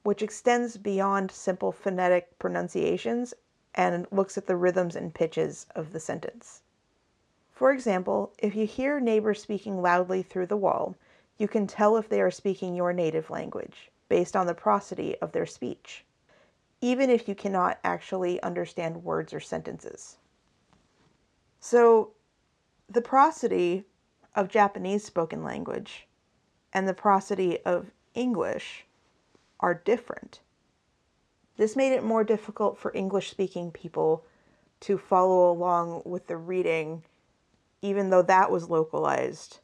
which 0.03 0.23
extends 0.23 0.77
beyond 0.77 1.31
simple 1.31 1.73
phonetic 1.73 2.39
pronunciations 2.39 3.35
and 3.75 4.07
looks 4.11 4.39
at 4.39 4.47
the 4.47 4.57
rhythms 4.57 4.97
and 4.97 5.15
pitches 5.15 5.67
of 5.75 5.93
the 5.93 6.01
sentence. 6.01 6.63
For 7.53 7.73
example, 7.73 8.33
if 8.39 8.55
you 8.55 8.67
hear 8.67 9.01
neighbors 9.01 9.43
speaking 9.43 9.83
loudly 9.83 10.23
through 10.23 10.47
the 10.47 10.57
wall, 10.57 10.95
you 11.39 11.49
can 11.49 11.67
tell 11.67 11.97
if 11.97 12.09
they 12.09 12.23
are 12.23 12.31
speaking 12.31 12.75
your 12.75 12.93
native 12.93 13.29
language 13.29 13.91
based 14.09 14.37
on 14.37 14.47
the 14.47 14.55
prosody 14.55 15.17
of 15.21 15.33
their 15.33 15.47
speech, 15.47 16.06
even 16.87 17.11
if 17.11 17.27
you 17.27 17.35
cannot 17.35 17.81
actually 17.83 18.41
understand 18.45 19.03
words 19.03 19.35
or 19.35 19.41
sentences. 19.41 20.19
So, 21.59 22.13
the 22.89 23.01
prosody 23.01 23.87
of 24.37 24.49
Japanese 24.49 25.03
spoken 25.05 25.43
language 25.43 26.07
and 26.73 26.87
the 26.87 26.95
prosody 26.95 27.59
of 27.65 27.91
English 28.15 28.85
are 29.59 29.75
different. 29.75 30.39
This 31.57 31.75
made 31.75 31.93
it 31.93 32.05
more 32.05 32.23
difficult 32.23 32.79
for 32.79 32.93
English 32.95 33.33
speaking 33.33 33.73
people 33.73 34.25
to 34.83 34.97
follow 34.97 35.51
along 35.51 36.03
with 36.05 36.29
the 36.29 36.37
reading, 36.37 37.03
even 37.83 38.11
though 38.11 38.23
that 38.23 38.53
was 38.53 38.71
localized 38.71 39.59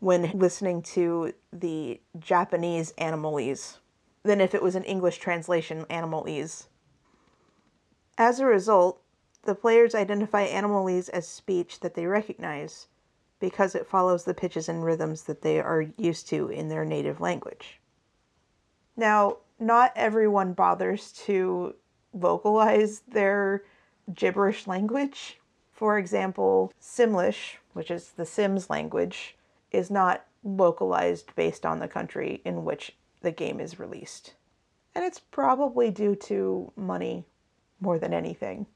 when 0.00 0.30
listening 0.34 0.82
to 0.82 1.32
the 1.50 1.98
Japanese 2.18 2.92
Animalese 2.98 3.78
than 4.24 4.40
if 4.40 4.54
it 4.54 4.62
was 4.62 4.74
an 4.74 4.84
English 4.84 5.18
translation 5.18 5.84
Animalese. 5.90 6.66
As 8.18 8.40
a 8.40 8.46
result, 8.46 9.00
The 9.44 9.54
players 9.54 9.94
identify 9.94 10.46
animalese 10.46 11.08
as 11.08 11.26
speech 11.26 11.80
that 11.80 11.94
they 11.94 12.06
recognize 12.06 12.86
because 13.40 13.74
it 13.74 13.88
follows 13.88 14.24
the 14.24 14.34
pitches 14.34 14.68
and 14.68 14.84
rhythms 14.84 15.24
that 15.24 15.42
they 15.42 15.58
are 15.58 15.86
used 15.98 16.28
to 16.28 16.48
in 16.48 16.68
their 16.68 16.84
native 16.84 17.20
language. 17.20 17.80
Now, 18.96 19.38
not 19.58 19.92
everyone 19.96 20.52
bothers 20.52 21.10
to 21.24 21.74
vocalize 22.14 23.00
their 23.08 23.64
gibberish 24.14 24.68
language. 24.68 25.40
For 25.72 25.98
example, 25.98 26.72
Simlish, 26.80 27.56
which 27.72 27.90
is 27.90 28.10
the 28.10 28.26
Sims 28.26 28.70
language, 28.70 29.36
is 29.72 29.90
not 29.90 30.24
localized 30.44 31.34
based 31.34 31.66
on 31.66 31.80
the 31.80 31.88
country 31.88 32.42
in 32.44 32.64
which 32.64 32.94
the 33.22 33.32
game 33.32 33.60
is 33.60 33.78
released. 33.78 34.34
And 34.94 35.04
it's 35.04 35.18
probably 35.18 35.90
due 35.90 36.14
to 36.16 36.72
money 36.76 37.26
more 37.80 37.98
than 37.98 38.12
anything. 38.12 38.66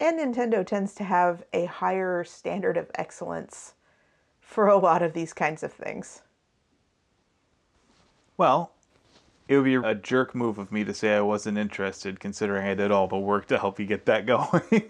And 0.00 0.18
Nintendo 0.18 0.64
tends 0.64 0.94
to 0.96 1.04
have 1.04 1.42
a 1.52 1.64
higher 1.64 2.22
standard 2.22 2.76
of 2.76 2.90
excellence 2.94 3.74
for 4.40 4.68
a 4.68 4.78
lot 4.78 5.02
of 5.02 5.12
these 5.12 5.32
kinds 5.32 5.62
of 5.62 5.72
things. 5.72 6.22
Well, 8.36 8.72
it 9.48 9.56
would 9.56 9.64
be 9.64 9.74
a 9.74 9.94
jerk 9.94 10.34
move 10.34 10.58
of 10.58 10.70
me 10.70 10.84
to 10.84 10.94
say 10.94 11.16
I 11.16 11.20
wasn't 11.20 11.58
interested, 11.58 12.20
considering 12.20 12.66
I 12.66 12.74
did 12.74 12.92
all 12.92 13.08
the 13.08 13.18
work 13.18 13.46
to 13.48 13.58
help 13.58 13.80
you 13.80 13.86
get 13.86 14.06
that 14.06 14.26
going. 14.26 14.84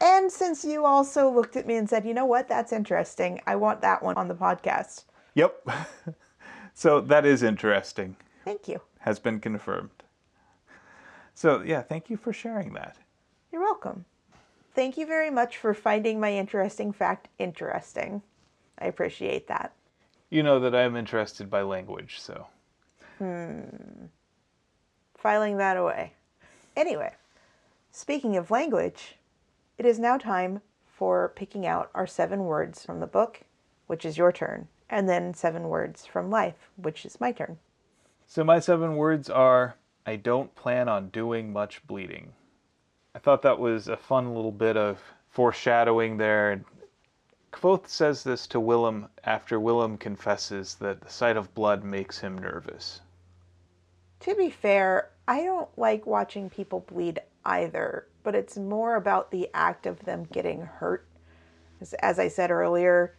and 0.00 0.30
since 0.30 0.64
you 0.64 0.84
also 0.84 1.30
looked 1.30 1.56
at 1.56 1.66
me 1.66 1.76
and 1.76 1.88
said, 1.88 2.04
you 2.04 2.12
know 2.12 2.26
what, 2.26 2.48
that's 2.48 2.72
interesting, 2.72 3.40
I 3.46 3.56
want 3.56 3.80
that 3.80 4.02
one 4.02 4.16
on 4.16 4.28
the 4.28 4.34
podcast. 4.34 5.04
Yep. 5.34 5.68
so 6.76 7.00
that 7.00 7.24
is 7.24 7.42
interesting. 7.42 8.16
Thank 8.44 8.68
you. 8.68 8.82
Has 8.98 9.18
been 9.18 9.40
confirmed. 9.40 10.02
So, 11.32 11.62
yeah, 11.62 11.80
thank 11.80 12.10
you 12.10 12.18
for 12.18 12.34
sharing 12.34 12.74
that. 12.74 12.98
You're 13.50 13.62
welcome. 13.62 14.04
Thank 14.74 14.98
you 14.98 15.06
very 15.06 15.30
much 15.30 15.56
for 15.56 15.72
finding 15.72 16.20
my 16.20 16.34
interesting 16.34 16.92
fact 16.92 17.28
interesting. 17.38 18.20
I 18.78 18.86
appreciate 18.88 19.48
that. 19.48 19.72
You 20.28 20.42
know 20.42 20.60
that 20.60 20.74
I'm 20.74 20.96
interested 20.96 21.48
by 21.48 21.62
language, 21.62 22.20
so. 22.20 22.46
Hmm. 23.18 24.06
Filing 25.14 25.56
that 25.56 25.78
away. 25.78 26.12
Anyway, 26.76 27.14
speaking 27.90 28.36
of 28.36 28.50
language, 28.50 29.16
it 29.78 29.86
is 29.86 29.98
now 29.98 30.18
time 30.18 30.60
for 30.86 31.32
picking 31.34 31.66
out 31.66 31.90
our 31.94 32.06
seven 32.06 32.40
words 32.40 32.84
from 32.84 33.00
the 33.00 33.06
book, 33.06 33.40
which 33.86 34.04
is 34.04 34.18
your 34.18 34.30
turn, 34.30 34.68
and 34.88 35.08
then 35.08 35.34
seven 35.34 35.68
words 35.68 36.06
from 36.06 36.30
life, 36.30 36.70
which 36.76 37.04
is 37.04 37.20
my 37.20 37.32
turn. 37.32 37.58
So 38.26 38.44
my 38.44 38.58
seven 38.58 38.96
words 38.96 39.30
are 39.30 39.76
I 40.04 40.16
don't 40.16 40.54
plan 40.54 40.88
on 40.88 41.08
doing 41.08 41.52
much 41.52 41.84
bleeding. 41.86 42.32
I 43.14 43.18
thought 43.18 43.42
that 43.42 43.58
was 43.58 43.88
a 43.88 43.96
fun 43.96 44.34
little 44.34 44.52
bit 44.52 44.76
of 44.76 45.00
foreshadowing 45.30 46.16
there. 46.16 46.64
Kvothe 47.52 47.88
says 47.88 48.22
this 48.22 48.46
to 48.48 48.60
Willem 48.60 49.08
after 49.24 49.58
Willem 49.58 49.96
confesses 49.96 50.74
that 50.76 51.00
the 51.00 51.10
sight 51.10 51.36
of 51.36 51.54
blood 51.54 51.82
makes 51.82 52.18
him 52.18 52.38
nervous. 52.38 53.00
To 54.20 54.34
be 54.34 54.50
fair, 54.50 55.10
I 55.26 55.42
don't 55.42 55.68
like 55.78 56.06
watching 56.06 56.50
people 56.50 56.80
bleed 56.80 57.20
either, 57.44 58.06
but 58.22 58.34
it's 58.34 58.56
more 58.56 58.96
about 58.96 59.30
the 59.30 59.48
act 59.54 59.86
of 59.86 60.04
them 60.04 60.28
getting 60.32 60.62
hurt. 60.62 61.06
As, 61.80 61.94
as 61.94 62.18
I 62.18 62.28
said 62.28 62.50
earlier, 62.50 63.14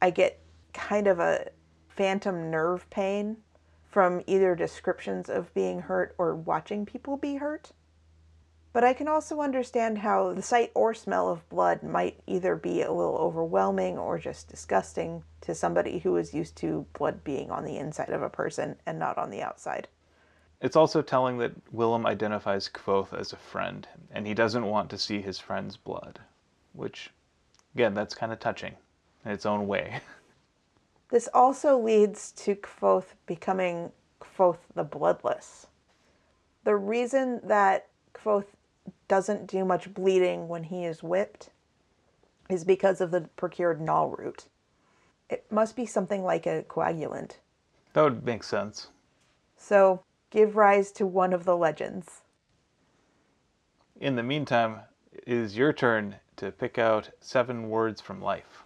I 0.00 0.10
get 0.10 0.38
kind 0.72 1.06
of 1.06 1.20
a 1.20 1.50
phantom 1.88 2.50
nerve 2.50 2.88
pain 2.90 3.36
from 3.90 4.22
either 4.26 4.54
descriptions 4.54 5.28
of 5.28 5.52
being 5.54 5.80
hurt 5.80 6.14
or 6.18 6.34
watching 6.34 6.86
people 6.86 7.16
be 7.16 7.36
hurt. 7.36 7.72
But 8.72 8.84
I 8.84 8.92
can 8.92 9.08
also 9.08 9.40
understand 9.40 9.98
how 9.98 10.34
the 10.34 10.42
sight 10.42 10.70
or 10.74 10.94
smell 10.94 11.28
of 11.28 11.48
blood 11.48 11.82
might 11.82 12.20
either 12.26 12.54
be 12.54 12.82
a 12.82 12.92
little 12.92 13.16
overwhelming 13.16 13.98
or 13.98 14.18
just 14.18 14.48
disgusting 14.48 15.24
to 15.40 15.54
somebody 15.54 15.98
who 15.98 16.16
is 16.16 16.34
used 16.34 16.56
to 16.58 16.86
blood 16.92 17.24
being 17.24 17.50
on 17.50 17.64
the 17.64 17.78
inside 17.78 18.10
of 18.10 18.22
a 18.22 18.28
person 18.28 18.76
and 18.86 18.98
not 18.98 19.18
on 19.18 19.30
the 19.30 19.42
outside. 19.42 19.88
It's 20.60 20.76
also 20.76 21.02
telling 21.02 21.38
that 21.38 21.52
Willem 21.72 22.06
identifies 22.06 22.68
Kvothe 22.68 23.18
as 23.18 23.32
a 23.32 23.36
friend, 23.36 23.86
and 24.10 24.26
he 24.26 24.34
doesn't 24.34 24.66
want 24.66 24.90
to 24.90 24.98
see 24.98 25.22
his 25.22 25.38
friend's 25.38 25.76
blood. 25.76 26.20
Which, 26.72 27.10
again, 27.74 27.94
that's 27.94 28.14
kind 28.14 28.32
of 28.32 28.38
touching 28.38 28.74
in 29.24 29.30
its 29.30 29.46
own 29.46 29.66
way. 29.66 30.00
This 31.10 31.28
also 31.32 31.78
leads 31.78 32.32
to 32.32 32.54
Kvothe 32.54 33.14
becoming 33.26 33.92
Kvothe 34.20 34.58
the 34.74 34.84
Bloodless. 34.84 35.66
The 36.64 36.76
reason 36.76 37.40
that 37.44 37.88
Kvothe 38.14 38.44
doesn't 39.06 39.46
do 39.46 39.64
much 39.64 39.92
bleeding 39.94 40.48
when 40.48 40.64
he 40.64 40.84
is 40.84 41.02
whipped 41.02 41.50
is 42.50 42.64
because 42.64 43.00
of 43.00 43.10
the 43.10 43.22
procured 43.36 43.80
nahlrout. 43.80 44.46
It 45.30 45.50
must 45.50 45.76
be 45.76 45.86
something 45.86 46.22
like 46.22 46.46
a 46.46 46.64
coagulant. 46.68 47.36
That 47.92 48.02
would 48.02 48.24
make 48.24 48.42
sense. 48.42 48.88
So 49.56 50.02
give 50.30 50.56
rise 50.56 50.92
to 50.92 51.06
one 51.06 51.32
of 51.32 51.44
the 51.44 51.56
legends. 51.56 52.22
In 54.00 54.16
the 54.16 54.22
meantime, 54.22 54.80
it 55.12 55.24
is 55.26 55.56
your 55.56 55.72
turn 55.72 56.16
to 56.36 56.52
pick 56.52 56.78
out 56.78 57.10
seven 57.20 57.68
words 57.68 58.00
from 58.00 58.22
life. 58.22 58.64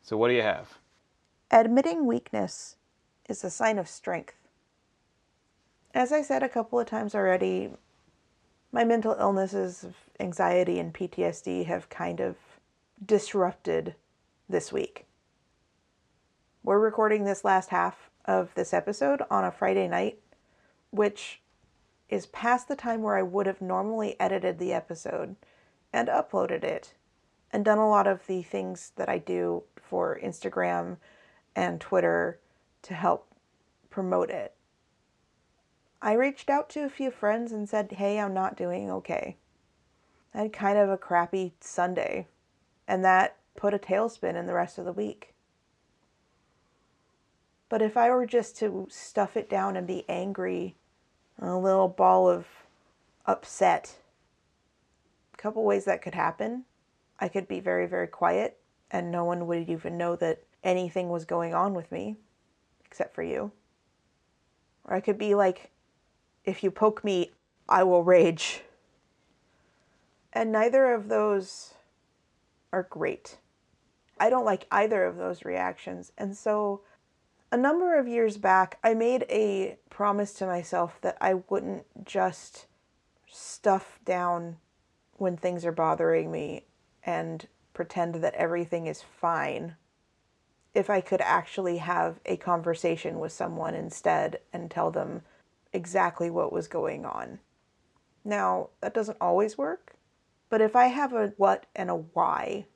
So, 0.00 0.16
what 0.16 0.28
do 0.28 0.34
you 0.34 0.42
have? 0.42 0.78
Admitting 1.54 2.06
weakness 2.06 2.76
is 3.28 3.44
a 3.44 3.50
sign 3.50 3.78
of 3.78 3.86
strength. 3.86 4.48
As 5.92 6.10
I 6.10 6.22
said 6.22 6.42
a 6.42 6.48
couple 6.48 6.80
of 6.80 6.86
times 6.86 7.14
already, 7.14 7.68
my 8.72 8.84
mental 8.84 9.14
illnesses 9.20 9.84
of 9.84 9.94
anxiety 10.18 10.78
and 10.78 10.94
PTSD 10.94 11.66
have 11.66 11.90
kind 11.90 12.20
of 12.20 12.36
disrupted 13.04 13.96
this 14.48 14.72
week. 14.72 15.04
We're 16.62 16.78
recording 16.78 17.24
this 17.24 17.44
last 17.44 17.68
half 17.68 18.08
of 18.24 18.54
this 18.54 18.72
episode 18.72 19.20
on 19.30 19.44
a 19.44 19.52
Friday 19.52 19.88
night 19.88 20.20
which 20.90 21.42
is 22.08 22.24
past 22.24 22.66
the 22.66 22.76
time 22.76 23.02
where 23.02 23.16
I 23.16 23.22
would 23.22 23.46
have 23.46 23.60
normally 23.60 24.18
edited 24.18 24.58
the 24.58 24.72
episode 24.72 25.36
and 25.92 26.08
uploaded 26.08 26.64
it 26.64 26.94
and 27.50 27.62
done 27.62 27.76
a 27.76 27.90
lot 27.90 28.06
of 28.06 28.26
the 28.26 28.42
things 28.42 28.92
that 28.96 29.10
I 29.10 29.18
do 29.18 29.64
for 29.76 30.18
Instagram 30.22 30.96
and 31.54 31.80
Twitter 31.80 32.38
to 32.82 32.94
help 32.94 33.28
promote 33.90 34.30
it. 34.30 34.54
I 36.00 36.14
reached 36.14 36.50
out 36.50 36.68
to 36.70 36.84
a 36.84 36.90
few 36.90 37.10
friends 37.10 37.52
and 37.52 37.68
said, 37.68 37.92
hey, 37.92 38.18
I'm 38.18 38.34
not 38.34 38.56
doing 38.56 38.90
okay. 38.90 39.36
I 40.34 40.38
had 40.42 40.52
kind 40.52 40.78
of 40.78 40.90
a 40.90 40.96
crappy 40.96 41.52
Sunday, 41.60 42.26
and 42.88 43.04
that 43.04 43.36
put 43.54 43.74
a 43.74 43.78
tailspin 43.78 44.34
in 44.34 44.46
the 44.46 44.54
rest 44.54 44.78
of 44.78 44.84
the 44.84 44.92
week. 44.92 45.34
But 47.68 47.82
if 47.82 47.96
I 47.96 48.10
were 48.10 48.26
just 48.26 48.56
to 48.58 48.86
stuff 48.90 49.36
it 49.36 49.48
down 49.48 49.76
and 49.76 49.86
be 49.86 50.04
angry 50.08 50.74
a 51.42 51.56
little 51.56 51.88
ball 51.88 52.28
of 52.28 52.46
upset. 53.26 53.96
A 55.34 55.36
couple 55.36 55.64
ways 55.64 55.84
that 55.84 56.02
could 56.02 56.14
happen. 56.14 56.64
I 57.18 57.28
could 57.28 57.48
be 57.48 57.60
very, 57.60 57.86
very 57.86 58.06
quiet 58.06 58.58
and 58.90 59.10
no 59.10 59.24
one 59.24 59.46
would 59.46 59.68
even 59.68 59.96
know 59.96 60.16
that 60.16 60.42
anything 60.64 61.08
was 61.08 61.24
going 61.24 61.54
on 61.54 61.74
with 61.74 61.90
me 61.90 62.16
except 62.84 63.14
for 63.14 63.22
you. 63.22 63.52
Or 64.84 64.94
I 64.94 65.00
could 65.00 65.18
be 65.18 65.34
like, 65.34 65.70
if 66.44 66.62
you 66.62 66.70
poke 66.70 67.02
me, 67.04 67.30
I 67.68 67.84
will 67.84 68.04
rage. 68.04 68.62
And 70.32 70.52
neither 70.52 70.92
of 70.92 71.08
those 71.08 71.74
are 72.72 72.86
great. 72.88 73.38
I 74.18 74.30
don't 74.30 74.44
like 74.44 74.66
either 74.70 75.04
of 75.04 75.16
those 75.16 75.44
reactions. 75.44 76.12
And 76.18 76.36
so 76.36 76.82
a 77.50 77.56
number 77.56 77.98
of 77.98 78.08
years 78.08 78.38
back, 78.38 78.78
I 78.82 78.94
made 78.94 79.26
a 79.28 79.76
promise 79.90 80.32
to 80.34 80.46
myself 80.46 80.98
that 81.02 81.18
I 81.20 81.34
wouldn't 81.48 81.84
just 82.04 82.66
stuff 83.26 83.98
down 84.04 84.56
when 85.16 85.36
things 85.36 85.64
are 85.64 85.72
bothering 85.72 86.30
me 86.30 86.64
and 87.04 87.46
pretend 87.74 88.16
that 88.16 88.34
everything 88.34 88.86
is 88.86 89.02
fine. 89.02 89.76
If 90.74 90.88
I 90.88 91.00
could 91.00 91.20
actually 91.20 91.78
have 91.78 92.20
a 92.24 92.36
conversation 92.36 93.18
with 93.18 93.32
someone 93.32 93.74
instead 93.74 94.40
and 94.52 94.70
tell 94.70 94.90
them 94.90 95.22
exactly 95.72 96.30
what 96.30 96.52
was 96.52 96.68
going 96.68 97.04
on. 97.04 97.40
Now, 98.24 98.70
that 98.80 98.94
doesn't 98.94 99.18
always 99.20 99.58
work, 99.58 99.94
but 100.48 100.60
if 100.60 100.76
I 100.76 100.86
have 100.86 101.12
a 101.12 101.32
what 101.36 101.66
and 101.74 101.90
a 101.90 101.96
why, 101.96 102.66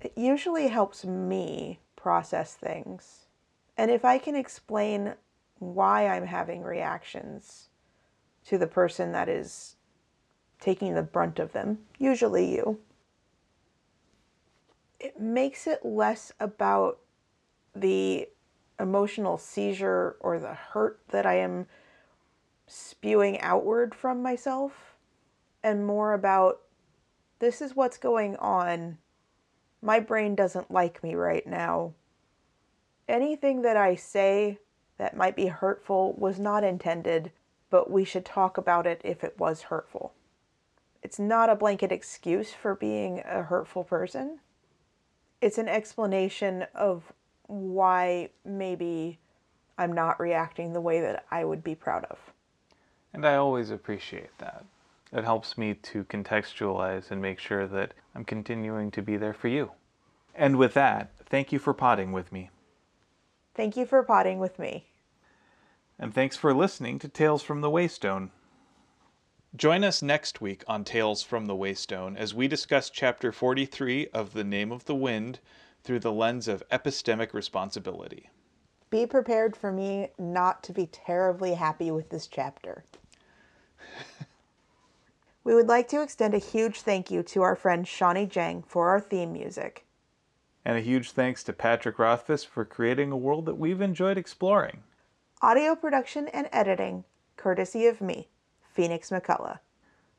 it 0.00 0.12
usually 0.16 0.68
helps 0.68 1.04
me 1.04 1.80
process 1.96 2.54
things 2.54 3.26
and 3.80 3.90
if 3.90 4.04
I 4.04 4.18
can 4.18 4.36
explain 4.36 5.14
why 5.58 6.06
I'm 6.06 6.26
having 6.26 6.62
reactions 6.62 7.70
to 8.44 8.58
the 8.58 8.66
person 8.66 9.12
that 9.12 9.26
is 9.26 9.76
taking 10.60 10.94
the 10.94 11.02
brunt 11.02 11.38
of 11.38 11.52
them, 11.52 11.78
usually 11.98 12.54
you, 12.54 12.78
it 15.00 15.20
makes 15.20 15.66
it 15.66 15.84
less 15.84 16.32
about 16.38 16.98
the 17.74 18.28
emotional 18.78 19.38
seizure 19.38 20.16
or 20.20 20.38
the 20.38 20.54
hurt 20.54 21.00
that 21.08 21.26
I 21.26 21.36
am 21.36 21.66
spewing 22.66 23.40
outward 23.40 23.94
from 23.94 24.22
myself 24.22 24.94
and 25.62 25.86
more 25.86 26.12
about 26.12 26.60
this 27.38 27.60
is 27.60 27.74
what's 27.74 27.98
going 27.98 28.36
on. 28.36 28.98
My 29.82 30.00
brain 30.00 30.34
doesn't 30.34 30.70
like 30.70 31.02
me 31.02 31.14
right 31.14 31.46
now. 31.46 31.94
Anything 33.08 33.62
that 33.62 33.76
I 33.76 33.94
say 33.94 34.58
that 34.98 35.16
might 35.16 35.36
be 35.36 35.46
hurtful 35.46 36.14
was 36.14 36.38
not 36.38 36.62
intended, 36.62 37.32
but 37.70 37.90
we 37.90 38.04
should 38.04 38.24
talk 38.24 38.58
about 38.58 38.86
it 38.86 39.00
if 39.02 39.24
it 39.24 39.38
was 39.38 39.62
hurtful. 39.62 40.12
It's 41.02 41.18
not 41.18 41.48
a 41.48 41.56
blanket 41.56 41.90
excuse 41.90 42.52
for 42.52 42.74
being 42.74 43.22
a 43.24 43.42
hurtful 43.42 43.84
person. 43.84 44.40
It's 45.40 45.58
an 45.58 45.68
explanation 45.68 46.66
of 46.74 47.12
why 47.46 48.30
maybe 48.44 49.18
I'm 49.78 49.92
not 49.92 50.20
reacting 50.20 50.72
the 50.72 50.80
way 50.80 51.00
that 51.00 51.24
I 51.30 51.44
would 51.44 51.64
be 51.64 51.74
proud 51.74 52.04
of. 52.04 52.18
And 53.12 53.26
I 53.26 53.36
always 53.36 53.70
appreciate 53.70 54.36
that. 54.38 54.64
It 55.12 55.24
helps 55.24 55.58
me 55.58 55.74
to 55.74 56.04
contextualize 56.04 57.10
and 57.10 57.20
make 57.20 57.38
sure 57.38 57.66
that 57.66 57.94
I'm 58.14 58.24
continuing 58.24 58.90
to 58.92 59.02
be 59.02 59.16
there 59.16 59.32
for 59.32 59.48
you. 59.48 59.72
And 60.34 60.56
with 60.56 60.74
that, 60.74 61.10
thank 61.26 61.50
you 61.50 61.58
for 61.58 61.74
potting 61.74 62.12
with 62.12 62.30
me. 62.30 62.50
Thank 63.54 63.76
you 63.76 63.84
for 63.84 64.02
potting 64.02 64.38
with 64.38 64.58
me. 64.58 64.86
And 65.98 66.14
thanks 66.14 66.36
for 66.36 66.54
listening 66.54 66.98
to 67.00 67.08
Tales 67.08 67.42
from 67.42 67.60
the 67.60 67.70
Waystone. 67.70 68.30
Join 69.56 69.82
us 69.82 70.00
next 70.00 70.40
week 70.40 70.62
on 70.68 70.84
Tales 70.84 71.24
from 71.24 71.46
the 71.46 71.56
Waystone 71.56 72.16
as 72.16 72.32
we 72.32 72.46
discuss 72.46 72.88
Chapter 72.88 73.32
43 73.32 74.06
of 74.14 74.32
The 74.32 74.44
Name 74.44 74.70
of 74.70 74.84
the 74.84 74.94
Wind 74.94 75.40
through 75.82 75.98
the 75.98 76.12
lens 76.12 76.46
of 76.46 76.62
epistemic 76.70 77.34
responsibility. 77.34 78.30
Be 78.90 79.06
prepared 79.06 79.56
for 79.56 79.72
me 79.72 80.10
not 80.18 80.62
to 80.62 80.72
be 80.72 80.86
terribly 80.86 81.54
happy 81.54 81.90
with 81.90 82.10
this 82.10 82.28
chapter. 82.28 82.84
we 85.44 85.52
would 85.52 85.66
like 85.66 85.88
to 85.88 86.00
extend 86.00 86.32
a 86.32 86.38
huge 86.38 86.82
thank 86.82 87.10
you 87.10 87.24
to 87.24 87.42
our 87.42 87.56
friend 87.56 87.88
Shawnee 87.88 88.26
Jang 88.26 88.62
for 88.62 88.88
our 88.88 89.00
theme 89.00 89.32
music. 89.32 89.84
And 90.64 90.78
a 90.78 90.80
huge 90.80 91.10
thanks 91.10 91.42
to 91.44 91.52
Patrick 91.52 91.98
Rothfuss 91.98 92.44
for 92.44 92.64
creating 92.64 93.10
a 93.10 93.16
world 93.16 93.46
that 93.46 93.58
we've 93.58 93.80
enjoyed 93.80 94.16
exploring. 94.16 94.84
Audio 95.42 95.74
production 95.74 96.28
and 96.28 96.48
editing, 96.52 97.04
courtesy 97.36 97.86
of 97.86 98.00
me, 98.00 98.28
Phoenix 98.80 99.10
McCullough. 99.10 99.58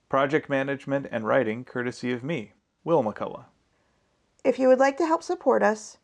Project 0.07 0.47
management 0.47 1.07
and 1.09 1.25
writing, 1.25 1.65
courtesy 1.65 2.11
of 2.11 2.23
me, 2.23 2.53
Will 2.83 3.03
McCullough. 3.03 3.45
If 4.43 4.59
you 4.59 4.67
would 4.67 4.77
like 4.77 4.97
to 4.97 5.07
help 5.07 5.23
support 5.23 5.63
us, 5.63 5.97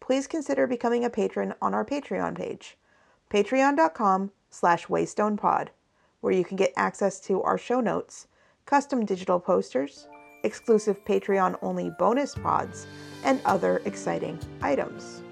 please 0.00 0.26
consider 0.26 0.66
becoming 0.66 1.04
a 1.04 1.10
patron 1.10 1.54
on 1.62 1.72
our 1.72 1.84
Patreon 1.84 2.36
page, 2.36 2.76
patreon.com 3.30 4.32
slash 4.50 4.88
waystonepod, 4.88 5.68
where 6.20 6.32
you 6.32 6.42
can 6.42 6.56
get 6.56 6.72
access 6.76 7.20
to 7.20 7.42
our 7.42 7.56
show 7.56 7.80
notes, 7.80 8.26
custom 8.66 9.06
digital 9.06 9.38
posters, 9.38 10.08
exclusive 10.42 11.04
Patreon-only 11.04 11.92
bonus 11.96 12.34
pods, 12.34 12.88
and 13.22 13.40
other 13.44 13.82
exciting 13.84 14.36
items. 14.62 15.22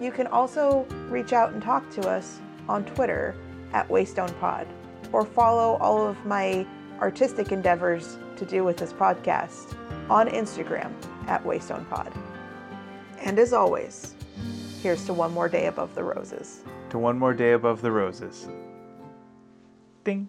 You 0.00 0.12
can 0.12 0.28
also 0.28 0.86
reach 1.08 1.32
out 1.32 1.54
and 1.54 1.60
talk 1.60 1.90
to 1.90 2.08
us 2.08 2.38
on 2.68 2.84
Twitter 2.84 3.34
at 3.72 3.88
waystonepod, 3.88 4.68
or 5.14 5.24
follow 5.24 5.76
all 5.76 6.04
of 6.04 6.26
my 6.26 6.66
artistic 7.00 7.52
endeavors 7.52 8.18
to 8.34 8.44
do 8.44 8.64
with 8.64 8.76
this 8.76 8.92
podcast 8.92 9.76
on 10.10 10.28
Instagram 10.28 10.92
at 11.28 11.42
waystonepod. 11.44 12.12
And 13.20 13.38
as 13.38 13.52
always, 13.52 14.16
here's 14.82 15.06
to 15.06 15.14
one 15.14 15.32
more 15.32 15.48
day 15.48 15.66
above 15.66 15.94
the 15.94 16.02
roses. 16.02 16.64
To 16.90 16.98
one 16.98 17.16
more 17.16 17.32
day 17.32 17.52
above 17.52 17.80
the 17.80 17.92
roses. 17.92 18.48
Ding. 20.02 20.28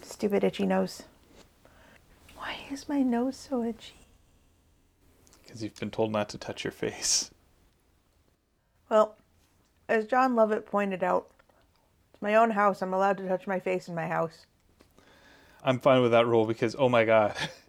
Stupid 0.00 0.42
itchy 0.42 0.64
nose. 0.64 1.02
Why 2.74 2.76
is 2.76 2.88
my 2.88 3.02
nose 3.02 3.36
so 3.36 3.62
itchy? 3.62 4.00
Because 5.44 5.62
you've 5.62 5.78
been 5.78 5.92
told 5.92 6.10
not 6.10 6.28
to 6.30 6.38
touch 6.38 6.64
your 6.64 6.72
face. 6.72 7.30
Well, 8.90 9.14
as 9.88 10.06
John 10.06 10.34
Lovett 10.34 10.66
pointed 10.66 11.04
out, 11.04 11.30
it's 12.12 12.20
my 12.20 12.34
own 12.34 12.50
house. 12.50 12.82
I'm 12.82 12.92
allowed 12.92 13.18
to 13.18 13.28
touch 13.28 13.46
my 13.46 13.60
face 13.60 13.86
in 13.86 13.94
my 13.94 14.08
house. 14.08 14.46
I'm 15.62 15.78
fine 15.78 16.02
with 16.02 16.10
that 16.10 16.26
rule 16.26 16.46
because, 16.46 16.74
oh 16.76 16.88
my 16.88 17.04
god, 17.04 17.36